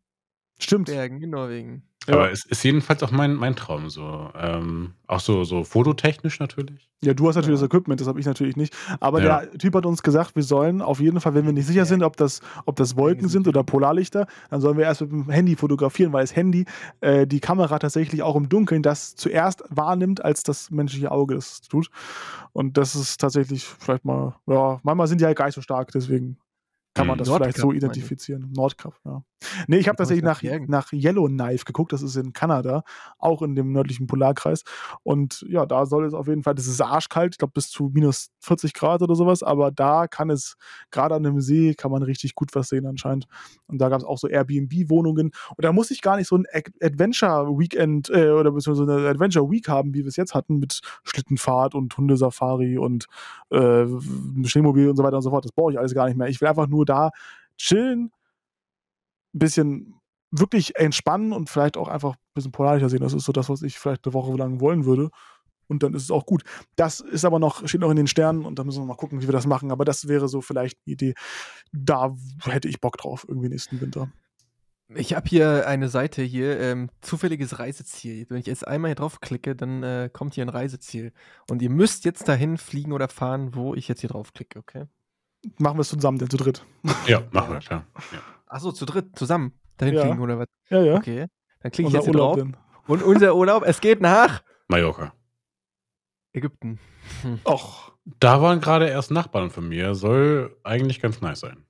Stimmt. 0.58 0.86
Bergen 0.86 1.22
in 1.22 1.30
Norwegen. 1.30 1.82
Ja. 2.06 2.14
Aber 2.14 2.30
es 2.32 2.46
ist 2.46 2.62
jedenfalls 2.64 3.02
auch 3.02 3.10
mein, 3.10 3.34
mein 3.34 3.54
Traum 3.54 3.90
so. 3.90 4.30
Ähm, 4.34 4.94
auch 5.06 5.20
so, 5.20 5.44
so 5.44 5.62
fototechnisch 5.62 6.40
natürlich. 6.40 6.88
Ja, 7.04 7.12
du 7.12 7.28
hast 7.28 7.36
natürlich 7.36 7.60
Ja. 7.60 7.66
das 7.66 7.68
Equipment, 7.68 8.00
das 8.00 8.08
habe 8.08 8.18
ich 8.18 8.24
natürlich 8.24 8.56
nicht. 8.56 8.74
Aber 8.98 9.22
Ja. 9.22 9.40
der 9.42 9.52
Typ 9.58 9.74
hat 9.74 9.84
uns 9.84 10.02
gesagt, 10.02 10.34
wir 10.34 10.42
sollen 10.42 10.80
auf 10.80 11.00
jeden 11.00 11.20
Fall, 11.20 11.34
wenn 11.34 11.44
wir 11.44 11.52
nicht 11.52 11.66
sicher 11.66 11.84
sind, 11.84 12.02
ob 12.02 12.16
das, 12.16 12.40
ob 12.64 12.76
das 12.76 12.96
Wolken 12.96 13.28
sind 13.28 13.44
sind 13.44 13.48
oder 13.48 13.62
Polarlichter, 13.62 14.26
dann 14.48 14.60
sollen 14.62 14.78
wir 14.78 14.84
erst 14.84 15.02
mit 15.02 15.10
dem 15.12 15.28
Handy 15.28 15.54
fotografieren, 15.54 16.12
weil 16.14 16.22
das 16.22 16.34
Handy 16.34 16.64
äh, 17.02 17.26
die 17.26 17.40
Kamera 17.40 17.78
tatsächlich 17.78 18.22
auch 18.22 18.36
im 18.36 18.48
Dunkeln 18.48 18.82
das 18.82 19.14
zuerst 19.14 19.62
wahrnimmt, 19.68 20.24
als 20.24 20.42
das 20.42 20.70
menschliche 20.70 21.10
Auge 21.12 21.34
das 21.34 21.60
tut. 21.60 21.90
Und 22.54 22.78
das 22.78 22.96
ist 22.96 23.20
tatsächlich 23.20 23.64
vielleicht 23.64 24.06
mal, 24.06 24.34
ja, 24.46 24.80
manchmal 24.82 25.06
sind 25.08 25.20
die 25.20 25.26
halt 25.26 25.36
gar 25.36 25.44
nicht 25.44 25.54
so 25.54 25.60
stark, 25.60 25.90
deswegen 25.92 26.38
kann 26.94 27.06
man 27.06 27.14
Hm. 27.14 27.18
das 27.18 27.28
Nordkap, 27.28 27.44
vielleicht 27.46 27.58
so 27.58 27.72
identifizieren. 27.72 28.52
Nordkap, 28.56 28.94
ja. 29.04 29.22
Nee, 29.68 29.76
ich 29.78 29.86
habe 29.86 29.96
tatsächlich 29.96 30.24
nach 30.24 30.42
nach, 30.66 30.92
Yellowknife 30.92 31.64
geguckt, 31.64 31.92
das 31.92 32.02
ist 32.02 32.16
in 32.16 32.32
Kanada, 32.32 32.82
auch 33.18 33.40
in 33.42 33.54
dem 33.54 33.70
nördlichen 33.70 34.08
Polarkreis. 34.08 34.64
Und 35.04 35.44
ja, 35.48 35.64
da 35.64 35.86
soll 35.86 36.06
es 36.06 36.12
auf 36.14 36.26
jeden 36.26 36.42
Fall, 36.42 36.56
das 36.56 36.66
ist 36.66 36.80
arschkalt, 36.80 37.34
ich 37.34 37.38
glaube 37.38 37.52
bis 37.54 37.70
zu 37.70 37.88
minus 37.94 38.30
40 38.40 38.72
Grad 38.74 39.00
oder 39.00 39.14
sowas, 39.14 39.44
aber 39.44 39.70
da 39.70 40.08
kann 40.08 40.28
es, 40.30 40.56
gerade 40.90 41.14
an 41.14 41.24
einem 41.24 41.40
See, 41.40 41.74
kann 41.74 41.92
man 41.92 42.02
richtig 42.02 42.34
gut 42.34 42.52
was 42.54 42.68
sehen 42.68 42.84
anscheinend. 42.84 43.26
Und 43.68 43.78
da 43.78 43.88
gab 43.90 44.00
es 44.00 44.04
auch 44.04 44.18
so 44.18 44.26
Airbnb-Wohnungen. 44.26 45.26
Und 45.56 45.64
da 45.64 45.72
muss 45.72 45.92
ich 45.92 46.02
gar 46.02 46.16
nicht 46.16 46.26
so 46.26 46.36
ein 46.36 46.46
Ad- 46.52 46.72
Adventure-Weekend 46.82 48.10
äh, 48.10 48.30
oder 48.30 48.50
beziehungsweise 48.50 48.90
eine 48.92 49.08
Adventure-Week 49.08 49.68
haben, 49.68 49.94
wie 49.94 50.00
wir 50.00 50.08
es 50.08 50.16
jetzt 50.16 50.34
hatten, 50.34 50.58
mit 50.58 50.80
Schlittenfahrt 51.04 51.76
und 51.76 51.96
Hundesafari 51.96 52.76
und 52.78 53.06
äh, 53.50 53.86
Schneemobil 54.44 54.88
und 54.90 54.96
so 54.96 55.02
weiter 55.04 55.16
und 55.16 55.22
so 55.22 55.30
fort. 55.30 55.44
Das 55.44 55.52
brauche 55.52 55.72
ich 55.72 55.78
alles 55.78 55.94
gar 55.94 56.06
nicht 56.06 56.16
mehr. 56.16 56.28
Ich 56.28 56.40
will 56.40 56.48
einfach 56.48 56.66
nur 56.66 56.77
da 56.84 57.10
chillen, 57.56 58.12
ein 59.34 59.38
bisschen 59.38 59.94
wirklich 60.30 60.76
entspannen 60.76 61.32
und 61.32 61.48
vielleicht 61.48 61.76
auch 61.76 61.88
einfach 61.88 62.14
ein 62.14 62.34
bisschen 62.34 62.52
Polarlichter 62.52 62.88
sehen. 62.90 63.00
Das 63.00 63.14
ist 63.14 63.24
so 63.24 63.32
das, 63.32 63.48
was 63.48 63.62
ich 63.62 63.78
vielleicht 63.78 64.06
eine 64.06 64.14
Woche 64.14 64.36
lang 64.36 64.60
wollen 64.60 64.84
würde. 64.84 65.10
und 65.68 65.82
dann 65.82 65.94
ist 65.94 66.02
es 66.04 66.10
auch 66.10 66.26
gut. 66.26 66.42
Das 66.76 67.00
ist 67.00 67.24
aber 67.24 67.38
noch, 67.38 67.66
steht 67.68 67.82
noch 67.82 67.90
in 67.90 67.96
den 67.96 68.06
Sternen 68.06 68.44
und 68.44 68.58
da 68.58 68.64
müssen 68.64 68.82
wir 68.82 68.86
mal 68.86 68.94
gucken, 68.96 69.22
wie 69.22 69.28
wir 69.28 69.32
das 69.32 69.46
machen. 69.46 69.70
Aber 69.70 69.84
das 69.84 70.08
wäre 70.08 70.28
so 70.28 70.40
vielleicht 70.40 70.78
eine 70.86 70.94
Idee. 70.94 71.14
Da 71.72 72.14
hätte 72.44 72.68
ich 72.68 72.80
Bock 72.80 72.96
drauf, 72.96 73.24
irgendwie 73.28 73.48
nächsten 73.48 73.80
Winter. 73.80 74.10
Ich 74.94 75.14
habe 75.14 75.28
hier 75.28 75.68
eine 75.68 75.90
Seite 75.90 76.22
hier, 76.22 76.58
ähm, 76.58 76.88
zufälliges 77.02 77.58
Reiseziel. 77.58 78.24
Wenn 78.30 78.38
ich 78.38 78.46
jetzt 78.46 78.66
einmal 78.66 78.88
hier 78.90 78.94
draufklicke, 78.96 79.54
dann 79.54 79.82
äh, 79.82 80.08
kommt 80.10 80.34
hier 80.34 80.46
ein 80.46 80.48
Reiseziel. 80.48 81.12
Und 81.50 81.60
ihr 81.60 81.68
müsst 81.68 82.06
jetzt 82.06 82.26
dahin 82.26 82.56
fliegen 82.56 82.92
oder 82.92 83.08
fahren, 83.08 83.54
wo 83.54 83.74
ich 83.74 83.86
jetzt 83.88 84.00
hier 84.00 84.08
draufklicke, 84.08 84.58
okay? 84.58 84.86
Machen 85.58 85.76
wir 85.76 85.82
es 85.82 85.88
zusammen, 85.88 86.18
denn 86.18 86.28
zu 86.30 86.36
dritt. 86.36 86.64
Ja, 87.06 87.22
machen 87.30 87.52
wir, 87.54 87.60
klar. 87.60 87.84
Ja. 88.12 88.18
Achso, 88.46 88.72
zu 88.72 88.84
dritt, 88.86 89.16
zusammen 89.16 89.52
dahin 89.76 89.94
Ja. 89.94 90.02
fliegen 90.02 90.20
oder 90.20 90.38
was? 90.38 90.48
Ja, 90.68 90.80
ja. 90.82 90.94
Okay. 90.96 91.26
Dann 91.60 91.72
klicke 91.72 91.88
ich 91.88 91.94
Unser 91.94 91.98
jetzt 91.98 92.04
hier 92.06 92.14
Urlaub 92.14 92.36
drauf. 92.36 92.44
denn. 92.44 92.56
Und 92.86 93.02
unser 93.02 93.34
Urlaub, 93.36 93.62
es 93.66 93.80
geht 93.80 94.00
nach 94.00 94.42
Mallorca. 94.68 95.12
Ägypten. 96.32 96.78
Och. 97.44 97.92
Da 98.20 98.40
waren 98.42 98.60
gerade 98.60 98.88
erst 98.88 99.10
Nachbarn 99.10 99.50
von 99.50 99.68
mir. 99.68 99.94
Soll 99.94 100.56
eigentlich 100.64 101.00
ganz 101.00 101.20
nice 101.20 101.40
sein. 101.40 101.64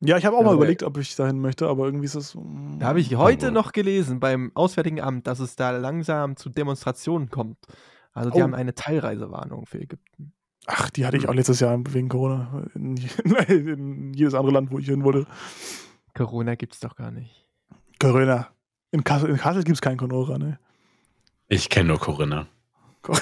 Ja, 0.00 0.16
ich 0.16 0.24
habe 0.26 0.36
auch 0.36 0.40
Ja, 0.40 0.46
mal 0.46 0.54
überlegt, 0.54 0.82
ob 0.82 0.96
ich 0.98 1.14
dahin 1.14 1.40
möchte, 1.40 1.68
aber 1.68 1.84
irgendwie 1.84 2.06
ist 2.06 2.14
es. 2.16 2.34
mm, 2.34 2.78
Da 2.80 2.86
habe 2.88 3.00
ich 3.00 3.14
heute 3.16 3.46
wohl. 3.46 3.52
noch 3.52 3.72
gelesen 3.72 4.18
beim 4.20 4.50
Auswärtigen 4.54 5.00
Amt, 5.00 5.26
dass 5.26 5.38
es 5.38 5.54
da 5.54 5.70
langsam 5.70 6.36
zu 6.36 6.48
Demonstrationen 6.50 7.30
kommt. 7.30 7.58
Also 8.12 8.30
die 8.30 8.38
Oh. 8.40 8.42
haben 8.42 8.54
eine 8.54 8.74
Teilreisewarnung 8.74 9.66
für 9.66 9.78
Ägypten. 9.80 10.32
Ach, 10.66 10.90
die 10.90 11.04
hatte 11.06 11.16
ich 11.16 11.28
auch 11.28 11.34
letztes 11.34 11.60
Jahr 11.60 11.78
wegen 11.92 12.08
Corona. 12.08 12.64
In, 12.74 12.96
in 13.48 14.14
jedes 14.14 14.34
andere 14.34 14.52
Land, 14.54 14.70
wo 14.70 14.78
ich 14.78 14.86
hin 14.86 15.02
wollte. 15.04 15.26
Corona 16.14 16.54
gibt's 16.54 16.80
doch 16.80 16.94
gar 16.96 17.10
nicht. 17.10 17.46
Corona. 17.98 18.48
In 18.92 19.02
Kassel, 19.04 19.30
in 19.30 19.36
Kassel 19.38 19.64
gibt 19.64 19.76
es 19.76 19.80
keinen 19.80 19.96
Corona, 19.96 20.38
ne? 20.38 20.58
Ich 21.48 21.68
kenne 21.68 21.88
nur 21.88 21.98
Corinna. 21.98 22.46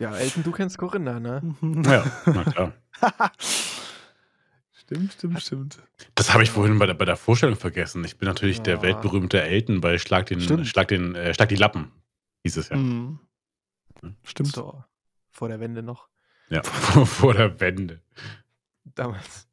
Ja, 0.00 0.12
Elton, 0.16 0.42
du 0.42 0.50
kennst 0.50 0.76
Corinna, 0.76 1.20
ne? 1.20 1.54
Ja, 1.86 2.04
na 2.26 2.42
klar. 2.44 2.72
stimmt, 4.72 5.12
stimmt, 5.12 5.40
stimmt. 5.40 5.82
Das 6.16 6.32
habe 6.32 6.42
ich 6.42 6.50
vorhin 6.50 6.80
bei 6.80 6.86
der, 6.86 6.94
bei 6.94 7.04
der 7.04 7.16
Vorstellung 7.16 7.54
vergessen. 7.54 8.02
Ich 8.04 8.18
bin 8.18 8.26
natürlich 8.26 8.60
der 8.60 8.76
Ja. 8.76 8.82
weltberühmte 8.82 9.40
Elton 9.40 9.80
bei 9.80 9.98
Schlag 9.98 10.26
den, 10.26 10.40
Stimmt. 10.40 10.66
Schlag 10.66 10.88
den, 10.88 11.14
äh, 11.14 11.32
Schlag 11.32 11.48
die 11.48 11.54
Lappen. 11.54 11.92
Hieß 12.42 12.56
es 12.56 12.70
ja. 12.70 12.76
Mhm. 12.76 13.20
Stimmt. 14.24 14.52
So, 14.52 14.82
vor 15.34 15.48
der 15.48 15.60
Wende 15.60 15.82
noch. 15.82 16.08
Ja, 16.48 16.62
vor, 16.62 17.34
der 17.34 17.60
Wende. 17.60 18.00
Damals. 18.94 19.46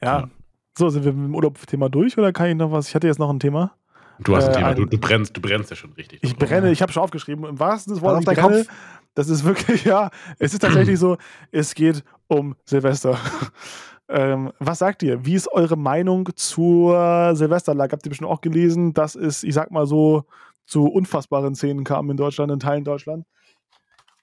Ja. 0.00 0.20
Ja. 0.20 0.28
So, 0.76 0.88
sind 0.88 1.04
wir 1.04 1.12
mit 1.12 1.26
dem 1.28 1.34
Urlaub-Thema 1.34 1.88
durch 1.88 2.16
oder 2.16 2.32
kann 2.32 2.48
ich 2.48 2.56
noch 2.56 2.70
was? 2.72 2.88
Ich 2.88 2.94
hatte 2.94 3.06
jetzt 3.06 3.18
noch 3.18 3.30
ein 3.30 3.40
Thema. 3.40 3.74
Du 4.20 4.36
hast 4.36 4.46
ein 4.46 4.52
Äh, 4.52 4.56
Thema, 4.56 4.74
du, 4.74 4.82
ein- 4.82 4.90
du 4.90 4.98
brennst, 4.98 5.36
du 5.36 5.40
brennst 5.40 5.70
ja 5.70 5.76
schon 5.76 5.92
richtig. 5.92 6.20
Ich 6.22 6.36
brenne, 6.36 6.70
ich 6.70 6.80
habe 6.82 6.92
schon 6.92 7.02
aufgeschrieben, 7.02 7.44
im 7.44 7.58
wahrsten 7.58 8.00
Wortes, 8.00 8.26
auf 8.26 8.34
brenne. 8.34 8.64
Kopf. 8.64 8.74
Das 9.14 9.28
ist 9.28 9.44
wirklich, 9.44 9.84
ja, 9.84 10.10
es 10.38 10.54
ist 10.54 10.60
tatsächlich 10.60 10.98
so, 10.98 11.18
es 11.50 11.74
geht 11.74 12.02
um 12.28 12.54
Silvester. 12.64 13.18
ähm, 14.08 14.52
was 14.58 14.78
sagt 14.78 15.02
ihr? 15.02 15.24
Wie 15.26 15.34
ist 15.34 15.48
eure 15.52 15.76
Meinung 15.76 16.28
zur 16.36 17.34
Silvesterlage? 17.36 17.92
Habt 17.92 18.06
ihr 18.06 18.10
bestimmt 18.10 18.30
auch 18.30 18.40
gelesen, 18.40 18.94
dass 18.94 19.14
es, 19.14 19.42
ich 19.42 19.52
sag 19.54 19.70
mal 19.70 19.86
so, 19.86 20.24
zu 20.66 20.86
unfassbaren 20.86 21.54
Szenen 21.54 21.84
kam 21.84 22.10
in 22.10 22.16
Deutschland, 22.16 22.50
in 22.52 22.60
Teilen 22.60 22.84
Deutschland. 22.84 23.26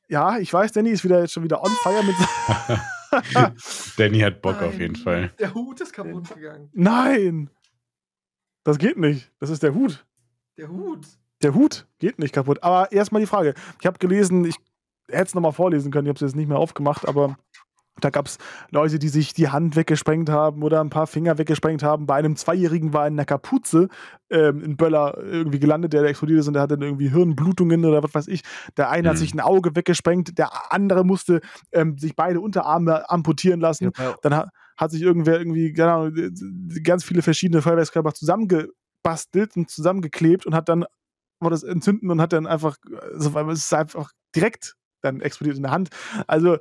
Ja, 0.10 0.40
ich 0.40 0.52
weiß, 0.52 0.72
Danny 0.72 0.90
ist 0.90 1.04
wieder 1.04 1.22
jetzt 1.22 1.34
schon 1.34 1.44
wieder 1.44 1.62
on 1.64 1.72
fire 1.84 2.04
mit. 2.04 2.16
Danny 3.98 4.20
hat 4.20 4.42
Bock 4.42 4.62
auf 4.62 4.78
jeden 4.78 4.96
Fall. 4.96 5.32
Der 5.40 5.54
Hut 5.54 5.80
ist 5.82 5.94
kaputt 5.94 6.34
gegangen. 6.34 6.70
Nein! 6.74 7.50
Das 8.64 8.78
geht 8.80 8.98
nicht. 8.98 9.32
Das 9.40 9.50
ist 9.50 9.62
der 9.62 9.74
Hut. 9.74 10.06
Der 10.58 10.68
Hut. 10.68 11.08
Der 11.44 11.54
Hut 11.54 11.88
geht 12.00 12.20
nicht 12.20 12.34
kaputt. 12.34 12.62
Aber 12.64 12.92
erstmal 12.92 13.22
die 13.22 13.28
Frage. 13.28 13.54
Ich 13.80 13.86
habe 13.86 14.00
gelesen, 14.00 14.46
ich 14.46 14.56
hätte 15.08 15.26
es 15.26 15.36
nochmal 15.36 15.54
vorlesen 15.54 15.92
können, 15.92 16.08
ich 16.08 16.10
habe 16.10 16.18
es 16.18 16.32
jetzt 16.32 16.36
nicht 16.36 16.50
mehr 16.50 16.58
aufgemacht, 16.58 17.08
aber 17.08 17.38
da 18.04 18.10
gab 18.10 18.28
es 18.28 18.38
Leute, 18.72 19.00
die 19.00 19.10
sich 19.10 19.34
die 19.34 19.50
Hand 19.50 19.76
weggesprengt 19.76 20.30
haben 20.30 20.64
oder 20.64 20.82
ein 20.82 20.90
paar 20.90 21.08
Finger 21.08 21.38
weggesprengt 21.38 21.84
haben. 21.84 22.06
Bei 22.06 22.16
einem 22.16 22.36
Zweijährigen 22.36 22.94
war 22.94 23.08
in 23.08 23.14
einer 23.14 23.26
Kapuze 23.26 23.88
ähm, 24.30 24.64
ein 24.64 24.78
Böller 24.78 25.18
irgendwie 25.18 25.60
gelandet, 25.60 25.94
der 25.94 26.04
explodiert 26.04 26.40
ist 26.42 26.48
und 26.48 26.54
der 26.54 26.64
hatte 26.64 26.78
dann 26.78 26.88
irgendwie 26.88 27.10
Hirnblutungen 27.10 27.86
oder 27.86 28.04
was 28.04 28.14
weiß 28.14 28.28
ich. 28.28 28.42
Der 28.78 28.90
eine 28.90 29.10
hat 29.10 29.16
Mhm. 29.16 29.20
sich 29.20 29.34
ein 29.34 29.40
Auge 29.40 29.76
weggesprengt, 29.76 30.38
der 30.38 30.72
andere 30.72 31.04
musste 31.04 31.42
ähm, 31.72 31.98
sich 31.98 32.16
beide 32.16 32.40
Unterarme 32.42 33.10
amputieren 33.10 33.60
lassen. 33.60 33.92
Ja, 33.98 34.16
Dann 34.22 34.36
hat, 34.36 34.50
hat 34.78 34.92
sich 34.92 35.02
irgendwer 35.02 35.40
irgendwie, 35.40 35.74
d- 35.74 36.82
ganz 36.82 37.04
viele 37.04 37.22
verschiedene 37.22 37.62
Feuerwerkskörper 37.62 38.14
zusammengebastelt 38.14 39.56
und 39.58 39.70
zusammengeklebt 39.70 40.46
und 40.46 40.56
hat 40.56 40.70
dann 40.70 40.86
war 41.42 41.50
das 41.50 41.64
entzünden 41.64 42.12
und 42.12 42.20
hat 42.22 42.34
dann 42.34 42.48
einfach, 42.48 42.76
also, 43.14 43.34
weil 43.34 43.50
es 43.52 43.60
ist 43.60 43.74
einfach 43.74 44.12
direkt 44.36 44.76
dann 45.02 45.22
explodiert 45.22 45.58
in 45.58 45.64
der 45.64 45.72
Hand. 45.72 45.90
Also, 46.28 46.58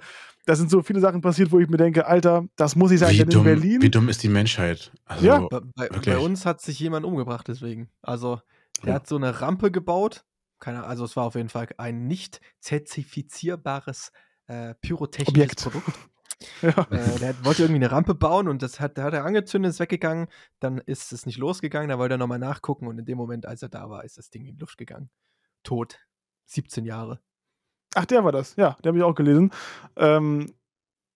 da 0.46 0.57
sind 0.57 0.70
so 0.70 0.83
viele 0.83 1.01
Sachen 1.01 1.20
passiert, 1.20 1.53
wo 1.53 1.59
ich 1.61 1.68
mir 1.68 1.77
denke, 1.77 2.07
Alter, 2.07 2.46
das 2.57 2.74
muss 2.74 2.90
ich 2.90 3.01
sagen, 3.01 3.12
Wie 3.12 3.18
denn 3.18 3.29
in 3.29 3.33
dumm, 3.35 3.44
Berlin. 3.44 3.83
wie 3.83 3.90
dumm 3.90 4.09
ist 4.09 4.22
die 4.22 4.29
Menschheit? 4.29 4.92
Also, 5.05 5.27
Ja. 5.27 5.40
bei, 5.51 5.88
bei, 5.88 6.18
uns 6.18 6.46
hat 6.46 6.61
sich 6.62 6.79
jemand 6.81 7.05
umgebracht 7.05 7.48
deswegen. 7.48 7.90
Also, 8.03 8.40
der 8.83 8.88
Ja. 8.90 8.94
hat 8.94 9.07
so 9.07 9.16
eine 9.16 9.40
Rampe 9.40 9.70
gebaut. 9.70 10.24
Keine, 10.59 10.85
also, 10.85 11.05
es 11.05 11.16
war 11.16 11.24
auf 11.24 11.35
jeden 11.35 11.51
Fall 11.51 11.68
ein 11.77 12.07
nicht 12.07 12.40
zertifizierbares 12.61 14.12
äh, 14.46 14.74
pyrotechnisches 14.81 15.29
Objekt. 15.29 15.62
Produkt. 15.62 15.92
Ja. 16.62 16.87
Äh, 16.92 17.18
der 17.18 17.44
wollte 17.44 17.62
irgendwie 17.62 17.81
eine 17.83 17.90
Rampe 17.90 18.14
bauen 18.14 18.46
und 18.46 18.62
das 18.62 18.79
hat, 18.79 18.96
da 18.96 19.03
hat 19.03 19.12
er 19.12 19.24
angezündet, 19.24 19.70
ist 19.70 19.81
weggegangen. 19.81 20.29
Dann 20.61 20.79
ist 20.79 21.12
es 21.12 21.27
nicht 21.27 21.37
losgegangen, 21.37 21.88
da 21.88 21.98
wollte 21.98 22.14
er 22.14 22.18
nochmal 22.18 22.38
nachgucken 22.38 22.87
und 22.87 22.96
in 22.96 23.05
dem 23.05 23.18
Moment, 23.18 23.44
als 23.44 23.61
er 23.62 23.68
da 23.68 23.90
war, 23.90 24.05
ist 24.05 24.18
das 24.18 24.31
Ding 24.31 24.44
in 24.46 24.55
die 24.55 24.61
Luft 24.61 24.79
gegangen. 24.79 25.11
Tot. 25.64 25.98
17 26.46 26.85
Jahre. 26.85 27.20
Ach, 27.94 28.05
der 28.05 28.24
war 28.24 28.33
das, 28.33 28.55
ja, 28.57 28.77
der 28.83 28.90
habe 28.90 28.98
ich 28.98 29.05
auch 29.05 29.14
gelesen. 29.14 29.51
Ähm, 29.96 30.53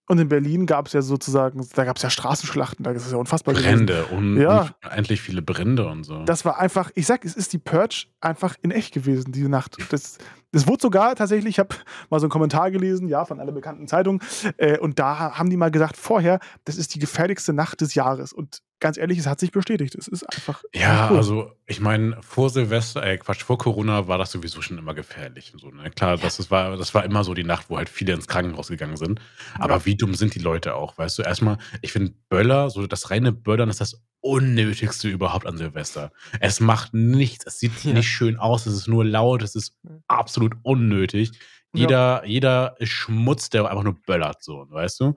und 0.08 0.18
in 0.18 0.28
Berlin 0.28 0.66
gab 0.66 0.88
es 0.88 0.92
ja 0.94 1.00
sozusagen, 1.00 1.64
da 1.74 1.84
gab 1.84 1.96
es 1.96 2.02
ja 2.02 2.10
Straßenschlachten, 2.10 2.82
da 2.82 2.90
ist 2.90 3.06
es 3.06 3.12
ja 3.12 3.18
unfassbar. 3.18 3.54
Brände 3.54 4.04
und, 4.06 4.36
Ja. 4.36 4.68
endlich 4.90 5.22
viele 5.22 5.42
Brände 5.42 5.86
und 5.86 6.04
so. 6.04 6.24
Das 6.24 6.44
war 6.44 6.58
einfach, 6.58 6.90
ich 6.96 7.06
sag, 7.06 7.24
es 7.24 7.34
ist 7.34 7.52
die 7.52 7.58
Purge 7.58 8.06
einfach 8.20 8.56
in 8.62 8.72
echt 8.72 8.92
gewesen, 8.92 9.32
diese 9.32 9.48
Nacht. 9.48 9.76
Das, 9.90 10.18
das 10.50 10.66
wurde 10.66 10.82
sogar 10.82 11.14
tatsächlich, 11.14 11.50
ich 11.54 11.58
habe 11.60 11.74
mal 12.10 12.18
so 12.20 12.26
einen 12.26 12.30
Kommentar 12.30 12.70
gelesen, 12.72 13.08
ja, 13.08 13.24
von 13.24 13.38
einer 13.40 13.52
bekannten 13.52 13.86
Zeitung, 13.86 14.20
äh, 14.56 14.76
und 14.78 14.98
da 14.98 15.38
haben 15.38 15.48
die 15.50 15.56
mal 15.56 15.70
gesagt, 15.70 15.96
vorher, 15.96 16.40
das 16.64 16.76
ist 16.76 16.94
die 16.94 16.98
gefährlichste 16.98 17.52
Nacht 17.52 17.80
des 17.80 17.94
Jahres. 17.94 18.32
Und 18.32 18.58
ganz 18.82 18.98
ehrlich, 18.98 19.16
es 19.18 19.26
hat 19.26 19.40
sich 19.40 19.50
bestätigt. 19.52 19.94
Es 19.94 20.06
ist 20.08 20.24
einfach. 20.24 20.62
Ja, 20.74 21.08
cool. 21.10 21.16
also 21.16 21.52
ich 21.66 21.80
meine, 21.80 22.18
vor 22.20 22.50
Silvester, 22.50 23.02
äh, 23.02 23.16
Quatsch, 23.16 23.42
vor 23.42 23.56
Corona 23.56 24.06
war 24.08 24.18
das 24.18 24.30
sowieso 24.32 24.60
schon 24.60 24.76
immer 24.76 24.92
gefährlich. 24.92 25.54
Und 25.54 25.60
so, 25.60 25.70
ne? 25.70 25.90
Klar, 25.90 26.18
das, 26.18 26.38
ist, 26.38 26.50
war, 26.50 26.76
das 26.76 26.92
war 26.94 27.04
immer 27.04 27.24
so 27.24 27.32
die 27.32 27.44
Nacht, 27.44 27.70
wo 27.70 27.78
halt 27.78 27.88
viele 27.88 28.12
ins 28.12 28.28
Krankenhaus 28.28 28.68
gegangen 28.68 28.98
sind. 28.98 29.20
Aber 29.58 29.76
Ja. 29.76 29.86
wie 29.86 29.96
dumm 29.96 30.14
sind 30.14 30.34
die 30.34 30.40
Leute 30.40 30.74
auch, 30.74 30.98
weißt 30.98 31.18
du? 31.18 31.22
Erstmal, 31.22 31.56
ich 31.80 31.92
finde 31.92 32.12
Böller, 32.28 32.68
so 32.68 32.86
das 32.86 33.10
reine 33.10 33.32
Böllern 33.32 33.70
ist 33.70 33.80
das 33.80 34.02
Unnötigste 34.20 35.08
überhaupt 35.08 35.46
an 35.46 35.56
Silvester. 35.56 36.12
Es 36.40 36.60
macht 36.60 36.92
nichts, 36.94 37.46
es 37.46 37.58
sieht 37.58 37.84
Ja. 37.84 37.92
nicht 37.94 38.08
schön 38.08 38.36
aus, 38.36 38.66
es 38.66 38.74
ist 38.74 38.88
nur 38.88 39.04
laut, 39.04 39.42
es 39.42 39.54
ist 39.54 39.78
absolut 40.08 40.54
unnötig. 40.62 41.30
Ja. 41.74 41.80
Jeder, 41.80 42.22
jeder 42.26 42.74
ist 42.78 42.90
Schmutz, 42.90 43.48
der 43.50 43.64
einfach 43.70 43.82
nur 43.84 43.94
böllert, 44.02 44.42
so, 44.42 44.66
weißt 44.68 45.00
du? 45.00 45.14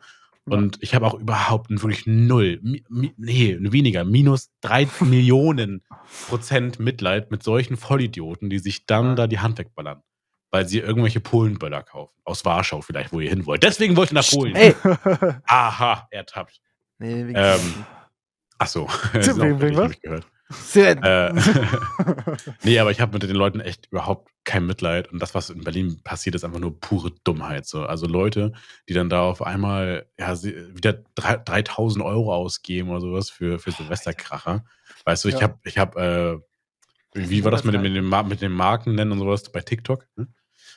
Und 0.48 0.78
ich 0.82 0.94
habe 0.94 1.08
auch 1.08 1.16
überhaupt 1.16 1.70
wirklich 1.72 2.04
null, 2.06 2.60
mi, 2.62 2.84
mi, 2.88 3.14
nee, 3.18 3.58
weniger, 3.60 4.04
minus 4.06 4.52
drei 4.62 4.88
Millionen 5.02 5.82
Prozent 6.28 6.80
Mitleid 6.80 7.32
mit 7.32 7.42
solchen 7.44 7.78
Vollidioten, 7.78 8.50
die 8.50 8.60
sich 8.60 8.86
dann 8.86 9.06
Ja. 9.10 9.16
da 9.16 9.28
die 9.28 9.40
Hand 9.40 9.58
wegballern. 9.58 10.02
Weil 10.52 10.68
sie 10.68 10.80
irgendwelche 10.80 11.20
Polenböller 11.20 11.82
kaufen. 11.84 12.14
Aus 12.24 12.46
Warschau 12.46 12.82
vielleicht, 12.82 13.12
wo 13.12 13.20
ihr 13.20 13.30
hin 13.30 13.46
wollt. 13.46 13.64
Deswegen 13.64 13.98
wollt 13.98 14.12
ihr 14.12 14.16
nach 14.16 14.30
Polen. 14.30 14.56
Ey! 14.56 14.74
Aha, 15.48 16.08
ertappt. 16.12 16.62
Nee, 17.00 17.34
Ähm, 17.34 17.60
Ach 18.58 18.68
so. 18.68 18.88
Wegen- 19.14 19.60
wegen 19.62 19.78
was? 19.78 20.00
gehört. 20.00 20.28
Sven. 20.52 21.02
Äh, 21.02 21.34
nee, 22.64 22.78
aber 22.80 22.92
ich 22.92 23.02
habe 23.02 23.14
mit 23.14 23.24
den 23.24 23.36
Leuten 23.36 23.60
echt 23.60 23.88
überhaupt 23.88 24.30
kein 24.44 24.66
Mitleid. 24.68 25.12
Und 25.12 25.20
das, 25.20 25.34
was 25.34 25.50
in 25.50 25.64
Berlin 25.64 26.00
passiert, 26.04 26.36
ist 26.36 26.44
einfach 26.44 26.60
nur 26.60 26.80
pure 26.80 27.12
Dummheit. 27.24 27.66
So. 27.66 27.84
Also 27.84 28.06
Leute, 28.06 28.54
die 28.88 28.94
dann 28.94 29.10
da 29.10 29.22
auf 29.24 29.42
einmal 29.42 30.08
ja, 30.20 30.40
wieder 30.44 31.02
drei- 31.16 31.38
3000 31.38 32.06
Euro 32.06 32.34
ausgeben 32.34 32.90
oder 32.90 33.02
sowas 33.02 33.30
für, 33.32 33.58
für 33.58 33.72
Silvesterkracher. 33.72 34.64
Weißt 35.04 35.24
du, 35.26 35.30
ich 35.30 35.36
Ja. 35.36 35.42
habe, 35.42 35.60
ich 35.64 35.78
hab, 35.80 35.96
äh, 35.98 36.38
wie 37.16 37.44
war 37.44 37.52
das 37.52 37.64
mit, 37.64 37.74
dem, 37.74 37.82
mit, 37.82 37.96
dem, 37.96 38.28
mit 38.28 38.42
den 38.42 38.52
Marken 38.52 38.94
nennen 38.94 39.14
und 39.14 39.20
sowas 39.20 39.52
bei 39.52 39.62
TikTok? 39.62 40.06
Hm? 40.18 40.28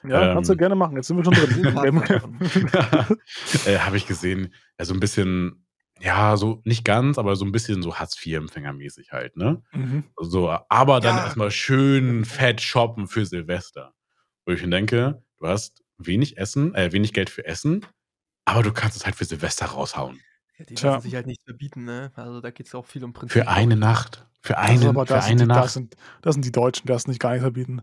ja, 0.09 0.33
kannst 0.33 0.49
du 0.49 0.55
Ähm. 0.55 0.59
gerne 0.59 0.77
machen. 0.77 0.97
Jetzt 0.97 1.09
sind 1.09 1.17
wir 1.19 1.25
schon 1.25 1.35
drin. 1.35 1.67
äh, 3.67 3.79
habe 3.79 3.97
ich 3.97 4.07
gesehen, 4.07 4.55
ja, 4.79 4.85
so 4.85 4.95
ein 4.95 5.01
bisschen, 5.01 5.67
ja, 6.01 6.37
so 6.37 6.61
nicht 6.65 6.85
ganz, 6.85 7.19
aber 7.19 7.37
so 7.37 7.45
ein 7.45 7.53
bisschen 7.53 7.83
so 7.83 7.97
Hartz-IV-Empfängermäßig 7.97 9.13
halt, 9.13 9.37
ne? 9.37 9.62
Mhm. 9.72 10.05
So, 10.20 10.51
aber 10.68 11.01
dann 11.01 11.16
Ja. 11.16 11.25
erstmal 11.25 11.51
schön 11.51 12.25
fett 12.25 12.61
shoppen 12.61 13.07
für 13.09 13.25
Silvester. 13.27 13.95
Wo 14.47 14.53
ich 14.53 14.62
mir 14.62 14.70
denke, 14.70 15.22
du 15.39 15.47
hast 15.47 15.83
wenig 15.99 16.39
Essen, 16.39 16.75
äh, 16.75 16.93
wenig 16.93 17.12
Geld 17.12 17.31
für 17.31 17.45
Essen, 17.45 17.85
aber 18.45 18.62
du 18.62 18.72
kannst 18.72 18.97
es 18.97 19.05
halt 19.05 19.16
für 19.16 19.25
Silvester 19.25 19.66
raushauen. 19.66 20.20
Ja, 20.59 20.64
die 20.64 20.75
Tja. 20.75 20.91
lassen 20.93 21.03
sich 21.03 21.14
halt 21.14 21.27
nicht 21.27 21.43
verbieten, 21.45 21.85
ne? 21.85 22.11
Also 22.14 22.41
da 22.41 22.51
geht 22.51 22.66
es 22.66 22.75
auch 22.75 22.87
viel 22.87 23.05
um 23.05 23.12
Prinzip. 23.12 23.43
Für 23.43 23.49
eine 23.49 23.77
Nacht. 23.77 24.27
Für 24.41 24.55
Das, 24.55 24.70
ist 24.70 24.81
eine, 24.81 24.89
aber, 24.91 25.07
für 25.07 25.14
das, 25.14 25.27
eine 25.27 25.43
die, 25.43 25.49
das, 25.49 25.57
Nacht. 25.57 25.70
sind, 25.70 25.97
das 26.22 26.35
sind 26.35 26.45
die 26.45 26.53
Deutschen, 26.53 26.87
die 26.87 26.93
das 26.93 27.07
nicht 27.07 27.20
gar 27.20 27.33
nicht 27.33 27.43
verbieten. 27.43 27.83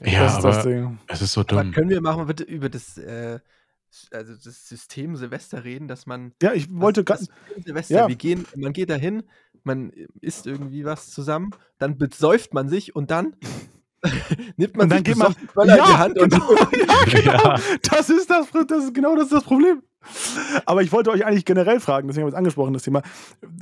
Ja, 0.00 0.20
das 0.20 0.36
ist 0.36 0.44
das 0.44 0.56
aber 0.58 0.68
Ding. 0.70 0.98
es 1.08 1.20
ist 1.22 1.32
so 1.32 1.42
Aber 1.42 1.62
dumm. 1.62 1.72
können 1.72 1.90
wir 1.90 2.00
mal 2.00 2.24
bitte 2.24 2.44
über 2.44 2.68
das, 2.70 2.96
äh, 2.96 3.38
also 4.12 4.34
das 4.34 4.68
System 4.68 5.16
Silvester 5.16 5.64
reden, 5.64 5.88
dass 5.88 6.06
man 6.06 6.32
Ja, 6.42 6.52
ich 6.52 6.66
wollte 6.70 7.04
gerade. 7.04 7.24
Silvester, 7.64 7.94
Ja. 7.94 8.08
wir 8.08 8.16
gehen, 8.16 8.46
man 8.56 8.72
geht 8.72 8.90
dahin, 8.90 9.22
man 9.64 9.90
isst 10.20 10.46
irgendwie 10.46 10.84
was 10.84 11.10
zusammen, 11.10 11.50
dann 11.78 11.98
besäuft 11.98 12.54
man 12.54 12.68
sich 12.68 12.94
und 12.96 13.10
dann 13.10 13.36
nimmt 14.56 14.76
man 14.76 14.84
Und 14.84 14.90
dann 14.90 14.98
sich 14.98 15.04
geht 15.04 15.16
man- 15.16 15.34
Böller 15.54 15.76
in 15.78 15.84
die 15.84 15.90
Ja, 15.90 15.98
Hand 15.98 16.18
und 16.18 16.30
genau. 16.32 16.52
ja, 16.72 17.04
genau. 17.20 17.32
Ja. 17.32 17.60
Das 17.90 18.10
ist 18.10 18.28
das, 18.30 18.46
das 18.66 18.84
ist 18.84 18.94
genau 18.94 19.14
das, 19.14 19.24
ist 19.24 19.32
das 19.32 19.44
Problem. 19.44 19.82
Aber 20.66 20.82
ich 20.82 20.90
wollte 20.90 21.10
euch 21.12 21.24
eigentlich 21.24 21.44
generell 21.44 21.78
fragen, 21.78 22.08
deswegen 22.08 22.22
habe 22.24 22.30
ich 22.30 22.34
es 22.34 22.38
angesprochen, 22.38 22.72
das 22.72 22.82
Thema. 22.82 23.02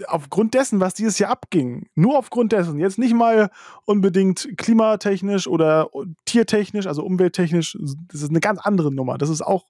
Aufgrund 0.06 0.54
dessen, 0.54 0.80
was 0.80 0.94
dieses 0.94 1.18
Jahr 1.18 1.30
abging, 1.32 1.86
nur 1.94 2.16
aufgrund 2.16 2.52
dessen, 2.52 2.78
jetzt 2.78 2.98
nicht 2.98 3.12
mal 3.12 3.50
unbedingt 3.84 4.48
klimatechnisch 4.56 5.46
oder 5.46 5.90
tiertechnisch, 6.24 6.86
also 6.86 7.04
umwelttechnisch, 7.04 7.76
das 8.08 8.22
ist 8.22 8.30
eine 8.30 8.40
ganz 8.40 8.58
andere 8.60 8.90
Nummer. 8.90 9.18
Das 9.18 9.28
ist 9.28 9.42
auch 9.42 9.66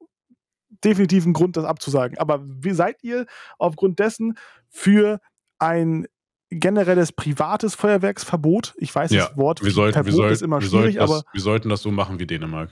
definitiv 0.85 1.26
ein 1.26 1.33
Grund, 1.33 1.57
das 1.57 1.64
abzusagen. 1.64 2.18
Aber 2.18 2.41
wie 2.45 2.72
seid 2.72 3.03
ihr 3.03 3.26
aufgrund 3.59 3.99
dessen 3.99 4.37
für 4.68 5.20
ein 5.59 6.07
generelles 6.51 7.12
privates 7.12 7.74
Feuerwerksverbot? 7.74 8.74
Ich 8.78 8.95
weiß, 8.95 9.11
Ja, 9.12 9.28
das 9.28 9.37
Wort 9.37 9.62
Wir 9.64 9.70
sollten, 9.70 9.95
wir 9.97 10.05
Verbot 10.05 10.16
sollten, 10.16 10.33
ist 10.35 10.43
immer 10.43 10.61
wir, 10.61 10.68
schwierig, 10.68 10.95
sollten 10.97 10.99
aber 11.01 11.22
das, 11.22 11.33
wir 11.33 11.41
sollten 11.41 11.68
das 11.68 11.83
so 11.83 11.91
machen 11.91 12.18
wie 12.18 12.26
Dänemark. 12.26 12.70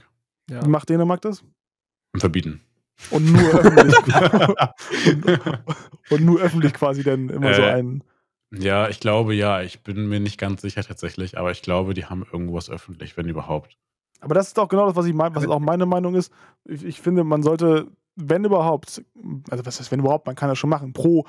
ja. 0.49 0.65
wie 0.65 0.69
macht 0.69 0.89
Dänemark 0.89 1.21
das? 1.21 1.43
Und 2.13 2.19
verbieten. 2.19 2.61
Und 3.11 3.31
nur 3.31 3.49
öffentlich. 3.53 3.95
und, 5.07 6.11
und 6.11 6.25
nur 6.25 6.39
öffentlich 6.41 6.73
quasi 6.73 7.03
dann 7.03 7.29
immer 7.29 7.53
so 7.53 7.61
Äh, 7.61 7.71
ein. 7.73 8.03
Ja, 8.51 8.89
ich 8.89 8.99
glaube 8.99 9.35
ja. 9.35 9.61
Ich 9.61 9.83
bin 9.83 10.09
mir 10.09 10.19
nicht 10.19 10.37
ganz 10.39 10.61
sicher 10.61 10.83
tatsächlich, 10.83 11.37
aber 11.37 11.51
ich 11.51 11.61
glaube, 11.61 11.93
die 11.93 12.05
haben 12.05 12.25
irgendwas 12.29 12.69
öffentlich, 12.69 13.15
wenn 13.15 13.29
überhaupt. 13.29 13.77
Aber 14.21 14.35
das 14.35 14.47
ist 14.47 14.59
auch 14.59 14.67
genau 14.67 14.87
das, 14.87 14.95
was 14.97 15.05
ich 15.05 15.13
meine, 15.13 15.33
was 15.35 15.47
auch 15.47 15.59
meine 15.59 15.85
Meinung 15.85 16.15
ist. 16.15 16.33
Ich, 16.65 16.83
ich 16.83 16.99
finde, 16.99 17.23
man 17.23 17.41
sollte, 17.43 17.87
wenn 18.21 18.43
überhaupt, 18.43 19.01
also 19.49 19.65
was 19.65 19.79
heißt, 19.79 19.91
wenn 19.91 19.99
überhaupt, 20.01 20.25
man 20.27 20.35
kann 20.35 20.49
das 20.49 20.57
schon 20.57 20.69
machen, 20.69 20.93
pro 20.93 21.25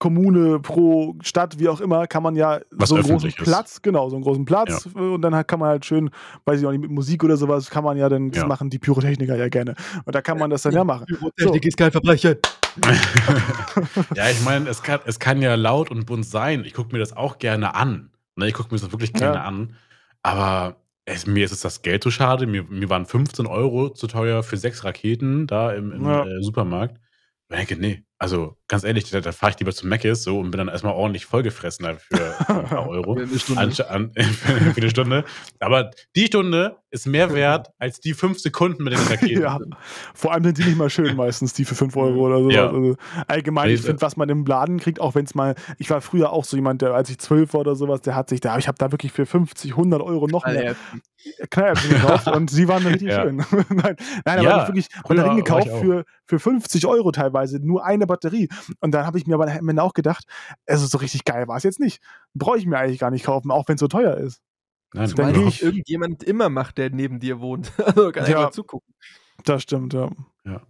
Kommune, 0.00 0.60
pro 0.60 1.14
Stadt, 1.22 1.58
wie 1.58 1.68
auch 1.68 1.80
immer, 1.80 2.06
kann 2.06 2.22
man 2.22 2.36
ja 2.36 2.60
Was 2.72 2.90
so 2.90 2.96
einen 2.96 3.04
großen 3.04 3.28
ist. 3.30 3.36
Platz, 3.38 3.80
genau, 3.80 4.10
so 4.10 4.16
einen 4.16 4.24
großen 4.24 4.44
Platz 4.44 4.86
äh, 4.94 4.98
und 4.98 5.22
dann 5.22 5.46
kann 5.46 5.58
man 5.60 5.68
halt 5.70 5.86
schön, 5.86 6.10
weiß 6.44 6.60
ich 6.60 6.66
auch 6.66 6.72
nicht, 6.72 6.80
mit 6.80 6.90
Musik 6.90 7.24
oder 7.24 7.36
sowas, 7.36 7.70
kann 7.70 7.84
man 7.84 7.96
ja 7.96 8.08
dann, 8.08 8.30
das 8.30 8.42
Ja. 8.42 8.46
machen 8.46 8.68
die 8.68 8.78
Pyrotechniker 8.78 9.36
ja 9.36 9.48
gerne. 9.48 9.74
Und 10.04 10.14
da 10.14 10.20
kann 10.20 10.36
man 10.38 10.50
das 10.50 10.62
dann 10.62 10.74
ja 10.74 10.84
machen. 10.84 11.06
Pyrotechnik 11.06 11.64
ist 11.64 11.76
kein 11.78 11.90
Verbrechen. 11.92 12.36
ja, 14.14 14.28
ich 14.28 14.44
meine, 14.44 14.68
es 14.68 14.82
kann, 14.82 15.00
es 15.06 15.18
kann 15.18 15.40
ja 15.40 15.54
laut 15.54 15.90
und 15.90 16.06
bunt 16.06 16.26
sein. 16.26 16.64
Ich 16.64 16.74
gucke 16.74 16.92
mir 16.92 16.98
das 16.98 17.16
auch 17.16 17.38
gerne 17.38 17.74
an. 17.74 18.10
Ne, 18.36 18.48
ich 18.48 18.54
gucke 18.54 18.74
mir 18.74 18.80
das 18.80 18.90
wirklich 18.92 19.12
gerne 19.12 19.36
Ja. 19.36 19.44
an. 19.44 19.76
Aber 20.22 20.76
es, 21.06 21.26
mir 21.26 21.44
ist 21.44 21.52
es 21.52 21.60
das 21.60 21.82
Geld 21.82 22.02
zu 22.02 22.10
schade. 22.10 22.46
Mir, 22.46 22.64
mir 22.64 22.88
waren 22.90 23.06
15 23.06 23.46
Euro 23.46 23.90
zu 23.90 24.06
teuer 24.06 24.42
für 24.42 24.56
sechs 24.56 24.84
Raketen 24.84 25.46
da 25.46 25.72
im, 25.72 25.92
im 25.92 26.04
Ja. 26.04 26.24
äh, 26.24 26.42
Supermarkt. 26.42 26.98
Ich 27.50 27.56
denke, 27.56 27.76
nee, 27.76 28.04
also 28.24 28.56
ganz 28.68 28.84
ehrlich, 28.84 29.10
da, 29.10 29.20
da 29.20 29.32
fahre 29.32 29.52
ich 29.52 29.58
lieber 29.58 29.72
zu 29.72 29.86
Mc's 29.86 30.22
so 30.22 30.38
und 30.38 30.50
bin 30.50 30.56
dann 30.56 30.68
erstmal 30.68 30.94
ordentlich 30.94 31.26
vollgefressen 31.26 31.84
halt 31.84 32.00
für, 32.00 32.34
ein 32.48 32.64
paar 32.64 32.88
Euro. 32.88 33.16
Eine 33.18 33.38
Stunde. 33.38 33.60
Anst 33.60 33.86
an, 33.86 34.12
für 34.14 34.80
eine 34.80 34.88
Stunde. 34.88 35.24
Aber 35.60 35.90
die 36.16 36.24
Stunde 36.24 36.78
ist 36.90 37.06
mehr 37.06 37.34
wert 37.34 37.68
als 37.78 38.00
die 38.00 38.14
fünf 38.14 38.38
Sekunden 38.38 38.82
mit 38.82 38.94
den 38.94 39.00
Raketen. 39.00 39.42
Ja, 39.44 39.58
vor 40.14 40.32
allem 40.32 40.44
sind 40.44 40.56
die 40.58 40.64
nicht 40.64 40.78
mal 40.78 40.88
schön 40.88 41.16
meistens, 41.16 41.52
die 41.52 41.66
für 41.66 41.74
5 41.74 41.94
Euro 41.96 42.26
oder 42.26 42.38
sowas. 42.38 42.54
Ja. 42.54 42.70
Also 42.70 42.96
allgemein, 43.26 43.70
ich 43.70 43.82
finde, 43.82 44.00
was 44.00 44.16
man 44.16 44.28
im 44.30 44.46
Laden 44.46 44.78
kriegt, 44.78 45.00
auch 45.00 45.14
wenn 45.14 45.26
es 45.26 45.34
mal, 45.34 45.54
ich 45.76 45.90
war 45.90 46.00
früher 46.00 46.32
auch 46.32 46.44
so 46.44 46.56
jemand, 46.56 46.80
der, 46.80 46.94
als 46.94 47.10
ich 47.10 47.18
12 47.18 47.52
war 47.52 47.60
oder 47.60 47.76
sowas, 47.76 48.00
der 48.00 48.14
hat 48.14 48.30
sich 48.30 48.40
da, 48.40 48.56
ich 48.56 48.68
habe 48.68 48.78
da 48.78 48.90
wirklich 48.92 49.12
für 49.12 49.26
50, 49.26 49.72
100 49.72 50.00
Euro 50.00 50.28
noch 50.28 50.46
mehr 50.46 50.76
Knallerbsen 51.50 51.90
gekauft 51.90 52.28
und 52.28 52.50
sie 52.50 52.68
waren 52.68 52.86
richtig 52.86 53.08
Ja. 53.08 53.22
schön. 53.22 53.36
nein, 53.68 53.96
nein, 54.24 54.38
aber 54.38 54.42
Ja, 54.42 54.68
wirklich 54.68 54.88
ich 54.90 55.36
gekauft 55.36 55.68
für, 55.68 56.04
für 56.26 56.38
50 56.38 56.86
Euro 56.86 57.12
teilweise, 57.12 57.58
nur 57.60 57.84
eine 57.84 58.06
Batterie. 58.14 58.48
Und 58.80 58.92
dann 58.92 59.06
habe 59.06 59.18
ich 59.18 59.26
mir 59.26 59.34
aber 59.34 59.50
am 59.50 59.68
Ende 59.68 59.82
auch 59.82 59.92
gedacht, 59.94 60.24
also 60.66 60.86
so 60.86 60.98
richtig 60.98 61.24
geil 61.24 61.46
war 61.48 61.56
es 61.56 61.62
jetzt 61.62 61.80
nicht. 61.80 62.02
Brauche 62.34 62.58
ich 62.58 62.66
mir 62.66 62.78
eigentlich 62.78 62.98
gar 63.00 63.10
nicht 63.10 63.24
kaufen, 63.24 63.50
auch 63.50 63.68
wenn 63.68 63.74
es 63.76 63.80
so 63.80 63.88
teuer 63.88 64.16
ist. 64.16 64.40
Nein, 64.92 65.12
Dann 65.16 65.34
Zumal 65.34 65.48
ich- 65.48 65.62
irgendjemand 65.62 66.22
immer 66.22 66.48
macht, 66.48 66.78
der 66.78 66.90
neben 66.90 67.18
dir 67.20 67.40
wohnt. 67.40 67.72
Also 67.78 68.12
kann 68.12 68.30
Ja. 68.30 68.50
zugucken. 68.50 68.94
Das 69.44 69.62
stimmt, 69.62 69.92
ja. 69.92 70.10
Ja. 70.44 70.62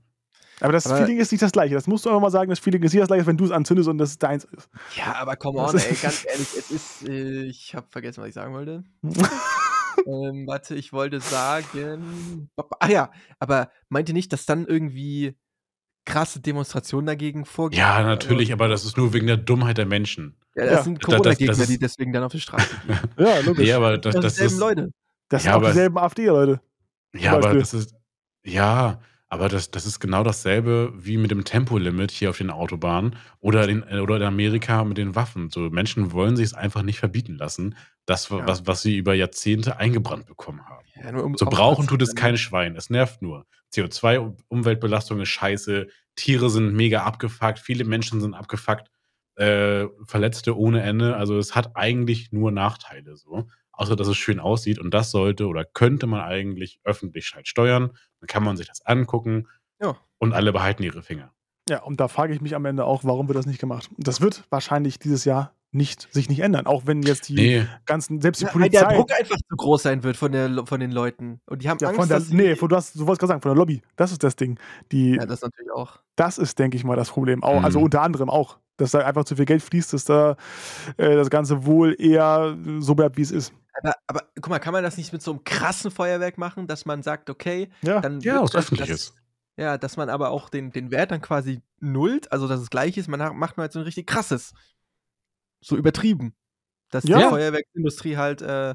Aber 0.60 0.72
das 0.72 0.86
Aber- 0.86 0.98
Feeling 0.98 1.18
ist 1.18 1.30
nicht 1.32 1.42
das 1.42 1.52
gleiche. 1.52 1.74
Das 1.74 1.86
musst 1.86 2.04
du 2.06 2.08
einfach 2.10 2.22
mal 2.22 2.30
sagen. 2.30 2.48
Das 2.48 2.58
Feeling 2.60 2.82
ist 2.84 2.92
nicht 2.94 3.02
das 3.02 3.08
gleiche, 3.08 3.26
wenn 3.26 3.36
du 3.36 3.44
es 3.44 3.50
anzündest 3.50 3.88
und 3.88 3.98
das 3.98 4.18
deins 4.18 4.44
ist. 4.44 4.68
Ja, 4.96 5.14
aber 5.16 5.36
come 5.36 5.58
on, 5.58 5.76
ey, 5.76 5.94
ganz 6.00 6.24
ehrlich, 6.28 6.48
es 6.56 6.70
ist, 6.70 7.08
äh, 7.08 7.42
ich 7.44 7.74
habe 7.74 7.86
vergessen, 7.90 8.22
was 8.22 8.28
ich 8.28 8.34
sagen 8.34 8.54
wollte. 8.54 8.84
ähm, 10.06 10.46
warte, 10.46 10.74
ich 10.74 10.92
wollte 10.92 11.20
sagen, 11.20 12.48
ah 12.80 12.88
ja, 12.88 13.10
aber 13.38 13.70
meint 13.88 14.08
ihr 14.08 14.14
nicht, 14.14 14.32
dass 14.32 14.46
dann 14.46 14.66
irgendwie 14.66 15.36
krasse 16.04 16.40
Demonstrationen 16.40 17.06
dagegen 17.06 17.44
vorgehen? 17.44 17.80
Ja, 17.80 18.02
natürlich, 18.02 18.52
aber 18.52 18.68
das 18.68 18.84
ist 18.84 18.96
nur 18.96 19.12
wegen 19.12 19.26
der 19.26 19.36
Dummheit 19.36 19.78
der 19.78 19.86
Menschen. 19.86 20.36
Ja, 20.54 20.64
das 20.66 20.72
Ja, 20.74 20.82
sind 20.82 21.02
Corona-Gegner, 21.02 21.66
die 21.66 21.78
deswegen 21.78 22.12
dann 22.12 22.22
auf 22.24 22.32
die 22.32 22.40
Straße 22.40 22.68
gehen. 22.86 22.98
Ja, 23.18 23.38
logisch. 23.40 23.64
Nee, 23.66 23.72
aber 23.72 23.98
das, 23.98 24.14
Das, 24.14 24.22
das 24.24 24.36
sind 24.36 24.46
ist. 24.46 24.58
Leute. 24.58 24.90
das 25.28 25.42
sind 25.42 25.50
Ja, 25.50 25.56
auch 25.56 25.60
aber- 25.60 25.68
dieselben 25.68 25.98
AfD-Leute. 25.98 26.60
Ja, 27.16 27.32
aber 27.34 27.54
das 27.54 27.74
ist. 27.74 27.94
Ja, 28.44 29.00
aber 29.34 29.48
das, 29.48 29.72
das 29.72 29.84
ist 29.84 29.98
genau 29.98 30.22
dasselbe 30.22 30.92
wie 30.96 31.16
mit 31.16 31.32
dem 31.32 31.44
Tempolimit 31.44 32.12
hier 32.12 32.30
auf 32.30 32.38
den 32.38 32.50
Autobahnen 32.50 33.16
oder, 33.40 33.68
in, 33.68 33.82
oder 33.82 34.16
in 34.16 34.22
Amerika 34.22 34.84
mit 34.84 34.96
den 34.96 35.16
Waffen. 35.16 35.50
So, 35.50 35.62
Menschen 35.70 36.12
wollen 36.12 36.36
sich 36.36 36.46
es 36.46 36.54
einfach 36.54 36.82
nicht 36.82 37.00
verbieten 37.00 37.34
lassen, 37.34 37.76
das, 38.06 38.28
Ja. 38.28 38.46
was, 38.46 38.66
was 38.68 38.82
sie 38.82 38.96
über 38.96 39.12
Jahrzehnte 39.12 39.76
eingebrannt 39.78 40.26
bekommen 40.26 40.64
haben. 40.68 40.86
Ja, 41.02 41.16
um 41.20 41.36
So 41.36 41.46
brauchen 41.46 41.88
tut 41.88 42.00
es 42.00 42.14
kein 42.14 42.36
Schwein. 42.36 42.76
Es 42.76 42.90
nervt 42.90 43.22
nur. 43.22 43.44
CO2-Umweltbelastung 43.74 45.20
ist 45.20 45.30
scheiße. 45.30 45.88
Tiere 46.14 46.48
sind 46.48 46.72
mega 46.74 47.02
abgefuckt. 47.02 47.58
Viele 47.58 47.84
Menschen 47.84 48.20
sind 48.20 48.34
abgefuckt. 48.34 48.88
Äh, 49.34 49.86
Verletzte 50.06 50.56
ohne 50.56 50.82
Ende. 50.82 51.16
Also 51.16 51.38
es 51.38 51.56
hat 51.56 51.74
eigentlich 51.76 52.30
nur 52.30 52.52
Nachteile 52.52 53.16
so. 53.16 53.48
Außer 53.76 53.96
dass 53.96 54.08
es 54.08 54.16
schön 54.16 54.40
aussieht. 54.40 54.78
Und 54.78 54.92
das 54.94 55.10
sollte 55.10 55.46
oder 55.46 55.64
könnte 55.64 56.06
man 56.06 56.20
eigentlich 56.20 56.80
öffentlich 56.84 57.32
halt 57.34 57.48
steuern. 57.48 57.90
Dann 58.20 58.26
kann 58.28 58.44
man 58.44 58.56
sich 58.56 58.66
das 58.68 58.84
angucken. 58.86 59.48
Ja. 59.80 59.96
Und 60.18 60.32
alle 60.32 60.52
behalten 60.52 60.82
ihre 60.82 61.02
Finger. 61.02 61.32
Ja, 61.68 61.82
und 61.82 61.98
da 62.00 62.08
frage 62.08 62.34
ich 62.34 62.40
mich 62.40 62.54
am 62.54 62.64
Ende 62.66 62.84
auch, 62.84 63.04
warum 63.04 63.26
wird 63.28 63.38
das 63.38 63.46
nicht 63.46 63.58
gemacht? 63.58 63.88
Das 63.96 64.20
wird 64.20 64.44
wahrscheinlich 64.50 64.98
dieses 64.98 65.24
Jahr 65.24 65.52
nicht, 65.72 66.06
sich 66.12 66.28
nicht 66.28 66.38
ändern. 66.40 66.66
Auch 66.66 66.82
wenn 66.86 67.02
jetzt 67.02 67.28
die 67.28 67.34
Nee, 67.34 67.66
ganzen, 67.84 68.20
selbst 68.20 68.40
die 68.40 68.44
Ja, 68.44 68.54
weil 68.54 68.68
der 68.68 68.80
Polizei. 68.82 68.96
Druck 68.96 69.12
einfach 69.18 69.36
zu 69.36 69.56
groß 69.56 69.82
sein 69.82 70.02
wird 70.04 70.16
von, 70.16 70.30
der, 70.30 70.66
von 70.66 70.78
den 70.78 70.92
Leuten. 70.92 71.40
Und 71.46 71.62
die 71.64 71.68
haben 71.68 71.78
Ja, 71.80 71.88
Angst, 71.88 71.98
von 72.00 72.08
der, 72.08 72.20
dass 72.20 72.28
nee, 72.28 72.54
von, 72.54 72.68
du, 72.68 72.76
hast, 72.76 72.94
du 72.94 73.00
wolltest 73.06 73.20
gerade 73.20 73.28
sagen, 73.30 73.42
von 73.42 73.50
der 73.50 73.56
Lobby. 73.56 73.82
Das 73.96 74.12
ist 74.12 74.22
das 74.22 74.36
Ding. 74.36 74.58
Die, 74.92 75.16
Ja, 75.16 75.26
das 75.26 75.40
natürlich 75.42 75.72
auch. 75.72 75.98
Das 76.14 76.38
ist, 76.38 76.58
denke 76.60 76.76
ich 76.76 76.84
mal, 76.84 76.94
das 76.96 77.10
Problem. 77.10 77.42
Auch, 77.42 77.58
Mhm. 77.58 77.64
Also 77.64 77.80
unter 77.80 78.02
anderem 78.02 78.30
auch, 78.30 78.58
dass 78.76 78.92
da 78.92 79.00
einfach 79.00 79.24
zu 79.24 79.34
viel 79.34 79.46
Geld 79.46 79.62
fließt, 79.62 79.92
dass 79.94 80.04
da 80.04 80.36
äh, 80.96 81.16
das 81.16 81.28
Ganze 81.30 81.64
wohl 81.66 81.96
eher 81.98 82.56
so 82.78 82.94
bleibt, 82.94 83.16
wie 83.16 83.22
es 83.22 83.32
ist. 83.32 83.52
Aber, 83.74 83.94
aber 84.06 84.22
guck 84.36 84.48
mal, 84.48 84.58
kann 84.60 84.72
man 84.72 84.82
das 84.84 84.96
nicht 84.96 85.12
mit 85.12 85.22
so 85.22 85.32
einem 85.32 85.44
krassen 85.44 85.90
Feuerwerk 85.90 86.38
machen, 86.38 86.66
dass 86.66 86.86
man 86.86 87.02
sagt, 87.02 87.28
okay, 87.30 87.70
Ja, 87.82 88.00
dann 88.00 88.20
ja, 88.20 88.40
das- 88.40 88.54
Öffentliches. 88.54 89.14
Ja, 89.56 89.78
dass 89.78 89.96
man 89.96 90.08
aber 90.10 90.30
auch 90.30 90.48
den, 90.48 90.72
den 90.72 90.90
Wert 90.90 91.12
dann 91.12 91.20
quasi 91.20 91.62
nullt, 91.78 92.32
also 92.32 92.48
dass 92.48 92.60
es 92.60 92.70
gleich 92.70 92.96
ist, 92.96 93.06
man 93.08 93.36
macht 93.36 93.56
nur 93.56 93.62
halt 93.62 93.72
so 93.72 93.78
ein 93.78 93.84
richtig 93.84 94.06
krasses. 94.06 94.52
So 95.60 95.76
übertrieben. 95.76 96.34
Dass 96.90 97.04
Ja. 97.04 97.18
die 97.18 97.24
Feuerwerksindustrie 97.28 98.16
halt 98.16 98.42
äh, 98.42 98.74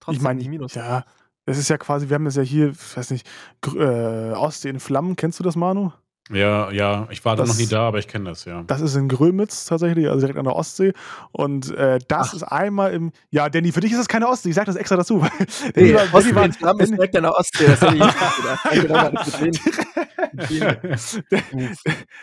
trotzdem 0.00 0.16
ich 0.18 0.22
meine, 0.22 0.38
nicht 0.38 0.48
Minus 0.48 0.74
ja, 0.74 1.04
das 1.46 1.56
ist 1.58 1.68
ja 1.70 1.78
quasi, 1.78 2.08
wir 2.10 2.14
haben 2.14 2.26
das 2.26 2.36
ja 2.36 2.42
hier, 2.42 2.68
ich 2.70 2.96
weiß 2.96 3.10
nicht, 3.10 3.26
äh, 3.74 4.32
Ostsee 4.32 4.68
in 4.68 4.80
Flammen, 4.80 5.16
kennst 5.16 5.38
du 5.40 5.44
das, 5.44 5.56
Manu? 5.56 5.92
Ja, 6.30 6.70
ja, 6.70 7.06
ich 7.10 7.24
war 7.24 7.36
da 7.36 7.42
Das- 7.42 7.50
noch 7.50 7.56
nie 7.58 7.66
da, 7.66 7.88
aber 7.88 7.98
ich 7.98 8.06
kenne 8.08 8.26
das, 8.30 8.44
ja. 8.44 8.62
Das 8.66 8.80
ist 8.80 8.94
in 8.96 9.08
Grömitz 9.08 9.64
tatsächlich, 9.64 10.06
also 10.08 10.20
direkt 10.20 10.38
an 10.38 10.44
der 10.44 10.54
Ostsee. 10.56 10.92
Und 11.32 11.70
äh, 11.74 11.98
das 12.08 12.28
Ach. 12.30 12.34
ist 12.34 12.42
einmal 12.42 12.92
im. 12.92 13.12
Ja, 13.30 13.48
Danny, 13.48 13.72
für 13.72 13.80
dich 13.80 13.92
ist 13.92 13.98
das 13.98 14.08
keine 14.08 14.28
Ostsee. 14.28 14.50
Ich 14.50 14.54
sag 14.54 14.66
das 14.66 14.76
extra 14.76 14.96
dazu. 14.96 15.22
weil 15.22 15.30
Nee, 15.74 15.92
Danny 15.92 15.94
war- 15.94 16.00
Danny 16.06 16.48
Osten 16.50 16.62
war- 16.66 16.80
ist 16.80 16.90
direkt 16.92 17.16
an 17.16 17.22
der 17.22 17.32
Ostsee, 17.34 17.66
das 17.66 17.80
hätte 17.80 17.94
ich 17.96 18.00
nicht 18.04 18.82
gedacht. 18.82 19.14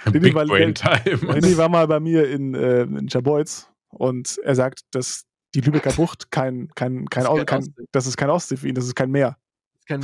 Danny 0.06 0.20
Big 0.20 0.36
war-. 0.36 0.46
Danny 0.46 1.58
war 1.58 1.70
mal 1.70 1.88
bei 1.88 2.00
mir 2.00 2.30
in, 2.30 2.54
äh, 2.54 2.84
in 2.84 3.10
Schabolz 3.10 3.70
und 3.90 4.38
er 4.44 4.56
sagt, 4.56 4.82
dass 4.92 5.24
die 5.54 5.62
Lübecker 5.62 5.92
Bucht 5.94 6.32
kein, 6.32 6.70
kein, 6.76 7.06
kein, 7.10 7.24
Das 7.24 7.34
kein 7.36 7.46
kein, 7.46 7.60
Ostsee. 7.60 7.84
das 7.92 8.08
ist 8.08 8.18
kein 8.18 8.30
Ostsee 8.30 8.58
für 8.58 8.68
ihn, 8.68 8.76
das 8.76 8.86
ist 8.86 8.96
kein 8.96 9.12
Meer. 9.12 9.38
Ich 9.80 9.86
kann 9.88 10.02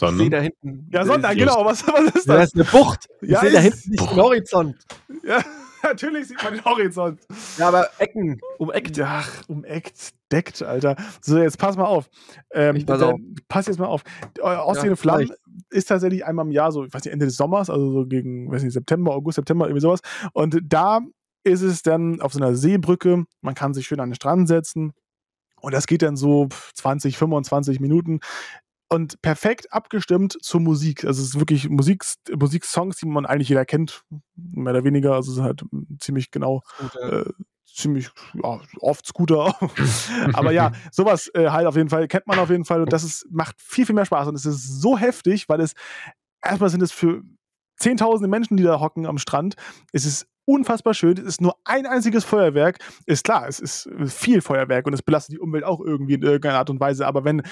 mehr. 0.00 0.10
Ich 0.10 0.16
sehe 0.18 0.30
da 0.30 0.40
hinten. 0.40 0.88
Ja, 0.92 1.04
Sondern, 1.04 1.32
ich- 1.32 1.38
genau, 1.38 1.64
was, 1.64 1.86
was 1.86 2.14
ist 2.14 2.26
Ja, 2.26 2.36
das? 2.38 2.52
das 2.52 2.54
ist 2.66 2.72
eine 2.72 2.82
Bucht. 2.84 3.08
Ich 3.20 3.30
Ja, 3.30 3.40
sehe 3.40 3.50
da 3.52 3.58
hinten 3.60 3.90
nicht 3.90 4.00
den 4.10 4.16
Horizont. 4.16 4.76
Ja, 5.24 5.42
natürlich 5.82 6.28
sieht 6.28 6.42
man 6.42 6.54
den 6.54 6.64
Horizont. 6.64 7.20
Ja, 7.58 7.68
aber 7.68 7.88
Ecken, 7.98 8.40
um 8.58 8.70
Ecken. 8.70 9.02
Ach, 9.04 9.42
umeckt, 9.48 10.12
deckt, 10.30 10.62
Alter. 10.62 10.96
So, 11.20 11.38
jetzt 11.38 11.58
pass 11.58 11.76
mal 11.76 11.84
auf. 11.84 12.08
Ähm, 12.52 12.76
Ich 12.76 12.86
pass 12.86 13.00
da- 13.00 13.10
auf. 13.10 13.20
Pass 13.48 13.66
jetzt 13.66 13.78
mal 13.78 13.86
auf. 13.86 14.02
Äh, 14.38 14.42
Ostsee 14.42 14.88
Ja, 14.88 14.96
Flammen 14.96 15.26
vielleicht. 15.26 15.40
ist 15.70 15.88
tatsächlich 15.88 16.24
einmal 16.24 16.46
im 16.46 16.52
Jahr, 16.52 16.72
so, 16.72 16.84
ich 16.84 16.92
weiß 16.94 17.04
nicht, 17.04 17.12
Ende 17.12 17.26
des 17.26 17.36
Sommers, 17.36 17.68
also 17.70 17.92
so 17.92 18.06
gegen, 18.06 18.50
weiß 18.50 18.62
nicht, 18.62 18.72
September, 18.72 19.12
August, 19.14 19.36
September, 19.36 19.66
irgendwie 19.66 19.82
sowas. 19.82 20.00
Und 20.32 20.58
da 20.64 21.00
ist 21.44 21.62
es 21.62 21.82
dann 21.82 22.20
auf 22.20 22.32
so 22.32 22.38
einer 22.38 22.54
Seebrücke, 22.54 23.24
man 23.40 23.54
kann 23.54 23.74
sich 23.74 23.86
schön 23.86 23.98
an 24.00 24.10
den 24.10 24.14
Strand 24.14 24.46
setzen 24.48 24.92
Und 25.60 25.74
das 25.74 25.86
geht 25.86 26.02
dann 26.02 26.16
so 26.16 26.48
20, 26.74 27.18
25 27.18 27.78
Minuten 27.80 28.20
und 28.92 29.22
perfekt 29.22 29.72
abgestimmt 29.72 30.36
zur 30.42 30.60
Musik. 30.60 31.04
Also 31.04 31.22
es 31.22 31.28
ist 31.28 31.38
wirklich 31.38 31.68
Musik, 31.70 32.04
Musiksongs, 32.36 32.96
die 32.96 33.06
man 33.06 33.24
eigentlich 33.24 33.48
jeder 33.48 33.64
kennt, 33.64 34.04
mehr 34.36 34.74
oder 34.74 34.84
weniger. 34.84 35.14
Also 35.14 35.32
es 35.32 35.38
ist 35.38 35.42
halt 35.42 35.64
ziemlich 35.98 36.30
genau, 36.30 36.62
äh, 37.00 37.24
ziemlich 37.64 38.10
ja, 38.34 38.60
oft 38.80 39.06
Scooter. 39.06 39.56
Aber 40.34 40.52
ja, 40.52 40.72
sowas 40.90 41.30
äh, 41.34 41.48
halt 41.48 41.66
auf 41.66 41.76
jeden 41.76 41.88
Fall, 41.88 42.06
kennt 42.06 42.26
man 42.26 42.38
auf 42.38 42.50
jeden 42.50 42.66
Fall 42.66 42.82
und 42.82 42.92
das 42.92 43.02
ist, 43.02 43.26
macht 43.30 43.56
viel, 43.60 43.86
viel 43.86 43.94
mehr 43.94 44.04
Spaß 44.04 44.28
und 44.28 44.34
es 44.34 44.44
ist 44.44 44.80
so 44.82 44.98
heftig, 44.98 45.48
weil 45.48 45.60
es, 45.60 45.72
erstmal 46.44 46.70
sind 46.70 46.82
es 46.82 46.92
für 46.92 47.22
zehntausende 47.78 48.28
Menschen, 48.28 48.56
die 48.56 48.62
da 48.62 48.78
hocken 48.78 49.06
am 49.06 49.18
Strand, 49.18 49.54
es 49.92 50.04
ist 50.04 50.26
unfassbar 50.44 50.94
schön. 50.94 51.16
Es 51.18 51.24
ist 51.24 51.40
nur 51.40 51.56
ein 51.64 51.86
einziges 51.86 52.24
Feuerwerk. 52.24 52.78
Ist 53.06 53.24
klar, 53.24 53.46
es 53.48 53.60
ist 53.60 53.88
viel 54.06 54.40
Feuerwerk 54.40 54.86
und 54.86 54.92
es 54.92 55.02
belastet 55.02 55.34
die 55.34 55.38
Umwelt 55.38 55.64
auch 55.64 55.80
irgendwie 55.80 56.14
in 56.14 56.22
irgendeiner 56.22 56.58
Art 56.58 56.70
und 56.70 56.80
Weise. 56.80 57.06
Aber 57.06 57.24
wenn 57.24 57.42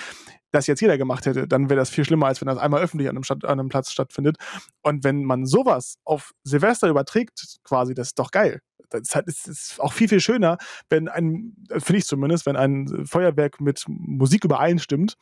das 0.51 0.66
jetzt 0.66 0.80
jeder 0.80 0.99
gemacht 0.99 1.26
hätte, 1.26 1.47
dann 1.47 1.70
wäre 1.70 1.78
das 1.78 1.91
viel 1.91 2.05
schlimmer, 2.05 2.26
als 2.26 2.41
wenn 2.41 2.47
das 2.47 2.59
einmal 2.59 2.82
öffentlich 2.82 3.09
an 3.09 3.16
einem, 3.16 3.24
Stadt, 3.24 3.45
an 3.45 3.61
einem 3.61 3.68
Platz 3.68 3.93
stattfindet. 3.93 4.36
Und 4.82 5.05
wenn 5.05 5.24
man 5.24 5.47
sowas 5.47 5.97
auf 6.05 6.32
Silvester 6.43 6.88
überträgt, 6.88 7.59
quasi, 7.64 7.95
das 7.95 8.09
ist 8.09 8.18
doch 8.18 8.30
geil. 8.30 8.61
Das 8.91 9.14
ist, 9.26 9.47
ist 9.47 9.80
auch 9.80 9.93
viel, 9.93 10.09
viel 10.09 10.20
schöner, 10.20 10.59
wenn 10.88 11.09
ein, 11.09 11.55
finde 11.78 11.99
ich 11.99 12.07
zumindest, 12.07 12.45
wenn 12.47 12.57
ein 12.57 13.07
Feuerwerk 13.07 13.61
mit 13.61 13.84
Musik 13.86 14.45
übereinstimmt 14.45 15.14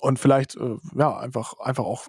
und 0.00 0.18
vielleicht 0.18 0.56
äh, 0.56 0.76
ja 0.96 1.16
einfach 1.16 1.54
einfach 1.60 1.84
auch 1.84 2.08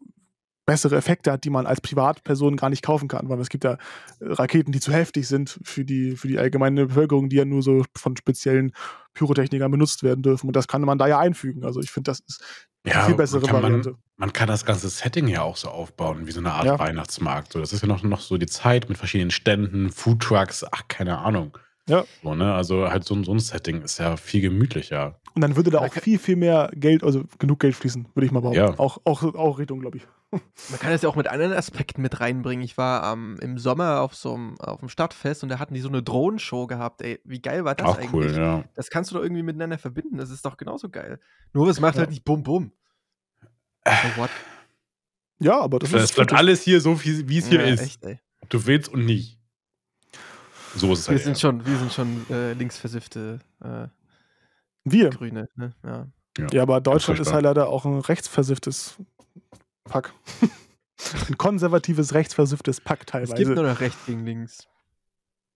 bessere 0.67 0.97
Effekte 0.97 1.31
hat, 1.31 1.45
die 1.45 1.49
man 1.49 1.65
als 1.65 1.81
Privatperson 1.81 2.57
gar 2.57 2.69
nicht 2.69 2.83
kaufen 2.83 3.07
kann, 3.07 3.29
weil 3.29 3.39
es 3.39 3.49
gibt 3.49 3.63
ja 3.63 3.73
äh, 3.73 3.77
Raketen, 4.21 4.71
die 4.71 4.79
zu 4.79 4.91
heftig 4.91 5.27
sind 5.27 5.59
für 5.63 5.83
die, 5.83 6.15
für 6.15 6.27
die 6.27 6.37
allgemeine 6.37 6.87
Bevölkerung, 6.87 7.29
die 7.29 7.37
ja 7.37 7.45
nur 7.45 7.63
so 7.63 7.85
von 7.95 8.15
speziellen 8.17 8.73
Pyrotechnikern 9.13 9.71
benutzt 9.71 10.03
werden 10.03 10.21
dürfen. 10.21 10.47
Und 10.47 10.55
das 10.55 10.67
kann 10.67 10.81
man 10.81 10.97
da 10.97 11.07
ja 11.07 11.17
einfügen. 11.19 11.63
Also 11.63 11.79
ich 11.79 11.89
finde, 11.89 12.11
das 12.11 12.19
ist 12.19 12.43
eine 12.83 12.93
ja, 12.93 13.05
viel 13.05 13.15
bessere 13.15 13.41
man 13.41 13.63
Variante. 13.63 13.91
Man, 13.91 13.99
man, 14.17 14.33
kann 14.33 14.49
das 14.49 14.65
ganze 14.65 14.89
Setting 14.89 15.27
ja 15.27 15.41
auch 15.41 15.55
so 15.55 15.69
aufbauen, 15.69 16.27
wie 16.27 16.31
so 16.31 16.41
eine 16.41 16.51
Art 16.51 16.65
ja. 16.65 16.77
Weihnachtsmarkt. 16.77 17.53
So, 17.53 17.59
das 17.59 17.71
ist 17.71 17.81
ja 17.81 17.87
noch, 17.87 18.03
noch 18.03 18.19
so 18.19 18.37
die 18.37 18.45
Zeit 18.45 18.89
mit 18.89 18.97
verschiedenen 18.97 19.31
Ständen, 19.31 19.89
Foodtrucks, 19.89 20.65
ach, 20.69 20.83
keine 20.89 21.19
Ahnung. 21.19 21.57
Ja. 21.87 22.03
So, 22.21 22.35
ne? 22.35 22.53
Also 22.53 22.89
halt 22.89 23.05
so, 23.05 23.23
so 23.23 23.31
ein 23.31 23.39
Setting 23.39 23.81
ist 23.83 23.99
ja 23.99 24.17
viel 24.17 24.41
gemütlicher. 24.41 25.17
Und 25.33 25.41
dann 25.41 25.55
würde 25.55 25.71
da 25.71 25.79
auch 25.79 25.93
viel, 25.93 26.19
viel 26.19 26.35
mehr 26.35 26.69
Geld, 26.75 27.03
also 27.03 27.23
genug 27.39 27.61
Geld 27.61 27.75
fließen, 27.75 28.07
würde 28.13 28.25
ich 28.25 28.33
mal 28.33 28.41
behaupten. 28.41 28.59
Ja. 28.59 28.79
Auch, 28.79 28.99
auch, 29.05 29.23
auch 29.35 29.59
Richtung, 29.59 29.79
glaube 29.79 29.97
ich. 29.97 30.07
Man 30.31 30.79
kann 30.79 30.91
das 30.91 31.01
ja 31.01 31.09
auch 31.09 31.15
mit 31.15 31.27
anderen 31.27 31.53
Aspekten 31.53 32.01
mit 32.01 32.19
reinbringen. 32.19 32.63
Ich 32.63 32.77
war 32.77 33.13
ähm, 33.13 33.37
im 33.41 33.57
Sommer 33.57 34.01
auf 34.01 34.13
so 34.13 34.33
einem 34.33 34.59
auf 34.59 34.79
dem 34.79 34.89
Stadtfest 34.89 35.43
und 35.43 35.49
da 35.49 35.59
hatten 35.59 35.73
die 35.73 35.79
so 35.79 35.87
eine 35.87 36.03
Drohnenshow 36.03 36.67
gehabt. 36.67 37.01
Ey, 37.01 37.21
wie 37.23 37.41
geil 37.41 37.63
war 37.63 37.75
das 37.75 37.87
auch 37.87 37.97
eigentlich? 37.97 38.33
Cool, 38.33 38.37
ja. 38.37 38.63
Das 38.75 38.89
kannst 38.89 39.11
du 39.11 39.15
doch 39.15 39.23
irgendwie 39.23 39.43
miteinander 39.43 39.77
verbinden. 39.77 40.17
Das 40.17 40.29
ist 40.29 40.43
doch 40.45 40.57
genauso 40.57 40.89
geil. 40.89 41.19
Nur 41.53 41.67
es 41.69 41.79
macht 41.79 41.95
ja. 41.95 42.01
halt 42.01 42.09
nicht 42.09 42.25
bum 42.25 42.43
bum. 42.43 42.71
So 43.85 44.21
what? 44.21 44.29
Ja, 45.39 45.61
aber 45.61 45.79
das, 45.79 45.91
das 45.91 46.03
ist. 46.03 46.09
Es 46.09 46.15
bleibt 46.15 46.33
alles 46.33 46.61
hier 46.61 46.81
so, 46.81 47.01
wie 47.03 47.37
es 47.37 47.47
hier 47.47 47.61
ja, 47.61 47.67
ist. 47.67 47.81
Echt, 47.81 48.03
ey. 48.03 48.19
Ob 48.41 48.49
du 48.49 48.65
willst 48.65 48.91
und 48.91 49.05
nicht. 49.05 49.39
So 50.75 50.91
ist 50.91 50.99
es 50.99 51.07
wir 51.07 51.15
halt. 51.15 51.23
Sind 51.23 51.39
schon, 51.39 51.65
wir 51.65 51.77
sind 51.77 51.93
schon 51.93 52.25
äh, 52.29 52.53
linksversiffte 52.53 53.39
äh, 53.63 53.87
wir. 54.83 55.09
Grüne. 55.09 55.47
Ne? 55.55 55.73
Ja. 55.85 56.07
Ja, 56.37 56.47
ja, 56.51 56.61
aber 56.61 56.81
Deutschland 56.81 57.19
ist 57.19 57.33
halt 57.33 57.43
leider 57.43 57.67
auch 57.67 57.85
ein 57.85 57.99
rechtsversifftes 57.99 58.97
Pack. 59.87 60.13
ein 61.29 61.37
konservatives, 61.37 62.13
rechtsversifftes 62.13 62.81
Pack 62.81 63.07
teilweise. 63.07 63.33
Es 63.33 63.39
gibt 63.39 63.55
nur 63.55 63.65
noch 63.65 63.79
rechts 63.79 64.05
gegen 64.05 64.25
links. 64.25 64.67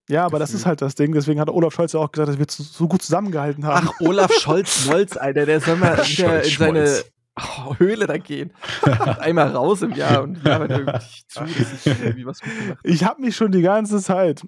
Ja, 0.08 0.26
aber 0.26 0.38
das 0.38 0.52
ist 0.52 0.66
halt 0.66 0.82
das 0.82 0.94
Ding. 0.94 1.12
Deswegen 1.12 1.40
hat 1.40 1.48
Olaf 1.48 1.74
Scholz 1.74 1.92
ja 1.92 2.00
auch 2.00 2.10
gesagt, 2.10 2.28
dass 2.28 2.38
wir 2.38 2.46
so 2.48 2.88
gut 2.88 3.02
zusammengehalten 3.02 3.64
haben. 3.64 3.88
Ach, 3.88 4.00
Olaf 4.00 4.32
Scholz-Molz, 4.32 5.16
Alter, 5.16 5.46
der 5.46 5.60
soll 5.60 5.76
mal 5.76 5.96
wieder 5.98 6.42
in 6.42 6.50
seine 6.50 7.02
oh, 7.38 7.74
Höhle 7.76 8.06
da 8.06 8.18
gehen. 8.18 8.52
Einmal 9.20 9.48
raus 9.48 9.82
im 9.82 9.92
Jahr 9.92 10.22
und 10.22 10.42
labert 10.42 10.70
irgendwie 10.70 11.00
zu. 11.28 11.44
Ist 11.44 11.86
irgendwie 11.86 12.26
was 12.26 12.40
gut 12.40 12.58
gemacht. 12.58 12.78
Ich 12.82 13.04
habe 13.04 13.20
mich 13.20 13.36
schon 13.36 13.52
die 13.52 13.62
ganze 13.62 14.00
Zeit 14.02 14.42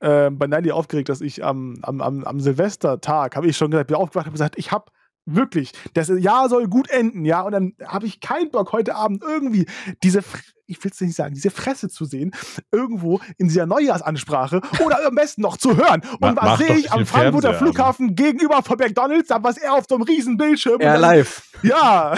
äh, 0.00 0.30
bei 0.30 0.46
Nelly 0.46 0.72
aufgeregt, 0.72 1.08
dass 1.08 1.20
ich 1.20 1.42
am, 1.42 1.78
am, 1.82 2.00
am, 2.00 2.24
am 2.24 2.40
Silvestertag, 2.40 3.34
habe 3.34 3.46
ich 3.46 3.56
schon 3.56 3.70
gesagt, 3.70 3.88
bin 3.88 3.96
aufgewacht 3.96 4.26
und 4.26 4.34
gesagt, 4.34 4.58
ich 4.58 4.72
habe 4.72 4.92
Wirklich. 5.30 5.72
Das 5.92 6.08
Jahr 6.08 6.48
soll 6.48 6.68
gut 6.68 6.88
enden, 6.88 7.26
ja. 7.26 7.42
Und 7.42 7.52
dann 7.52 7.74
habe 7.84 8.06
ich 8.06 8.20
keinen 8.20 8.50
Bock, 8.50 8.72
heute 8.72 8.94
Abend 8.94 9.22
irgendwie 9.22 9.66
diese, 10.02 10.20
ich 10.66 10.82
will 10.82 10.90
es 10.90 11.00
nicht 11.02 11.14
sagen, 11.14 11.34
diese 11.34 11.50
Fresse 11.50 11.90
zu 11.90 12.06
sehen, 12.06 12.30
irgendwo 12.72 13.20
in 13.36 13.48
dieser 13.48 13.66
Neujahrsansprache 13.66 14.62
oder 14.84 15.06
am 15.06 15.14
besten 15.14 15.42
noch 15.42 15.58
zu 15.58 15.76
hören. 15.76 16.00
Und 16.12 16.20
Ma 16.20 16.36
was 16.36 16.58
sehe 16.60 16.76
ich 16.76 16.90
am 16.90 17.04
Frankfurter 17.04 17.50
Fernseher 17.50 17.58
Flughafen 17.58 18.08
an. 18.08 18.14
gegenüber 18.14 18.62
von 18.62 18.78
McDonalds? 18.78 19.28
Da 19.28 19.42
was 19.42 19.58
er 19.58 19.74
auf 19.74 19.84
so 19.86 19.96
einem 19.96 20.04
riesen 20.04 20.38
Bildschirm. 20.38 20.80
Ja, 20.80 20.96
live. 20.96 21.42
Ja. 21.62 22.16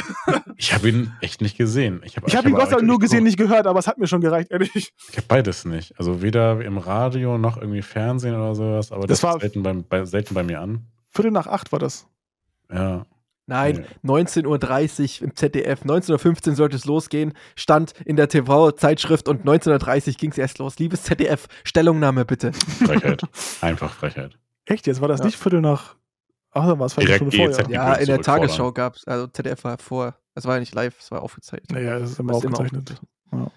Ich 0.57 0.73
habe 0.73 0.89
ihn 0.89 1.13
echt 1.21 1.41
nicht 1.41 1.59
gesehen. 1.59 2.03
Ich 2.05 2.17
habe 2.17 2.29
ich 2.29 2.37
hab 2.37 2.45
ihn 2.45 2.53
Gott 2.53 2.69
sei 2.69 2.77
Dank 2.77 2.87
nur 2.87 3.01
gesehen, 3.01 3.25
nicht 3.25 3.39
gehört, 3.39 3.67
aber 3.67 3.81
es 3.81 3.89
hat 3.89 3.99
mir 3.99 4.07
schon 4.07 4.21
gereicht, 4.21 4.53
ehrlich. 4.53 4.93
Ich 5.11 5.17
habe 5.17 5.27
beides 5.27 5.65
nicht. 5.65 5.99
Also 5.99 6.23
weder 6.23 6.61
im 6.61 6.79
Radio 6.79 7.39
noch 7.39 7.57
irgendwie 7.57 7.83
Fernsehen 7.83 8.37
oder 8.37 8.55
sowas, 8.55 8.93
aber 8.93 9.09
das, 9.09 9.21
das 9.21 9.23
war 9.25 9.41
selten, 9.41 9.65
beim, 9.65 9.83
bei, 9.83 10.05
selten 10.05 10.35
bei 10.35 10.45
mir 10.45 10.61
an. 10.61 10.87
Viertel 11.11 11.33
nach 11.33 11.49
acht 11.49 11.73
war 11.73 11.81
das. 11.81 12.07
Ja. 12.73 13.07
Nein, 13.47 13.85
nee. 14.03 14.11
19.30 14.11 15.23
Uhr 15.23 15.27
im 15.27 15.35
ZDF, 15.35 15.83
19.15 15.83 16.51
Uhr 16.51 16.55
sollte 16.55 16.77
es 16.77 16.85
losgehen, 16.85 17.33
stand 17.57 17.93
in 18.05 18.15
der 18.15 18.29
TV-Zeitschrift 18.29 19.29
und 19.29 19.45
19.30 19.45 20.07
Uhr 20.09 20.15
ging 20.15 20.31
es 20.31 20.39
erst 20.39 20.59
los. 20.59 20.79
Liebes 20.79 21.03
ZDF, 21.03 21.49
Stellungnahme 21.65 22.25
bitte. 22.25 22.53
Frechheit. 22.53 23.23
Einfach 23.61 23.93
Frechheit. 23.93 24.39
Echt, 24.67 24.87
jetzt 24.87 25.01
war 25.01 25.09
das 25.09 25.19
ja. 25.19 25.27
nicht 25.27 25.37
Viertel 25.37 25.63
nach. 25.63 25.97
Ach, 26.53 26.67
dann 26.67 26.79
war 26.79 26.87
es 26.87 26.95
vielleicht 26.95 27.19
schon 27.19 27.33
vorher. 27.33 27.71
Ja, 27.71 27.95
in 27.95 28.07
der 28.07 28.21
Tagesschau 28.21 28.71
gab 28.71 28.95
es, 28.95 29.05
also 29.05 29.27
ZDF 29.27 29.65
war 29.65 29.79
vor, 29.79 30.15
es 30.37 30.45
war 30.45 30.55
ja 30.55 30.61
nicht 30.61 30.75
live, 30.75 30.97
es 31.01 31.11
war 31.11 31.23
aufgezeichnet. 31.23 31.73
Naja, 31.73 31.97
es 31.97 32.13
ist 32.13 32.21
immer 32.21 32.35
aufgezeichnet. 32.35 33.01
Immer 33.33 33.47
ja. 33.47 33.51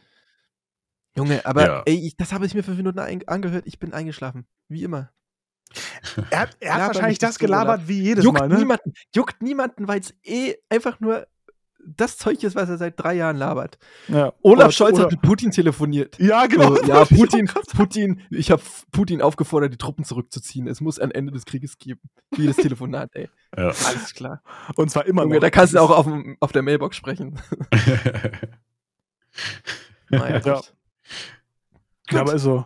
Junge, 1.16 1.46
aber 1.46 1.66
ja. 1.66 1.84
ey, 1.86 2.08
ich, 2.08 2.18
das 2.18 2.34
habe 2.34 2.48
ich 2.48 2.56
mir 2.56 2.64
fünf 2.64 2.78
Minuten 2.78 2.98
angehört, 2.98 3.66
ich 3.68 3.78
bin 3.78 3.94
eingeschlafen. 3.94 4.48
Wie 4.70 4.82
immer. 4.82 5.12
Er 6.30 6.42
hat, 6.42 6.58
er 6.60 6.76
hat 6.76 6.88
wahrscheinlich 6.88 7.20
das 7.20 7.40
gelabert 7.40 7.88
wie 7.88 8.02
jedes 8.02 8.24
juckt 8.24 8.40
Mal, 8.40 8.48
ne? 8.48 8.58
Niemanden, 8.58 8.94
juckt 9.16 9.42
niemanden, 9.42 9.88
weil 9.88 10.00
es 10.00 10.14
eh 10.24 10.56
einfach 10.70 11.00
nur 11.00 11.28
das 11.86 12.18
Zeug 12.18 12.44
ist, 12.44 12.56
was 12.56 12.70
er 12.70 12.78
seit 12.78 13.00
drei 13.00 13.16
Jahren 13.16 13.38
labert. 13.38 13.78
Ja. 14.08 14.34
Olaf 14.42 14.66
oder, 14.66 14.72
Scholz 14.72 14.96
oder, 14.96 15.04
hat 15.04 15.12
mit 15.12 15.22
Putin 15.22 15.52
telefoniert. 15.52 16.18
Ja, 16.20 16.46
genau. 16.46 16.76
So, 16.76 16.84
ja, 16.84 17.06
Putin, 17.06 17.50
Putin, 17.76 18.22
ich 18.30 18.52
habe 18.52 18.62
Putin 18.92 19.22
aufgefordert, 19.22 19.74
die 19.74 19.78
Truppen 19.78 20.06
zurückzuziehen. 20.06 20.68
Es 20.68 20.82
muss 20.82 21.00
ein 21.00 21.12
Ende 21.12 21.32
des 21.32 21.46
Krieges 21.46 21.78
geben. 21.78 22.02
Wie 22.32 22.48
das 22.48 22.58
Telefonat, 22.58 23.10
ey. 23.14 23.30
Ja. 23.58 23.66
Alles 23.66 24.14
klar. 24.14 24.42
Und 24.76 24.92
zwar 24.92 25.06
immer 25.06 25.24
Junge, 25.24 25.36
noch. 25.36 25.42
Da 25.42 25.50
kannst 25.50 25.74
du 25.74 25.80
auch 25.80 25.92
auf, 25.92 26.08
auf 26.40 26.52
der 26.52 26.62
Mailbox 26.62 26.96
sprechen. 26.96 27.40
naja, 30.10 30.42
ja. 30.44 30.62
ja, 32.12 32.22
aber 32.22 32.34
ist 32.34 32.44
so. 32.44 32.66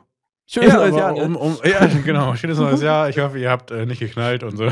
Schönes 0.49 0.69
ja, 0.69 0.77
neues 0.77 0.95
Jahr. 0.95 1.11
Ne? 1.11 1.23
Um, 1.23 1.35
um, 1.35 1.57
ja, 1.63 1.85
genau. 2.05 2.35
Schönes 2.35 2.57
neues 2.57 2.81
Jahr. 2.81 3.09
Ich 3.09 3.19
hoffe, 3.19 3.37
ihr 3.37 3.51
habt 3.51 3.69
äh, 3.69 3.85
nicht 3.85 3.99
geknallt 3.99 4.43
und 4.43 4.55
so. 4.55 4.71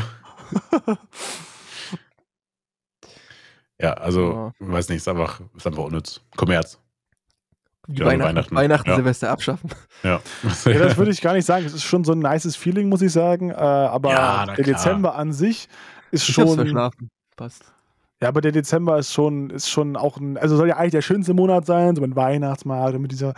ja, 3.80 3.92
also, 3.92 4.52
ja. 4.58 4.68
weiß 4.68 4.88
nicht, 4.88 4.98
ist 4.98 5.08
einfach, 5.08 5.40
ist 5.54 5.66
einfach 5.66 5.84
unnütz. 5.84 6.22
Kommerz. 6.34 6.80
Weihnachten, 7.88 8.20
Weihnachten, 8.20 8.56
Weihnachten 8.56 8.88
ja. 8.90 8.96
Silvester 8.96 9.30
abschaffen. 9.30 9.70
Ja. 10.02 10.20
ja, 10.64 10.78
das 10.78 10.96
würde 10.96 11.12
ich 11.12 11.20
gar 11.20 11.34
nicht 11.34 11.44
sagen. 11.44 11.66
Es 11.66 11.74
ist 11.74 11.84
schon 11.84 12.04
so 12.04 12.12
ein 12.12 12.18
nices 12.18 12.56
Feeling, 12.56 12.88
muss 12.88 13.02
ich 13.02 13.12
sagen. 13.12 13.50
Äh, 13.50 13.54
aber 13.54 14.54
der 14.56 14.64
Dezember 14.64 15.14
an 15.14 15.32
sich 15.32 15.68
ist 16.10 16.28
ich 16.28 16.34
schon. 16.34 16.90
Passt. 17.36 17.75
Ja, 18.22 18.28
aber 18.28 18.40
der 18.40 18.52
Dezember 18.52 18.98
ist 18.98 19.12
schon, 19.12 19.50
ist 19.50 19.68
schon 19.68 19.94
auch 19.94 20.16
ein, 20.16 20.38
also 20.38 20.56
soll 20.56 20.68
ja 20.68 20.76
eigentlich 20.76 20.92
der 20.92 21.02
schönste 21.02 21.34
Monat 21.34 21.66
sein, 21.66 21.94
so 21.94 22.02
mit 22.02 22.16
Weihnachtsmarkt 22.16 22.94
und 22.94 23.02
mit 23.02 23.12
dieser 23.12 23.34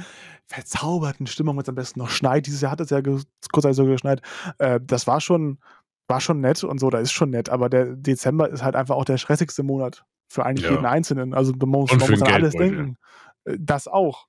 verzauberten 0.47 1.26
Stimmung, 1.26 1.57
wenn 1.57 1.62
es 1.62 1.68
am 1.68 1.74
besten 1.74 1.99
noch 1.99 2.11
schneit. 2.11 2.47
Dieses 2.47 2.61
Jahr 2.61 2.72
hat 2.72 2.81
es 2.81 2.91
ja 2.91 3.01
kurzzeitig 3.03 3.76
so 3.76 3.85
geschneit. 3.87 4.22
Äh, 4.59 4.79
das 4.83 5.07
war 5.09 5.20
schon, 5.20 5.59
war 6.07 6.20
schon 6.20 6.41
nett 6.41 6.62
und 6.62 6.79
so, 6.79 6.91
da 6.91 6.99
ist 6.99 7.12
schon 7.12 7.31
nett, 7.31 7.49
aber 7.49 7.68
der 7.68 7.97
Dezember 7.97 8.49
ist 8.49 8.62
halt 8.62 8.76
einfach 8.76 8.95
auch 8.95 9.05
der 9.05 9.18
stressigste 9.18 9.64
Monat 9.64 10.05
für 10.29 10.47
eigentlich 10.47 10.66
ja. 10.66 10.72
jeden 10.72 10.87
Einzelnen. 10.87 11.35
Also 11.35 11.53
man 11.59 11.68
muss, 11.70 11.91
man 11.91 12.11
muss 12.11 12.22
an 12.22 12.33
alles 12.33 12.55
denken. 12.55 12.97
Äh, 13.45 13.57
das 13.59 13.89
auch. 13.89 14.29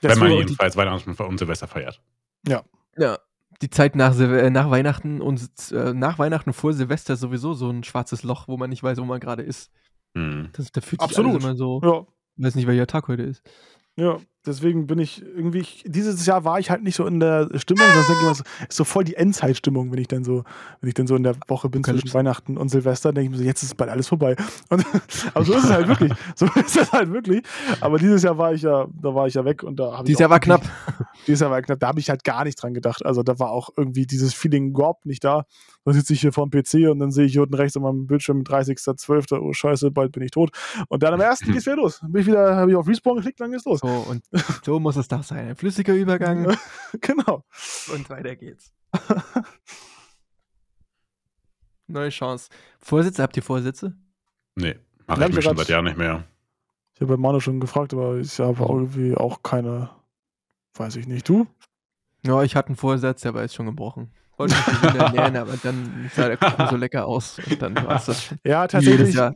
Das 0.00 0.12
wenn 0.12 0.28
man 0.28 0.38
jedenfalls 0.38 0.76
Weihnachten 0.76 1.12
und 1.12 1.38
Silvester 1.38 1.68
feiert. 1.68 2.00
Ja. 2.46 2.62
Ja. 2.96 3.18
Die 3.60 3.70
Zeit 3.70 3.96
nach, 3.96 4.18
äh, 4.18 4.50
nach 4.50 4.70
Weihnachten 4.70 5.20
und 5.20 5.42
äh, 5.72 5.92
nach 5.92 6.18
Weihnachten 6.18 6.52
vor 6.52 6.72
Silvester 6.72 7.14
ist 7.14 7.20
sowieso 7.20 7.54
so 7.54 7.68
ein 7.70 7.82
schwarzes 7.82 8.22
Loch, 8.22 8.46
wo 8.46 8.56
man 8.56 8.70
nicht 8.70 8.82
weiß, 8.82 8.98
wo 8.98 9.04
man 9.04 9.20
gerade 9.20 9.42
ist. 9.42 9.72
Mhm. 10.14 10.50
Das, 10.52 10.70
da 10.70 10.80
fühlt 10.80 11.00
sich 11.00 11.10
Absolut. 11.10 11.32
alles 11.32 11.44
immer 11.44 11.56
so. 11.56 11.80
Ja. 11.82 12.06
Weiß 12.36 12.54
nicht, 12.54 12.68
welcher 12.68 12.86
Tag 12.86 13.08
heute 13.08 13.22
ist. 13.24 13.42
Ja. 13.96 14.18
Deswegen 14.46 14.86
bin 14.86 14.98
ich 14.98 15.22
irgendwie, 15.22 15.58
ich, 15.58 15.84
dieses 15.86 16.24
Jahr 16.26 16.44
war 16.44 16.58
ich 16.58 16.70
halt 16.70 16.82
nicht 16.82 16.96
so 16.96 17.06
in 17.06 17.20
der 17.20 17.48
Stimmung, 17.56 17.84
sonst 17.94 18.08
denke 18.08 18.30
ich 18.30 18.36
so, 18.38 18.44
ist 18.68 18.76
so 18.76 18.84
voll 18.84 19.04
die 19.04 19.14
Endzeitstimmung, 19.14 19.92
wenn 19.92 19.98
ich 19.98 20.08
dann 20.08 20.24
so, 20.24 20.44
wenn 20.80 20.88
ich 20.88 20.94
dann 20.94 21.06
so 21.06 21.16
in 21.16 21.22
der 21.22 21.36
Woche 21.46 21.68
bin 21.68 21.84
zwischen 21.84 22.12
Weihnachten 22.14 22.56
und 22.56 22.68
Silvester, 22.68 23.12
denke 23.12 23.26
ich 23.26 23.30
mir 23.30 23.36
so, 23.38 23.44
jetzt 23.44 23.62
ist 23.62 23.76
bald 23.76 23.90
alles 23.90 24.08
vorbei. 24.08 24.36
Und, 24.70 24.84
aber 25.34 25.44
so 25.44 25.54
ist 25.54 25.64
es 25.64 25.70
halt 25.70 25.88
wirklich. 25.88 26.12
So 26.34 26.46
ist 26.54 26.76
es 26.76 26.92
halt 26.92 27.12
wirklich. 27.12 27.42
Aber 27.80 27.98
dieses 27.98 28.22
Jahr 28.22 28.38
war 28.38 28.52
ich 28.52 28.62
ja, 28.62 28.86
da 29.00 29.14
war 29.14 29.26
ich 29.26 29.34
ja 29.34 29.44
weg 29.44 29.62
und 29.62 29.78
da 29.78 29.92
habe 29.92 30.02
ich. 30.02 30.06
Dieses 30.06 30.20
Jahr 30.20 30.30
war 30.30 30.40
knapp. 30.40 30.62
Dieses 31.26 31.40
Jahr 31.40 31.50
war 31.50 31.60
knapp, 31.62 31.80
da 31.80 31.88
habe 31.88 32.00
ich 32.00 32.08
halt 32.08 32.24
gar 32.24 32.44
nicht 32.44 32.62
dran 32.62 32.74
gedacht. 32.74 33.04
Also 33.04 33.22
da 33.22 33.38
war 33.38 33.50
auch 33.50 33.70
irgendwie 33.76 34.06
dieses 34.06 34.34
Feeling 34.34 34.70
überhaupt 34.70 35.04
nicht 35.04 35.24
da. 35.24 35.44
Dann 35.84 35.94
sitze 35.94 36.12
ich 36.12 36.20
hier 36.20 36.32
vor 36.32 36.48
dem 36.48 36.50
PC 36.50 36.90
und 36.90 36.98
dann 37.00 37.10
sehe 37.10 37.26
ich 37.26 37.32
hier 37.32 37.42
unten 37.42 37.54
rechts 37.54 37.76
auf 37.76 37.82
meinem 37.82 38.06
Bildschirm 38.06 38.42
30.12. 38.42 39.38
Oh 39.38 39.52
scheiße, 39.52 39.90
bald 39.90 40.12
bin 40.12 40.22
ich 40.22 40.30
tot. 40.30 40.50
Und 40.88 41.02
dann 41.02 41.14
am 41.14 41.20
ersten 41.20 41.52
geht's 41.52 41.66
wieder 41.66 41.76
los. 41.76 42.00
Bin 42.06 42.22
ich 42.22 42.26
wieder, 42.26 42.56
habe 42.56 42.70
ich 42.70 42.76
auf 42.76 42.86
Respawn 42.86 43.16
geklickt, 43.16 43.40
dann 43.40 43.50
geht's 43.50 43.64
los. 43.64 43.80
So, 43.80 43.88
und 43.88 44.22
so 44.62 44.78
muss 44.78 44.96
es 44.96 45.08
doch 45.08 45.22
sein. 45.22 45.48
Ein 45.48 45.56
flüssiger 45.56 45.94
Übergang. 45.94 46.56
genau. 47.00 47.44
Und 47.92 48.10
weiter 48.10 48.36
geht's. 48.36 48.72
Neue 51.86 52.10
Chance. 52.10 52.50
Vorsitze, 52.78 53.22
habt 53.22 53.36
ihr 53.36 53.42
Vorsitze? 53.42 53.96
Nee, 54.54 54.76
mache 55.06 55.22
ich 55.24 55.28
ich 55.30 55.36
ja 55.36 55.42
schon 55.42 55.56
seit 55.56 55.68
Jahren 55.68 55.84
nicht 55.84 55.96
mehr. 55.96 56.24
Ich 56.94 57.00
habe 57.00 57.16
bei 57.16 57.20
Manu 57.20 57.40
schon 57.40 57.60
gefragt, 57.60 57.94
aber 57.94 58.18
ich 58.18 58.38
habe 58.40 58.62
irgendwie 58.62 59.14
auch 59.16 59.42
keine, 59.42 59.90
weiß 60.74 60.96
ich 60.96 61.06
nicht. 61.06 61.28
Du? 61.28 61.46
Ja, 62.26 62.42
ich 62.42 62.56
hatte 62.56 62.68
einen 62.68 62.76
Vorsatz, 62.76 63.22
der 63.22 63.32
war 63.34 63.42
jetzt 63.42 63.54
schon 63.54 63.66
gebrochen. 63.66 64.10
Wollte 64.36 64.54
mich 64.54 64.64
gesünder 64.66 65.06
ernähren, 65.06 65.36
aber 65.36 65.56
dann 65.62 66.10
sah 66.14 66.28
der 66.28 66.36
Kuchen 66.36 66.68
so 66.68 66.76
lecker 66.76 67.06
aus. 67.06 67.38
Und 67.38 67.62
dann 67.62 67.74
war 67.76 67.96
es 67.96 68.06
das. 68.06 68.34
Ja, 68.44 68.62
Jedes 68.62 68.72
tatsächlich. 68.72 69.14
Jahr. 69.14 69.34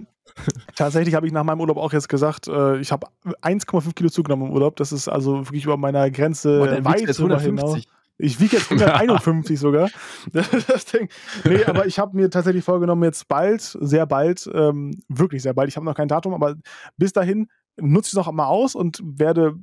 Tatsächlich 0.77 1.15
habe 1.15 1.27
ich 1.27 1.33
nach 1.33 1.45
meinem 1.45 1.61
Urlaub 1.61 1.77
auch 1.77 1.93
jetzt 1.93 2.09
gesagt, 2.09 2.49
äh, 2.49 2.79
ich 2.79 2.93
habe 2.93 3.07
1,5 3.43 3.95
Kilo 3.95 4.09
zugenommen 4.09 4.47
im 4.47 4.53
Urlaub. 4.53 4.77
Das 4.77 4.93
ist 4.93 5.09
also 5.09 5.47
wirklich 5.47 5.65
über 5.65 5.77
meiner 5.77 6.11
Grenze 6.11 6.59
du 6.59 6.85
weit 6.85 7.19
drüber 7.19 7.41
hinaus. 7.41 7.75
150. 7.75 7.89
Ich 8.19 8.41
wiege 8.41 8.57
jetzt 8.57 8.71
151 8.71 9.59
sogar. 9.59 9.91
Das, 10.33 10.49
das 10.67 10.85
Ding. 10.87 11.09
Nee, 11.45 11.65
aber 11.65 11.87
ich 11.87 11.99
habe 11.99 12.17
mir 12.17 12.31
tatsächlich 12.31 12.65
vorgenommen, 12.65 13.03
jetzt 13.03 13.29
bald, 13.29 13.77
sehr 13.81 14.07
bald, 14.07 14.49
ähm, 14.55 14.93
wirklich 15.09 15.43
sehr 15.43 15.55
bald, 15.55 15.69
ich 15.69 15.77
habe 15.77 15.87
noch 15.87 15.97
kein 15.97 16.09
Datum, 16.09 16.35
aber 16.35 16.55
bis 16.97 17.13
dahin 17.13 17.49
nutze 17.81 18.09
ich 18.09 18.13
es 18.13 18.17
noch 18.17 18.31
mal 18.33 18.47
aus 18.47 18.75
und 18.75 19.01
werde 19.03 19.55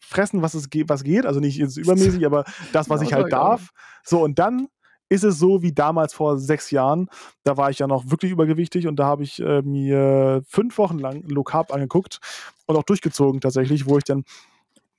fressen, 0.00 0.42
was 0.42 0.54
es 0.54 0.70
geht, 0.70 0.88
was 0.88 1.04
geht. 1.04 1.24
Also 1.24 1.40
nicht 1.40 1.56
jetzt 1.56 1.76
übermäßig, 1.76 2.26
aber 2.26 2.44
das, 2.72 2.90
was 2.90 3.00
ich 3.02 3.12
halt 3.12 3.32
darf. 3.32 3.70
So, 4.02 4.24
und 4.24 4.38
dann 4.38 4.66
ist 5.10 5.24
es 5.24 5.38
so 5.38 5.60
wie 5.60 5.72
damals 5.72 6.14
vor 6.14 6.38
sechs 6.38 6.70
Jahren. 6.70 7.10
Da 7.42 7.56
war 7.56 7.68
ich 7.68 7.80
ja 7.80 7.86
noch 7.86 8.10
wirklich 8.10 8.30
übergewichtig 8.32 8.86
und 8.86 8.96
da 8.96 9.04
habe 9.04 9.24
ich 9.24 9.40
äh, 9.40 9.60
mir 9.60 10.42
fünf 10.46 10.78
Wochen 10.78 10.98
lang 10.98 11.24
Low 11.28 11.42
Carb 11.42 11.72
angeguckt 11.72 12.20
und 12.66 12.76
auch 12.76 12.84
durchgezogen 12.84 13.40
tatsächlich, 13.40 13.86
wo 13.86 13.98
ich 13.98 14.04
dann 14.04 14.24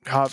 ja 0.06 0.28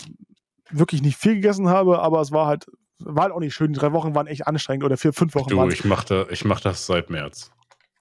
wirklich 0.69 1.01
nicht 1.01 1.17
viel 1.17 1.35
gegessen 1.35 1.69
habe, 1.69 1.99
aber 1.99 2.19
es 2.21 2.31
war 2.31 2.45
halt, 2.45 2.67
war 2.99 3.23
halt 3.23 3.33
auch 3.33 3.39
nicht 3.39 3.55
schön. 3.55 3.71
Die 3.71 3.79
drei 3.79 3.93
Wochen 3.93 4.13
waren 4.13 4.27
echt 4.27 4.45
anstrengend 4.45 4.83
oder 4.83 4.97
vier, 4.97 5.13
fünf 5.13 5.33
Wochen 5.33 5.49
Du, 5.49 5.57
waren 5.57 5.71
ich 5.71 5.85
mache 5.85 6.27
ich 6.29 6.43
mach 6.43 6.59
das 6.59 6.85
seit 6.85 7.09
März. 7.09 7.51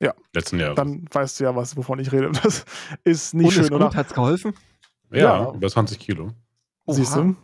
Ja. 0.01 0.15
Letzten 0.35 0.59
Jahres. 0.59 0.77
Dann 0.77 1.07
weißt 1.11 1.41
du 1.41 1.45
ja, 1.45 1.57
was, 1.57 1.77
wovon 1.77 1.99
ich 2.01 2.13
rede. 2.13 2.31
Das 2.43 2.65
ist 3.05 3.35
nicht 3.35 3.47
Und 3.47 3.53
schön, 3.53 3.65
ist 3.65 3.73
oder? 3.73 3.87
gut, 3.87 3.97
hat's 3.97 4.15
geholfen? 4.15 4.53
ja, 5.11 5.43
ja. 5.43 5.53
über 5.53 5.69
20 5.69 5.99
Kilo. 5.99 6.33
Siehst 6.89 7.17
du? 7.17 7.37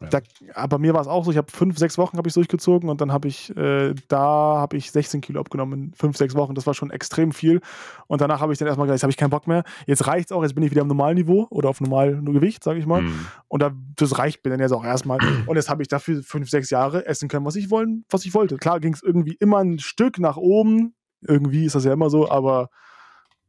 Ja. 0.00 0.08
Da, 0.08 0.20
aber 0.54 0.78
mir 0.78 0.92
war 0.92 1.00
es 1.00 1.06
auch 1.06 1.24
so, 1.24 1.30
ich 1.30 1.36
habe 1.36 1.50
fünf, 1.50 1.78
sechs 1.78 1.96
Wochen 1.96 2.18
habe 2.18 2.28
ich 2.28 2.34
durchgezogen 2.34 2.90
und 2.90 3.00
dann 3.00 3.12
habe 3.12 3.28
ich, 3.28 3.56
äh, 3.56 3.94
da 4.08 4.18
habe 4.18 4.76
ich 4.76 4.90
16 4.90 5.22
Kilo 5.22 5.40
abgenommen 5.40 5.84
in 5.84 5.94
fünf, 5.94 6.16
sechs 6.16 6.34
Wochen. 6.34 6.54
Das 6.54 6.66
war 6.66 6.74
schon 6.74 6.90
extrem 6.90 7.32
viel. 7.32 7.60
Und 8.06 8.20
danach 8.20 8.40
habe 8.40 8.52
ich 8.52 8.58
dann 8.58 8.68
erstmal 8.68 8.86
gesagt, 8.86 8.96
jetzt 8.96 9.02
habe 9.04 9.10
ich 9.10 9.16
keinen 9.16 9.30
Bock 9.30 9.46
mehr. 9.46 9.64
Jetzt 9.86 10.06
reicht 10.06 10.30
es 10.30 10.32
auch, 10.32 10.42
jetzt 10.42 10.54
bin 10.54 10.64
ich 10.64 10.70
wieder 10.70 10.82
im 10.82 10.88
normalen 10.88 11.16
Niveau 11.16 11.46
oder 11.50 11.70
auf 11.70 11.80
normalem 11.80 12.30
Gewicht, 12.32 12.62
sage 12.62 12.78
ich 12.78 12.86
mal. 12.86 13.00
Hm. 13.00 13.26
Und 13.48 13.62
da, 13.62 13.72
das 13.96 14.18
reicht 14.18 14.44
mir 14.44 14.50
dann 14.50 14.60
jetzt 14.60 14.72
auch 14.72 14.84
erstmal. 14.84 15.18
Und 15.46 15.56
jetzt 15.56 15.70
habe 15.70 15.82
ich 15.82 15.88
dafür 15.88 16.22
fünf, 16.22 16.50
sechs 16.50 16.70
Jahre 16.70 17.06
essen 17.06 17.28
können, 17.28 17.46
was 17.46 17.56
ich, 17.56 17.70
wollen, 17.70 18.04
was 18.10 18.24
ich 18.26 18.34
wollte. 18.34 18.56
Klar 18.56 18.80
ging 18.80 18.92
es 18.92 19.02
irgendwie 19.02 19.36
immer 19.40 19.58
ein 19.58 19.78
Stück 19.78 20.18
nach 20.18 20.36
oben. 20.36 20.94
Irgendwie 21.22 21.64
ist 21.64 21.74
das 21.74 21.84
ja 21.84 21.92
immer 21.92 22.10
so, 22.10 22.30
aber 22.30 22.68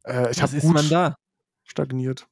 äh, 0.04 0.30
ich 0.30 0.42
habe 0.42 0.58
gut 0.58 0.74
man 0.74 0.88
da? 0.88 1.16
stagniert. 1.64 2.26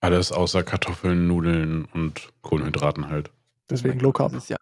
Alles 0.00 0.32
außer 0.32 0.62
Kartoffeln, 0.62 1.26
Nudeln 1.26 1.84
und 1.84 2.30
Kohlenhydraten 2.40 3.08
halt. 3.08 3.30
Deswegen 3.70 4.00
Low 4.00 4.12
Carb. 4.12 4.32
Das 4.32 4.44
ist 4.44 4.50
ja, 4.50 4.56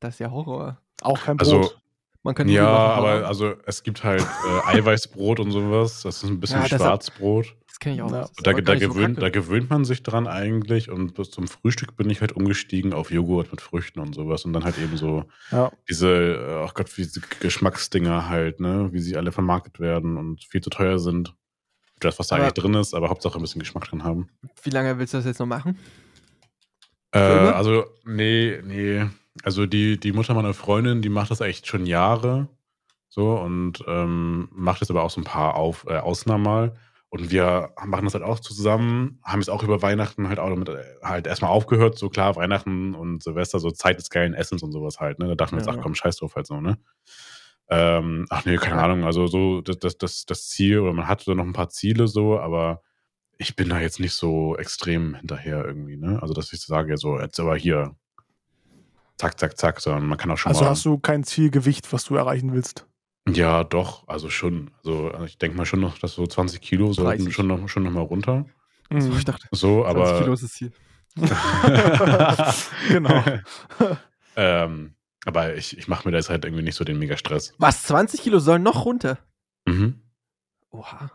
das 0.00 0.14
ist 0.14 0.20
ja 0.20 0.30
Horror. 0.30 0.78
Auch 1.02 1.20
kein 1.22 1.36
Brot. 1.36 1.48
Also, 1.48 1.70
Man 2.22 2.34
kann 2.34 2.48
ja, 2.48 2.64
machen, 2.64 2.98
aber 2.98 3.26
also 3.26 3.54
es 3.66 3.82
gibt 3.82 4.04
halt 4.04 4.20
äh, 4.22 4.76
Eiweißbrot 4.76 5.40
und 5.40 5.50
sowas. 5.52 6.02
Das 6.02 6.22
ist 6.22 6.28
ein 6.30 6.40
bisschen 6.40 6.60
Ja, 6.60 6.68
Schwarzbrot. 6.68 7.56
das 7.68 7.78
kenne 7.78 7.94
ich 7.96 8.02
auch. 8.02 8.10
Ja. 8.10 8.28
Da, 8.42 8.50
aber 8.50 8.62
da, 8.62 8.74
nicht 8.74 8.82
so 8.82 8.88
gewöhnt, 8.90 9.22
da 9.22 9.30
gewöhnt 9.30 9.70
man 9.70 9.84
sich 9.84 10.02
dran 10.02 10.26
eigentlich 10.26 10.90
und 10.90 11.14
bis 11.14 11.30
zum 11.30 11.46
Frühstück 11.46 11.96
bin 11.96 12.10
ich 12.10 12.20
halt 12.20 12.32
umgestiegen 12.32 12.92
auf 12.92 13.10
Joghurt 13.10 13.50
mit 13.52 13.60
Früchten 13.60 14.00
und 14.00 14.14
sowas 14.14 14.44
und 14.44 14.52
dann 14.52 14.64
halt 14.64 14.76
eben 14.78 14.96
so 14.96 15.24
ja. 15.52 15.70
diese, 15.88 16.08
äh, 16.10 16.64
ach 16.66 16.74
Gott, 16.74 16.96
wie 16.98 17.02
diese 17.02 17.20
Geschmacksdinger 17.40 18.28
halt, 18.28 18.60
ne, 18.60 18.88
wie 18.92 19.00
sie 19.00 19.16
alle 19.16 19.32
vermarktet 19.32 19.78
werden 19.80 20.16
und 20.16 20.44
viel 20.44 20.60
zu 20.60 20.70
teuer 20.70 20.98
sind. 20.98 21.34
Das, 22.00 22.18
was 22.18 22.28
da 22.28 22.36
Aber- 22.36 22.44
eigentlich 22.44 22.54
drin 22.62 22.74
ist, 22.74 22.94
aber 22.94 23.08
Hauptsache 23.08 23.38
ein 23.38 23.42
bisschen 23.42 23.60
Geschmack 23.60 23.84
drin 23.88 24.04
haben. 24.04 24.28
Wie 24.62 24.70
lange 24.70 24.98
willst 24.98 25.14
du 25.14 25.18
das 25.18 25.26
jetzt 25.26 25.38
noch 25.40 25.46
machen? 25.46 25.78
Äh, 27.12 27.18
also, 27.18 27.84
nee, 28.04 28.60
nee. 28.64 29.06
Also 29.42 29.66
die, 29.66 29.98
die 29.98 30.12
Mutter 30.12 30.34
meiner 30.34 30.54
Freundin, 30.54 31.00
die 31.02 31.08
macht 31.08 31.30
das 31.30 31.40
echt 31.40 31.66
schon 31.66 31.86
Jahre. 31.86 32.48
So 33.08 33.32
und 33.38 33.82
ähm, 33.86 34.48
macht 34.52 34.80
jetzt 34.80 34.90
aber 34.90 35.02
auch 35.02 35.10
so 35.10 35.20
ein 35.20 35.24
paar 35.24 35.54
Auf, 35.56 35.86
äh, 35.88 35.96
Ausnahmen 35.96 36.44
mal. 36.44 36.76
Und 37.10 37.30
wir 37.30 37.70
machen 37.86 38.04
das 38.04 38.12
halt 38.12 38.22
auch 38.24 38.38
zusammen, 38.38 39.18
haben 39.24 39.40
es 39.40 39.48
auch 39.48 39.62
über 39.62 39.80
Weihnachten 39.80 40.28
halt 40.28 40.38
auch 40.38 40.50
damit 40.50 40.68
äh, 40.68 40.82
halt 41.02 41.26
erstmal 41.26 41.50
aufgehört. 41.50 41.96
So 41.98 42.10
klar, 42.10 42.36
Weihnachten 42.36 42.94
und 42.94 43.22
Silvester, 43.22 43.60
so 43.60 43.70
Zeit 43.70 43.98
des 43.98 44.10
geilen 44.10 44.34
Essens 44.34 44.62
und 44.62 44.72
sowas 44.72 45.00
halt. 45.00 45.18
Ne? 45.18 45.26
Da 45.28 45.34
dachten 45.34 45.52
wir 45.56 45.58
uns, 45.60 45.66
Ja. 45.66 45.74
ach 45.74 45.82
komm, 45.82 45.94
scheiß 45.94 46.16
drauf 46.16 46.36
halt 46.36 46.46
so, 46.46 46.60
ne? 46.60 46.76
Ähm, 47.70 48.26
ach 48.30 48.44
nee, 48.44 48.56
keine 48.56 48.82
Ahnung. 48.82 49.04
Also 49.04 49.26
so 49.26 49.62
das, 49.62 49.78
das, 49.78 49.98
das, 49.98 50.26
das 50.26 50.48
Ziel, 50.48 50.80
oder 50.80 50.92
man 50.92 51.08
hatte 51.08 51.34
noch 51.34 51.44
ein 51.44 51.52
paar 51.54 51.70
Ziele 51.70 52.08
so, 52.08 52.38
aber 52.38 52.82
ich 53.38 53.56
bin 53.56 53.68
da 53.68 53.80
jetzt 53.80 54.00
nicht 54.00 54.14
so 54.14 54.56
extrem 54.56 55.14
hinterher 55.14 55.64
irgendwie, 55.64 55.96
ne? 55.96 56.18
Also, 56.20 56.34
dass 56.34 56.52
ich 56.52 56.60
sage, 56.60 56.96
so, 56.96 57.18
jetzt 57.20 57.38
aber 57.40 57.56
hier, 57.56 57.94
zack, 59.16 59.38
zack, 59.38 59.56
zack, 59.56 59.80
sondern 59.80 60.06
man 60.06 60.18
kann 60.18 60.30
auch 60.30 60.36
schon 60.38 60.50
Also 60.50 60.64
mal. 60.64 60.70
hast 60.70 60.84
du 60.84 60.98
kein 60.98 61.24
Zielgewicht, 61.24 61.92
was 61.92 62.04
du 62.04 62.16
erreichen 62.16 62.52
willst. 62.52 62.86
ja, 63.28 63.62
doch, 63.64 64.06
also 64.08 64.28
schon. 64.30 64.70
Also, 64.78 65.12
ich 65.24 65.38
denke 65.38 65.56
mal 65.56 65.66
schon 65.66 65.80
noch, 65.80 65.98
dass 65.98 66.14
so 66.14 66.26
20 66.26 66.60
Kilo 66.60 66.92
sollten 66.92 67.24
30. 67.24 67.34
schon 67.34 67.46
noch, 67.46 67.68
schon 67.68 67.84
noch 67.84 67.90
mal 67.92 68.00
runter. 68.02 68.44
So, 68.90 68.96
Mhm. 69.10 69.16
ich 69.18 69.24
dachte, 69.24 69.46
So, 69.52 69.82
20 69.84 69.88
aber. 70.02 70.18
Kilo 70.20 70.32
ist 70.32 70.42
das 70.44 70.52
Ziel. 70.52 70.72
genau. 72.88 73.24
ähm, 74.36 74.94
aber 75.26 75.54
ich, 75.56 75.76
ich 75.76 75.88
mache 75.88 76.06
mir 76.08 76.12
da 76.12 76.18
jetzt 76.18 76.30
halt 76.30 76.44
irgendwie 76.44 76.62
nicht 76.62 76.76
so 76.76 76.84
den 76.84 76.98
Mega-Stress. 76.98 77.54
Was? 77.58 77.82
20 77.84 78.22
Kilo 78.22 78.38
sollen 78.38 78.62
noch 78.62 78.84
runter? 78.84 79.18
Mhm. 79.66 80.00
Oha. 80.70 81.10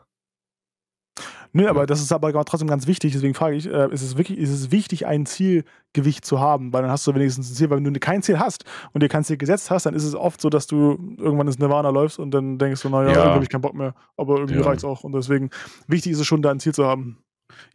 Nö, 1.56 1.68
aber 1.70 1.86
das 1.86 2.02
ist 2.02 2.12
aber 2.12 2.32
trotzdem 2.46 2.68
ganz 2.68 2.88
wichtig, 2.88 3.14
deswegen 3.14 3.36
frage 3.36 3.56
ich, 3.56 3.68
äh, 3.68 3.88
ist, 3.92 4.02
es 4.02 4.18
wirklich, 4.18 4.40
ist 4.40 4.50
es 4.50 4.72
wichtig, 4.72 5.06
ein 5.06 5.26
Zielgewicht 5.28 6.26
zu 6.26 6.40
haben? 6.40 6.74
Weil 6.74 6.82
dann 6.82 6.90
hast 6.92 7.06
du 7.06 7.14
wenigstens 7.14 7.52
ein 7.52 7.54
Ziel, 7.56 7.70
weil 7.70 7.78
wenn 7.84 7.94
du 7.94 8.00
kein 8.00 8.24
Ziel 8.24 8.40
hast 8.40 8.66
und 8.92 9.04
dir 9.04 9.08
kein 9.08 9.24
Ziel 9.24 9.38
gesetzt 9.38 9.70
hast, 9.70 9.86
dann 9.86 9.94
ist 9.94 10.04
es 10.04 10.16
oft 10.16 10.42
so, 10.42 10.50
dass 10.50 10.66
du 10.66 11.16
irgendwann 11.18 11.46
ins 11.48 11.60
Nirvana 11.60 11.90
läufst 11.90 12.18
und 12.18 12.32
dann 12.32 12.58
denkst 12.58 12.82
du, 12.82 12.90
naja, 12.90 13.10
Ja. 13.10 13.16
irgendwie 13.18 13.36
habe 13.36 13.44
ich 13.44 13.50
keinen 13.50 13.62
Bock 13.62 13.76
mehr, 13.76 13.94
aber 14.18 14.38
irgendwie 14.40 14.60
Ja. 14.62 14.66
reicht's 14.66 14.84
auch. 14.84 15.04
Und 15.04 15.12
deswegen, 15.14 15.52
wichtig 15.88 16.14
ist 16.14 16.20
es 16.20 16.26
schon, 16.26 16.42
da 16.42 16.50
ein 16.50 16.60
Ziel 16.60 16.74
zu 16.74 16.86
haben. 16.88 17.24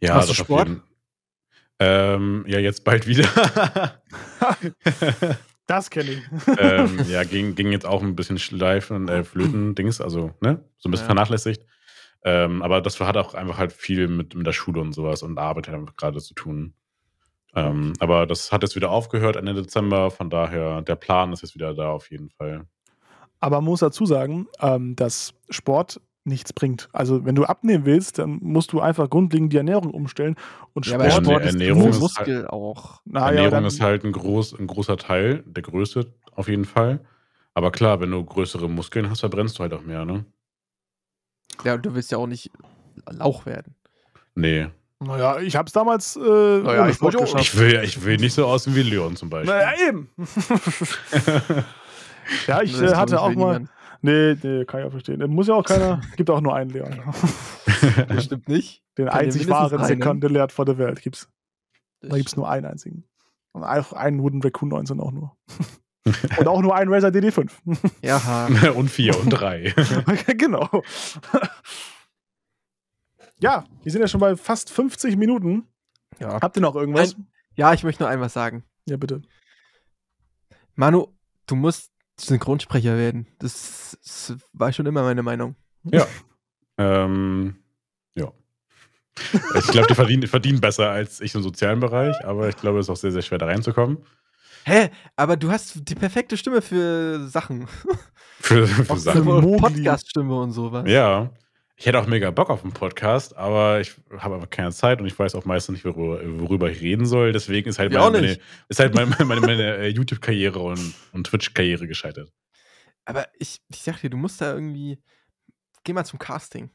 Ja, 0.01 0.15
Machst 0.15 0.29
du 0.29 0.33
Sport? 0.33 0.69
Ähm, 1.79 2.43
ja, 2.47 2.59
jetzt 2.59 2.83
bald 2.83 3.07
wieder. 3.07 3.25
Das 5.67 5.91
kenne 5.91 6.13
ich. 6.13 6.23
ähm, 6.57 6.99
ja, 7.07 7.23
ging, 7.23 7.53
ging 7.53 7.71
jetzt 7.71 7.85
auch 7.85 8.01
ein 8.01 8.15
bisschen 8.15 8.39
schleifen, 8.39 9.07
äh, 9.07 9.23
flöten, 9.23 9.75
Dings, 9.75 10.01
also, 10.01 10.31
ne, 10.41 10.63
so 10.79 10.89
ein 10.89 10.91
bisschen 10.91 11.03
Ja. 11.03 11.05
vernachlässigt. 11.09 11.63
Ähm, 12.23 12.61
aber 12.61 12.81
das 12.81 12.99
hat 12.99 13.17
auch 13.17 13.33
einfach 13.33 13.57
halt 13.57 13.73
viel 13.73 14.07
mit, 14.07 14.35
mit 14.35 14.45
der 14.45 14.51
Schule 14.51 14.81
und 14.81 14.93
sowas 14.93 15.23
und 15.23 15.37
Arbeit 15.37 15.67
halt 15.67 15.79
einfach 15.79 15.95
gerade 15.95 16.19
zu 16.19 16.33
tun. 16.33 16.73
Ähm, 17.55 17.93
aber 17.99 18.27
das 18.27 18.51
hat 18.51 18.61
jetzt 18.61 18.75
wieder 18.75 18.91
aufgehört 18.91 19.35
Ende 19.35 19.53
Dezember, 19.53 20.11
von 20.11 20.29
daher, 20.29 20.81
der 20.81 20.95
Plan 20.95 21.33
ist 21.33 21.41
jetzt 21.41 21.55
wieder 21.55 21.73
da 21.73 21.89
auf 21.89 22.11
jeden 22.11 22.29
Fall. 22.29 22.65
Aber 23.39 23.57
man 23.57 23.65
muss 23.65 23.79
dazu 23.79 24.05
sagen, 24.05 24.47
ähm, 24.61 24.95
dass 24.95 25.33
Sport 25.49 26.01
nichts 26.25 26.53
bringt. 26.53 26.89
Also 26.91 27.25
wenn 27.25 27.35
du 27.35 27.45
abnehmen 27.45 27.85
willst, 27.85 28.19
dann 28.19 28.39
musst 28.41 28.73
du 28.73 28.81
einfach 28.81 29.09
grundlegend 29.09 29.53
die 29.53 29.57
Ernährung 29.57 29.91
umstellen. 29.91 30.35
Und 30.73 30.85
Ja, 30.85 30.93
Sport, 30.93 31.07
Ja, 31.07 31.23
Sport 31.23 31.45
ist 31.45 31.53
Ernährung 31.53 31.89
ist 31.89 31.99
Muskel 31.99 32.47
auch. 32.47 33.01
na, 33.05 33.21
ja, 33.21 33.25
Ernährung 33.27 33.51
dann, 33.51 33.65
ist 33.65 33.81
halt 33.81 34.03
ein, 34.03 34.11
groß, 34.11 34.59
ein 34.59 34.67
großer 34.67 34.97
Teil, 34.97 35.43
der 35.47 35.63
größte 35.63 36.13
auf 36.33 36.47
jeden 36.47 36.65
Fall. 36.65 36.99
Aber 37.53 37.71
klar, 37.71 37.99
wenn 37.99 38.11
du 38.11 38.23
größere 38.23 38.69
Muskeln 38.69 39.09
hast, 39.09 39.21
verbrennst 39.21 39.57
du 39.57 39.63
halt 39.63 39.73
auch 39.73 39.81
mehr, 39.81 40.05
ne? 40.05 40.25
Ja, 41.63 41.75
und 41.75 41.85
du 41.85 41.93
willst 41.93 42.11
ja 42.11 42.17
auch 42.17 42.27
nicht 42.27 42.51
Lauch 43.09 43.45
werden. 43.45 43.75
Nee. 44.35 44.67
naja, 44.99 45.39
ich 45.39 45.55
habe 45.55 45.67
es 45.67 45.73
damals 45.73 46.15
äh, 46.15 46.19
Naja, 46.19 46.87
ich 46.87 47.01
wollte 47.01 47.19
auch-. 47.19 47.39
Ich 47.39 47.57
will, 47.57 47.81
ich 47.83 48.03
will 48.03 48.17
nicht 48.17 48.33
so 48.33 48.45
aussehen 48.45 48.75
wie 48.75 48.83
Leon 48.83 49.15
zum 49.15 49.29
Beispiel. 49.29 49.53
Naja, 49.53 49.71
eben. 49.87 50.09
ja, 52.47 52.61
ich 52.61 52.79
äh, 52.81 52.95
hatte 52.95 53.21
auch 53.21 53.33
mal. 53.33 53.59
niemand. 53.59 53.69
Nee, 54.01 54.37
nee, 54.41 54.65
kann 54.65 54.79
ich 54.79 54.85
auch 54.87 54.91
verstehen. 54.91 55.19
Muss 55.29 55.47
ja 55.47 55.55
auch 55.55 55.65
keiner. 55.65 56.01
Gibt 56.15 56.29
auch 56.29 56.41
nur 56.41 56.55
einen 56.55 56.69
Leon. 56.69 57.01
Das 58.09 58.25
stimmt 58.25 58.49
nicht. 58.49 58.83
Den 58.97 59.07
Kann 59.07 59.19
einzig 59.19 59.47
wahren. 59.47 59.85
Sekundär 59.85 60.49
for 60.49 60.65
the 60.67 60.77
Welt 60.77 61.01
gibt's. 61.01 61.29
Da 62.01 62.17
gibt 62.17 62.27
es 62.27 62.35
nur 62.35 62.49
einen 62.49 62.65
einzigen. 62.65 63.05
Und 63.53 63.63
auch 63.63 63.93
einen 63.93 64.21
Wooden 64.21 64.41
Raccoon 64.41 64.67
19 64.69 64.99
auch 64.99 65.11
nur. 65.11 65.37
Und 66.37 66.47
auch 66.47 66.61
nur 66.61 66.75
einen 66.75 66.91
Razer 66.93 67.09
DD5. 67.09 67.49
Ja, 68.01 68.47
und 68.75 68.89
vier 68.89 69.19
und 69.19 69.29
drei. 69.29 69.73
genau. 70.37 70.83
ja, 73.39 73.65
wir 73.83 73.91
sind 73.91 74.01
ja 74.01 74.07
schon 74.07 74.19
bei 74.19 74.35
fast 74.35 74.69
50 74.71 75.17
Minuten. 75.17 75.67
ja. 76.19 76.39
Habt 76.41 76.57
ihr 76.57 76.61
noch 76.61 76.75
irgendwas? 76.75 77.15
Ein, 77.15 77.27
ja, 77.55 77.73
ich 77.73 77.83
möchte 77.83 78.03
nur 78.03 78.09
einmal 78.09 78.29
sagen. 78.29 78.63
Ja, 78.85 78.97
bitte. 78.97 79.21
Manu, 80.75 81.07
du 81.45 81.55
musst 81.55 81.91
Synchronsprecher 82.19 82.97
werden. 82.97 83.27
Das, 83.39 83.97
das 84.03 84.35
war 84.53 84.71
schon 84.71 84.85
immer 84.85 85.03
meine 85.03 85.23
Meinung. 85.23 85.55
Ja. 85.83 86.07
ähm, 86.77 87.55
ja. 88.15 88.31
Ich 89.55 89.67
glaube, 89.67 89.87
die 89.87 89.95
verdienen, 89.95 90.27
verdienen 90.27 90.61
besser 90.61 90.89
als 90.89 91.21
ich 91.21 91.35
im 91.35 91.41
sozialen 91.41 91.79
Bereich, 91.79 92.15
aber 92.25 92.49
ich 92.49 92.55
glaube, 92.55 92.79
es 92.79 92.85
ist 92.85 92.89
auch 92.89 92.97
sehr, 92.97 93.11
sehr 93.11 93.21
schwer, 93.21 93.37
da 93.37 93.45
reinzukommen. 93.47 93.97
Hä? 94.65 94.89
Aber 95.15 95.37
du 95.37 95.51
hast 95.51 95.87
die 95.89 95.95
perfekte 95.95 96.37
Stimme 96.37 96.61
für 96.61 97.27
Sachen. 97.27 97.67
Für, 98.41 98.65
für 98.67 98.97
Sachen. 98.97 99.23
für-. 99.25 99.57
Podcast-Stimme 99.57 100.33
und 100.33 100.51
sowas. 100.51 100.85
Ja. 100.87 101.29
Ich 101.75 101.85
hätte 101.85 101.99
auch 101.99 102.07
mega 102.07 102.31
Bock 102.31 102.49
auf 102.49 102.63
einen 102.63 102.71
Podcast, 102.73 103.35
aber 103.35 103.81
ich 103.81 103.95
habe 104.17 104.35
einfach 104.35 104.49
keine 104.49 104.71
Zeit 104.71 105.01
und 105.01 105.07
ich 105.07 105.17
weiß 105.17 105.35
auch 105.35 105.45
meistens 105.45 105.73
nicht, 105.73 105.85
worüber, 105.85 106.21
worüber 106.41 106.69
ich 106.69 106.81
reden 106.81 107.05
soll. 107.05 107.33
Deswegen 107.33 107.69
ist 107.69 107.79
halt 107.79 107.91
meine, 107.93 108.11
meine, 108.11 108.37
ist 108.67 108.79
halt 108.79 108.95
meine, 108.95 109.13
meine, 109.25 109.41
meine 109.41 109.77
äh, 109.77 109.87
YouTube-Karriere 109.87 110.59
und, 110.59 110.93
und 111.11 111.27
Twitch-Karriere 111.27 111.87
gescheitert. 111.87 112.31
Aber 113.05 113.27
ich, 113.39 113.61
ich 113.69 113.81
sag 113.81 113.99
dir, 114.01 114.09
du 114.09 114.17
musst 114.17 114.41
da 114.41 114.53
irgendwie. 114.53 114.99
Geh 115.83 115.93
mal 115.93 116.05
zum 116.05 116.19
Casting. 116.19 116.69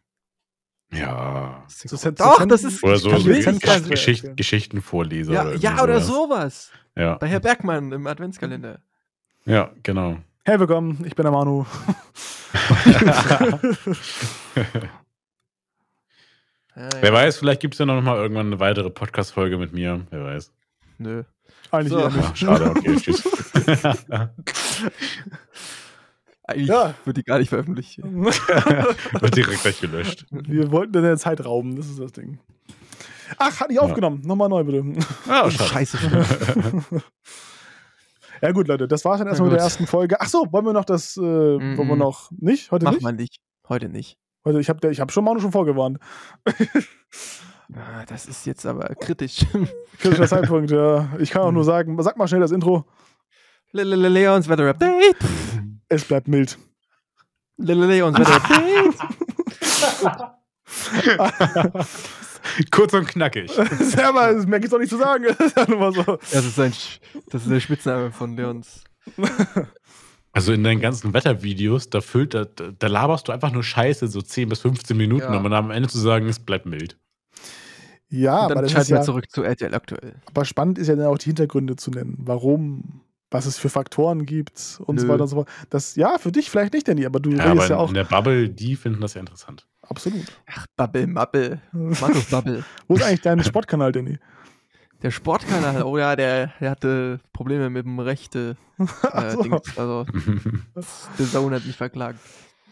Ja. 0.93 1.65
So 1.69 1.97
Sen- 1.97 2.15
Doch, 2.15 2.39
Sen- 2.39 2.49
das 2.49 2.63
ist. 2.65 2.83
Oder 2.85 2.99
so, 2.99 3.11
so 3.17 3.25
Geschicht, 3.29 3.47
erzählen. 3.65 4.37
Geschichtenvorleser. 4.37 5.33
Ja, 5.33 5.45
irgendwie 5.45 5.65
ja, 5.65 5.83
oder 5.83 6.01
sowas. 6.01 6.71
Ja. 6.97 7.15
Bei 7.17 7.27
Herr 7.27 7.41
Bergmann 7.41 7.91
im 7.93 8.07
Adventskalender. 8.07 8.79
ja, 9.45 9.71
genau. 9.83 10.19
Hey, 10.45 10.61
willkommen, 10.61 11.03
ich 11.07 11.15
bin 11.17 11.23
der 11.25 11.33
Manu. 11.33 11.65
Ja, 12.85 13.59
Wer 16.75 17.05
ja. 17.05 17.13
weiß, 17.13 17.39
vielleicht 17.39 17.61
gibt 17.61 17.75
es 17.75 17.79
ja 17.79 17.87
noch 17.87 18.01
mal 18.03 18.17
irgendwann 18.17 18.47
eine 18.49 18.61
weitere 18.61 18.91
Podcast-Folge 18.91 19.57
mit 19.59 19.73
mir. 19.73 20.07
Wer 20.11 20.25
weiß. 20.25 20.53
Nö. 20.99 21.23
Eigentlich 21.71 21.93
So. 21.93 22.09
nicht. 22.09 22.19
Ach, 22.21 22.37
schade, 22.37 22.71
okay, 22.71 22.97
tschüss. 22.97 23.23
Eigentlich 26.47 26.69
Ja. 26.69 26.95
wird 27.05 27.17
die 27.17 27.23
gar 27.25 27.39
nicht 27.39 27.49
veröffentlicht. 27.49 27.99
Wird 28.03 29.37
direkt 29.37 29.63
gleich 29.63 29.81
gelöscht. 29.81 30.27
Wir 30.31 30.71
wollten 30.71 30.95
in 30.97 31.03
der 31.03 31.17
Zeit 31.17 31.43
rauben, 31.45 31.75
das 31.77 31.87
ist 31.89 31.99
das 31.99 32.13
Ding. 32.13 32.39
Ach, 33.39 33.59
hat 33.61 33.71
nicht 33.71 33.81
aufgenommen. 33.81 34.21
Nochmal 34.27 34.51
neu, 34.51 34.63
bitte. 34.65 34.85
Ah, 35.29 35.45
Oh, 35.47 35.51
scheiße. 35.51 35.99
Ja, 38.43 38.53
gut, 38.53 38.69
Leute, 38.69 38.87
das 38.87 39.05
war's 39.07 39.19
dann 39.21 39.29
erstmal 39.29 39.49
mit 39.49 39.57
der 39.59 39.65
ersten 39.65 39.87
Folge. 39.87 40.21
Ach 40.21 40.29
so, 40.29 40.47
wollen 40.51 40.67
wir 40.67 40.73
noch 40.75 40.85
das, 40.85 41.17
äh, 41.17 41.21
wollen 41.23 41.89
wir 41.89 41.97
noch 41.97 42.31
nicht? 42.33 42.71
Heute 42.71 42.85
Mach 42.85 42.93
nicht? 42.93 43.03
mal 43.03 43.13
nicht. 43.13 43.41
Heute 43.69 43.89
nicht. 43.89 44.19
Heute, 44.45 44.61
ich 44.61 44.69
habe 44.69 44.91
ich 44.91 45.01
hab 45.01 45.11
schon 45.13 45.25
Manu 45.25 45.41
schon 45.41 45.53
vorgewarnt. 45.53 45.99
Ah, 47.75 48.05
das 48.07 48.27
ist 48.27 48.45
jetzt 48.45 48.67
aber 48.67 48.95
kritisch. 48.95 49.47
Kritischer 49.99 50.27
Zeitpunkt, 50.29 50.71
ja. 50.71 51.09
Ich 51.19 51.31
kann 51.31 51.41
auch 51.43 51.49
Mhm. 51.49 51.55
nur 51.55 51.65
sagen, 51.65 52.01
sag 52.03 52.19
mal 52.19 52.29
schnell 52.29 52.43
das 52.43 52.51
Intro. 52.53 52.85
Le- 53.73 53.85
le- 53.85 53.97
le- 53.97 54.09
Leons 54.11 54.47
Weather 54.51 54.69
Update. 54.69 55.17
Es 55.95 56.05
bleibt 56.05 56.27
mild. 56.29 56.59
Le- 57.59 57.75
le- 57.75 57.87
Leons 57.87 58.19
Weather 58.19 58.37
Update. 58.37 58.97
Kurz 62.71 62.93
und 62.93 63.07
knackig. 63.09 63.51
Selber, 63.51 64.33
das 64.33 64.47
mehr 64.47 64.61
gibt's 64.61 64.73
doch 64.73 64.79
nicht 64.79 64.91
zu 64.91 64.99
sagen. 64.99 65.25
Das 65.39 65.47
ist 65.47 65.57
ja 65.57 65.69
nur 65.69 65.79
mal 65.79 65.93
so. 65.93 66.03
Das 66.33 66.45
ist, 66.45 66.59
ein, 66.61 66.73
das 67.31 67.43
ist 67.43 67.51
der 67.51 67.61
Spitzname 67.61 68.11
von 68.13 68.37
Leons. 68.37 68.85
Also 70.33 70.53
in 70.53 70.63
deinen 70.65 70.81
ganzen 70.81 71.15
Wettervideos, 71.15 71.91
da, 71.91 72.01
füllt, 72.01 72.35
da, 72.35 72.45
da 72.45 72.87
laberst 72.87 73.29
du 73.29 73.33
einfach 73.33 73.53
nur 73.53 73.63
Scheiße, 73.63 74.09
so 74.09 74.21
10 74.21 74.49
bis 74.49 74.61
15 74.61 74.97
Minuten, 74.97 75.33
Ja. 75.33 75.37
um 75.39 75.45
dann 75.45 75.53
am 75.55 75.71
Ende 75.71 75.89
zu 75.89 75.99
sagen, 75.99 76.27
es 76.29 76.39
bleibt 76.41 76.67
mild. 76.67 76.99
Ja, 78.09 78.41
Und 78.47 78.53
aber 78.53 78.55
dann 78.57 78.63
das 78.65 78.71
ist 78.73 78.77
schalten 78.77 78.91
wir 78.91 78.97
ja, 78.99 79.03
zurück 79.03 79.31
zu 79.31 79.43
RTL 79.43 79.75
aktuell. 79.75 80.17
aber 80.27 80.45
spannend 80.45 80.79
ist 80.79 80.89
ja 80.89 80.97
dann 80.97 81.07
auch 81.07 81.19
die 81.19 81.27
Hintergründe 81.27 81.77
zu 81.77 81.91
nennen. 81.91 82.17
Warum, 82.19 83.01
was 83.35 83.47
es 83.47 83.59
für 83.59 83.69
Faktoren 83.69 84.27
gibt 84.27 84.79
und 84.87 85.01
so 85.01 85.07
Nö. 85.07 85.13
weiter 85.13 85.23
und 85.25 85.29
so 85.29 85.35
fort. 85.37 85.49
Das, 85.69 85.97
ja, 85.97 86.19
für 86.19 86.31
dich 86.31 86.49
vielleicht 86.51 86.73
nicht, 86.73 86.87
Danny, 86.87 87.05
aber 87.05 87.19
du 87.19 87.31
Ja, 87.33 87.43
redest 87.51 87.51
aber 87.51 87.67
ja 87.69 87.75
in, 87.75 87.81
auch. 87.81 87.89
in 87.89 87.95
der 87.95 88.05
Bubble, 88.05 88.49
die 88.49 88.77
finden 88.77 89.01
das 89.01 89.15
ja 89.15 89.21
interessant. 89.21 89.67
Absolut. 89.83 90.25
Ach, 90.47 90.67
Bubble, 90.77 91.09
Mappel. 91.09 91.61
Markus 91.73 92.27
Bubble. 92.27 92.65
Wo 92.87 92.95
ist 92.95 93.03
eigentlich 93.03 93.23
dein 93.23 93.43
Sportkanal, 93.43 93.91
Danny? 93.91 94.19
Der 95.03 95.11
Sportkanal, 95.11 95.83
oh 95.83 95.99
ja, 95.99 96.15
der, 96.15 96.53
der 96.61 96.71
hatte 96.71 97.19
Probleme 97.33 97.71
mit 97.71 97.85
dem 97.85 97.99
Rechte. 97.99 98.57
Äh, 99.13 99.31
so. 99.33 99.43
Dings. 99.43 99.77
Also, 99.79 100.05
der 101.19 101.27
Zone 101.27 101.57
hat 101.57 101.67
mich 101.67 101.77
verklagt. 101.77 102.19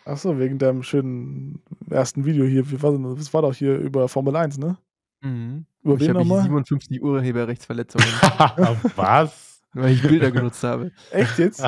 Ach 0.04 0.16
so, 0.16 0.38
wegen 0.38 0.58
deinem 0.58 0.82
schönen 0.84 1.60
ersten 1.90 2.24
Video 2.24 2.44
hier. 2.44 2.68
Wie 2.70 2.80
war 2.82 2.92
denn 2.92 3.02
das? 3.16 3.32
War 3.34 3.42
doch 3.42 3.54
hier 3.54 3.76
über 3.78 4.08
Formel 4.08 4.34
1, 4.36 4.58
ne? 4.58 4.76
Mhm. 5.22 5.66
Über 5.82 5.94
Ich 5.94 6.00
wen 6.00 6.08
habe 6.10 6.18
nochmal? 6.20 6.42
57 6.42 7.02
Urheberrechtsverletzungen, 7.02 8.06
Was? 8.96 9.51
Weil 9.74 9.92
ich 9.92 10.02
Bilder 10.02 10.30
genutzt 10.30 10.62
habe. 10.64 10.92
Echt 11.10 11.38
jetzt? 11.38 11.60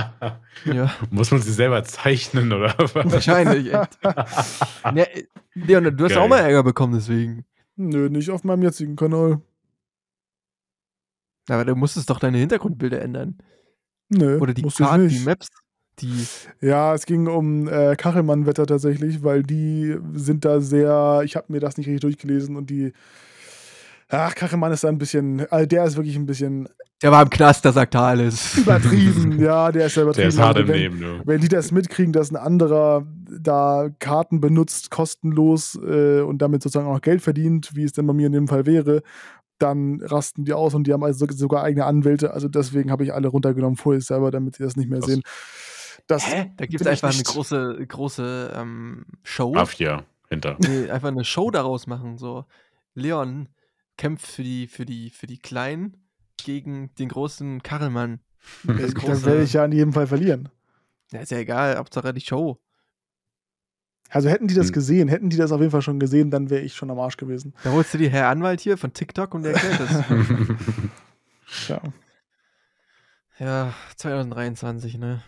Ja, 0.65 0.95
Muss 1.11 1.31
man 1.31 1.41
sie 1.43 1.53
selber 1.53 1.83
zeichnen 1.85 2.53
oder 2.53 2.75
was? 2.79 2.95
wahrscheinlich, 2.95 3.73
echt. 3.73 3.99
Ne, 4.93 5.07
Leon, 5.55 5.97
du 5.97 6.05
hast 6.05 6.13
Geil. 6.15 6.19
auch 6.19 6.29
mal 6.29 6.39
Ärger 6.41 6.63
bekommen, 6.63 6.95
deswegen. 6.95 7.45
Nö, 7.77 8.09
nicht 8.09 8.31
auf 8.31 8.45
meinem 8.45 8.63
jetzigen 8.63 8.97
Kanal. 8.97 9.41
Aber 11.49 11.65
du 11.65 11.75
musstest 11.75 12.09
doch 12.11 12.19
deine 12.19 12.39
Hintergrundbilder 12.39 13.01
ändern. 13.03 13.39
Nö, 14.09 14.39
Oder 14.39 14.55
die 14.55 14.63
Karten, 14.63 15.09
die. 15.09 15.21
Maps, 15.21 15.49
die. 15.99 16.27
Ja, 16.61 16.95
es 16.95 17.07
ging 17.07 17.27
um 17.27 17.69
äh, 17.69 17.97
Kachelmann-Wetter 17.97 18.67
tatsächlich, 18.67 19.23
weil 19.23 19.43
die 19.43 19.97
sind 20.15 20.45
da 20.45 20.61
sehr, 20.61 21.23
ich 21.25 21.37
habe 21.37 21.53
mir 21.53 21.61
das 21.61 21.77
nicht 21.77 21.87
richtig 21.87 22.01
durchgelesen 22.03 22.57
und 22.57 22.71
die, 22.71 22.93
ach, 24.09 24.35
Kachelmann 24.35 24.73
ist 24.73 24.85
da 24.85 24.89
ein 24.89 24.99
bisschen, 24.99 25.47
also 25.51 25.67
der 25.67 25.85
ist 25.85 25.97
wirklich 25.97 26.17
ein 26.17 26.27
bisschen 26.27 26.69
Der 27.05 27.13
war 27.13 27.21
im 27.23 27.29
Knast, 27.29 27.63
da 27.67 27.71
sagt 27.71 27.95
alles. 27.97 28.57
übertrieben. 28.57 29.39
ja, 29.39 29.71
der 29.71 29.87
ist 29.87 29.97
ja 29.97 30.05
übertrieben. 30.05 30.23
Der 30.23 30.29
ist 30.31 30.39
hart 30.39 30.57
Also 30.57 30.61
im 30.61 30.69
wenn, 30.69 30.81
Leben, 30.81 31.01
du. 31.01 31.21
wenn 31.27 31.39
die 31.39 31.49
das 31.49 31.71
mitkriegen, 31.71 32.15
dass 32.15 32.31
ein 32.31 32.37
anderer 32.37 33.07
da 33.29 33.91
Karten 33.99 34.41
benutzt, 34.41 34.91
kostenlos 34.91 35.79
äh, 35.87 36.23
und 36.23 36.39
damit 36.39 36.63
sozusagen 36.63 36.89
auch 36.89 36.95
noch 36.95 37.03
Geld 37.03 37.21
verdient, 37.21 37.77
wie 37.77 37.85
es 37.85 37.93
denn 37.93 38.07
bei 38.07 38.15
mir 38.15 38.29
in 38.29 38.33
dem 38.33 38.49
Fall 38.49 38.65
wäre, 38.65 39.03
dann 39.59 40.01
rasten 40.01 40.47
die 40.47 40.55
aus 40.55 40.73
und 40.73 40.87
die 40.87 40.95
haben 40.95 41.05
also 41.05 41.27
sogar 41.29 41.63
eigene 41.63 41.85
Anwälte. 41.85 42.33
Also 42.33 42.49
deswegen 42.49 42.91
habe 42.91 43.05
ich 43.05 43.13
alle 43.13 43.29
runtergenommen 43.29 43.77
vorher 43.77 44.01
selber, 44.01 44.31
damit 44.31 44.57
sie 44.57 44.63
das 44.63 44.75
nicht 44.75 44.89
mehr 44.89 45.01
Krass. 45.01 45.11
sehen. 45.11 45.23
Das, 46.07 46.27
Hä? 46.27 46.53
Da 46.57 46.65
gibt 46.65 46.81
es 46.81 46.87
einfach 46.87 47.13
eine 47.13 47.23
große, 47.23 47.85
große 47.87 48.55
ähm, 48.57 49.05
Show. 49.23 49.53
Mafia 49.53 50.05
hinter. 50.31 50.57
Nee, 50.59 50.89
einfach 50.89 51.09
eine 51.09 51.27
Show 51.27 51.51
daraus 51.51 51.87
machen. 51.87 52.17
So, 52.17 52.47
Leon 52.95 53.51
kämpft 53.99 54.27
für 54.27 54.43
die, 54.43 54.69
für 54.69 54.87
die, 54.87 55.11
für 55.11 55.27
die 55.27 55.39
Kleinen 55.39 55.99
gegen 56.37 56.95
den 56.97 57.09
großen 57.09 57.63
Karelmann. 57.63 58.21
Das 58.65 58.93
dann 58.95 59.03
große- 59.03 59.25
werde 59.25 59.43
ich 59.43 59.53
ja 59.55 59.65
in 59.65 59.73
jedem 59.73 59.93
Fall 59.93 60.07
verlieren. 60.07 60.49
Ja, 61.13 61.21
ist 61.21 61.31
ja 61.31 61.39
egal, 61.39 61.77
Hauptsache 61.79 62.13
die 62.13 62.21
Show. 62.21 62.59
Also 64.11 64.29
hätten 64.29 64.47
die 64.49 64.55
das 64.55 64.67
Hm. 64.67 64.73
gesehen, 64.75 65.09
hätten 65.09 65.31
die 65.31 65.37
das 65.37 65.51
auf 65.51 65.61
jeden 65.61 65.71
Fall 65.73 65.83
schon 65.83 65.99
gesehen, 65.99 66.31
dann 66.31 66.51
wäre 66.51 66.61
ich 66.63 66.75
schon 66.75 66.91
am 66.91 66.99
Arsch 67.01 67.17
gewesen. 67.17 67.55
Da 67.65 67.73
holst 67.73 67.95
du 67.95 67.99
die 67.99 68.11
Herr 68.11 68.29
Anwalt 68.29 68.61
hier 68.61 68.77
von 68.77 68.93
TikTok 68.93 69.35
und 69.35 69.43
der 69.45 69.55
erklärt 69.55 69.81
das. 69.81 70.05
Ja. 71.69 71.81
ja, 73.39 73.75
2023, 73.97 74.99
ne? 74.99 75.23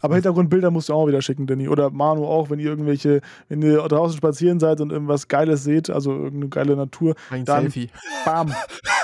Aber 0.00 0.14
Hintergrundbilder 0.14 0.70
musst 0.70 0.88
du 0.88 0.94
auch 0.94 1.06
wieder 1.08 1.20
schicken, 1.20 1.46
Danny. 1.46 1.68
Oder 1.68 1.90
Manu 1.90 2.26
auch, 2.26 2.48
wenn 2.50 2.58
ihr 2.58 2.70
irgendwelche, 2.70 3.20
wenn 3.48 3.60
ihr 3.62 3.78
draußen 3.86 4.16
spazieren 4.16 4.60
seid 4.60 4.80
und 4.80 4.90
irgendwas 4.92 5.28
Geiles 5.28 5.64
seht, 5.64 5.90
also 5.90 6.12
irgendeine 6.12 6.48
geile 6.48 6.76
Natur, 6.76 7.14
Ein 7.30 7.44
Dann- 7.44 7.62
Selfie. 7.70 7.90
bam, 8.24 8.54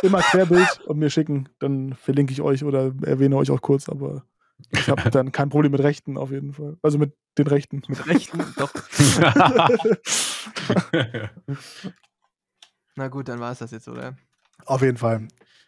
immer 0.02 0.20
Querbild 0.22 0.80
und 0.86 0.98
mir 0.98 1.10
schicken. 1.10 1.48
Dann 1.58 1.92
verlinke 1.94 2.32
ich 2.32 2.40
euch 2.40 2.64
oder 2.64 2.92
erwähne 3.02 3.36
euch 3.36 3.50
auch 3.50 3.60
kurz, 3.60 3.88
aber 3.88 4.24
ich 4.70 4.88
habe 4.88 5.10
dann 5.10 5.32
kein 5.32 5.50
Problem 5.50 5.72
mit 5.72 5.82
Rechten 5.82 6.16
auf 6.16 6.30
jeden 6.30 6.52
Fall. 6.54 6.76
Also 6.80 6.96
mit 6.98 7.12
den 7.36 7.46
Rechten. 7.46 7.82
Mit 7.88 8.06
Rechten, 8.06 8.38
doch. 8.56 8.72
Na 12.96 13.08
gut, 13.08 13.28
dann 13.28 13.40
war 13.40 13.52
es 13.52 13.58
das 13.58 13.70
jetzt, 13.72 13.88
oder? 13.88 14.16
auf 14.66 14.82
jeden 14.82 14.96
Fall. 14.96 15.26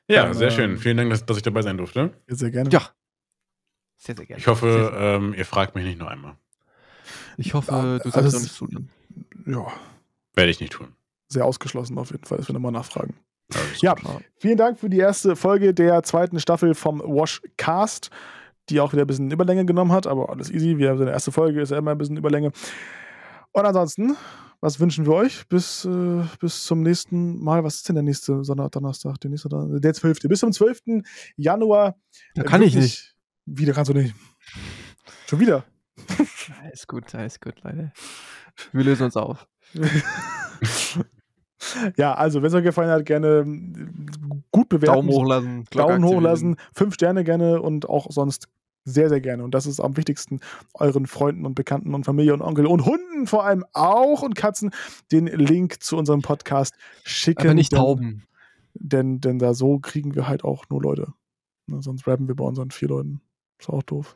ja, 0.08 0.24
Dann, 0.24 0.34
sehr 0.34 0.48
ähm, 0.50 0.54
schön. 0.54 0.78
Vielen 0.78 0.96
Dank, 0.96 1.10
dass, 1.10 1.26
dass 1.26 1.36
ich 1.36 1.42
dabei 1.42 1.62
sein 1.62 1.76
durfte. 1.76 2.12
Sehr 2.28 2.50
gerne. 2.50 2.70
Ja. 2.70 2.82
Sehr, 3.96 4.14
sehr 4.16 4.26
gerne. 4.26 4.40
Ich 4.40 4.46
hoffe, 4.46 4.70
Sehr, 4.72 4.84
sehr- 4.90 5.16
ähm, 5.16 5.34
ihr 5.34 5.44
fragt 5.46 5.74
mich 5.74 5.84
nicht 5.84 5.98
noch 5.98 6.06
einmal. 6.08 6.36
ich 7.36 7.54
hoffe, 7.54 7.70
Ja, 7.72 7.98
du 7.98 8.10
sagst 8.10 8.16
also 8.16 8.30
doch 8.30 8.36
es- 8.36 8.42
nicht 8.42 8.54
zu. 8.54 8.68
Ja, 9.50 9.66
Werde 10.34 10.50
ich 10.50 10.60
nicht 10.60 10.72
tun. 10.72 10.88
sehr 11.28 11.44
ausgeschlossen 11.44 11.96
auf 11.98 12.10
jeden 12.10 12.24
Fall, 12.24 12.38
dass 12.38 12.48
wir 12.48 12.52
nochmal 12.52 12.72
nachfragen. 12.72 13.14
Also 13.54 13.66
Ja, 13.80 13.94
gut. 13.94 14.22
Vielen 14.38 14.56
Dank 14.58 14.78
für 14.78 14.90
die 14.90 14.98
erste 14.98 15.36
Folge 15.36 15.72
der 15.72 16.02
zweiten 16.02 16.38
Staffel 16.40 16.74
vom 16.74 17.00
Washcast, 17.00 18.10
die 18.68 18.80
auch 18.80 18.92
wieder 18.92 19.02
ein 19.04 19.06
bisschen 19.06 19.30
Überlänge 19.30 19.64
genommen 19.64 19.92
hat, 19.92 20.06
aber 20.06 20.30
alles 20.30 20.50
easy. 20.50 20.76
Wir 20.78 20.90
haben 20.90 20.98
so 20.98 21.04
eine 21.04 21.12
erste 21.12 21.30
Folge, 21.32 21.60
ist 21.60 21.70
ja 21.70 21.78
immer 21.78 21.92
ein 21.92 21.98
bisschen 21.98 22.16
Überlänge. 22.16 22.50
Und 23.52 23.64
ansonsten 23.64 24.16
was 24.62 24.80
wünschen 24.80 25.04
wir 25.04 25.12
euch 25.12 25.46
bis, 25.48 25.84
äh, 25.84 26.22
bis 26.40 26.64
zum 26.64 26.82
nächsten 26.82 27.38
Mal? 27.44 27.62
Was 27.62 27.76
ist 27.76 27.88
denn 27.88 27.94
der 27.94 28.02
nächste 28.02 28.42
Sonntag, 28.42 28.72
Donnerstag? 28.72 29.20
Der 29.20 29.30
nächste 29.30 29.50
Donnerstag, 29.50 29.82
der 29.82 29.92
12. 29.94 30.28
Bis 30.28 30.40
zum 30.40 30.50
12. 30.50 31.02
Januar. 31.36 31.94
Da 32.34 32.42
kann 32.42 32.62
ich 32.62 32.74
nicht. 32.74 33.14
Wieder 33.46 33.72
kannst 33.72 33.90
du 33.90 33.94
nicht. 33.94 34.14
Schon 35.28 35.40
wieder. 35.40 35.64
Alles 36.62 36.86
gut, 36.86 37.14
alles 37.14 37.40
gut, 37.40 37.54
Leute. 37.62 37.92
Wir 38.72 38.84
lösen 38.84 39.04
uns 39.04 39.16
auf. 39.16 39.46
ja, 41.96 42.14
also, 42.14 42.42
wenn 42.42 42.48
es 42.48 42.54
euch 42.54 42.64
gefallen 42.64 42.90
hat, 42.90 43.06
gerne 43.06 43.44
mm, 43.44 44.42
gut 44.50 44.68
bewerten. 44.68 44.94
Daumen 44.94 45.08
hochlassen. 45.08 45.64
Daumen 45.70 46.04
hochlassen. 46.04 46.56
Fünf 46.74 46.94
Sterne 46.94 47.24
gerne 47.24 47.60
und 47.62 47.88
auch 47.88 48.10
sonst 48.10 48.48
sehr, 48.84 49.08
sehr 49.08 49.20
gerne. 49.20 49.42
Und 49.42 49.52
das 49.52 49.66
ist 49.66 49.80
am 49.80 49.96
wichtigsten, 49.96 50.40
euren 50.74 51.06
Freunden 51.06 51.44
und 51.44 51.54
Bekannten 51.54 51.94
und 51.94 52.04
Familie 52.04 52.34
und 52.34 52.42
Onkel 52.42 52.66
und 52.66 52.84
Hunden 52.86 53.26
vor 53.26 53.44
allem 53.44 53.64
auch 53.72 54.22
und 54.22 54.34
Katzen 54.34 54.70
den 55.12 55.26
Link 55.26 55.82
zu 55.82 55.96
unserem 55.96 56.22
Podcast 56.22 56.74
schicken. 57.04 57.48
Aber 57.48 57.54
nicht 57.54 57.72
Tauben. 57.72 58.24
Denn, 58.74 59.20
denn 59.20 59.38
da 59.38 59.54
so 59.54 59.78
kriegen 59.78 60.14
wir 60.14 60.28
halt 60.28 60.44
auch 60.44 60.64
nur 60.68 60.82
Leute. 60.82 61.12
Ne, 61.66 61.82
sonst 61.82 62.06
rappen 62.06 62.28
wir 62.28 62.36
bei 62.36 62.44
unseren 62.44 62.70
vier 62.70 62.88
Leuten. 62.88 63.20
Ist 63.58 63.68
auch 63.68 63.82
doof. 63.82 64.14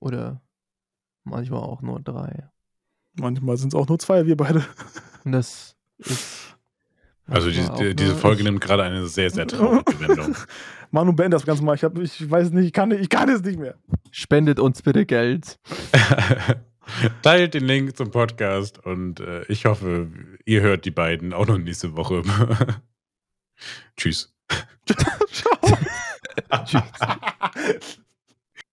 Oder 0.00 0.40
manchmal 1.24 1.60
auch 1.60 1.82
nur 1.82 2.00
drei. 2.00 2.48
Manchmal 3.14 3.56
sind 3.56 3.68
es 3.68 3.74
auch 3.74 3.88
nur 3.88 3.98
zwei, 3.98 4.26
wir 4.26 4.36
beide. 4.36 4.64
Das 5.24 5.76
ist. 5.98 6.42
Also 7.28 7.50
die, 7.50 7.96
diese 7.96 8.14
Folge 8.14 8.44
nimmt 8.44 8.60
gerade 8.60 8.84
eine 8.84 9.04
sehr, 9.08 9.30
sehr 9.30 9.48
traurige 9.48 9.98
Wendung. 10.00 10.36
Manu, 10.92 11.12
beend 11.12 11.34
das 11.34 11.44
Ganze 11.44 11.64
mal. 11.64 11.74
Ich, 11.74 11.82
hab, 11.82 11.98
ich 11.98 12.30
weiß 12.30 12.50
nicht, 12.50 12.66
ich 12.66 12.72
kann, 12.72 12.92
ich 12.92 13.08
kann 13.08 13.28
es 13.28 13.42
nicht 13.42 13.58
mehr. 13.58 13.74
Spendet 14.12 14.60
uns 14.60 14.80
bitte 14.80 15.06
Geld. 15.06 15.58
Teilt 17.22 17.54
den 17.54 17.64
Link 17.64 17.96
zum 17.96 18.12
Podcast 18.12 18.78
und 18.78 19.18
äh, 19.18 19.42
ich 19.46 19.64
hoffe, 19.64 20.08
ihr 20.44 20.60
hört 20.60 20.84
die 20.84 20.92
beiden 20.92 21.32
auch 21.32 21.48
noch 21.48 21.58
nächste 21.58 21.96
Woche. 21.96 22.22
Tschüss. 23.96 24.32
Ciao. 25.32 25.78
Tschüss. 26.64 28.00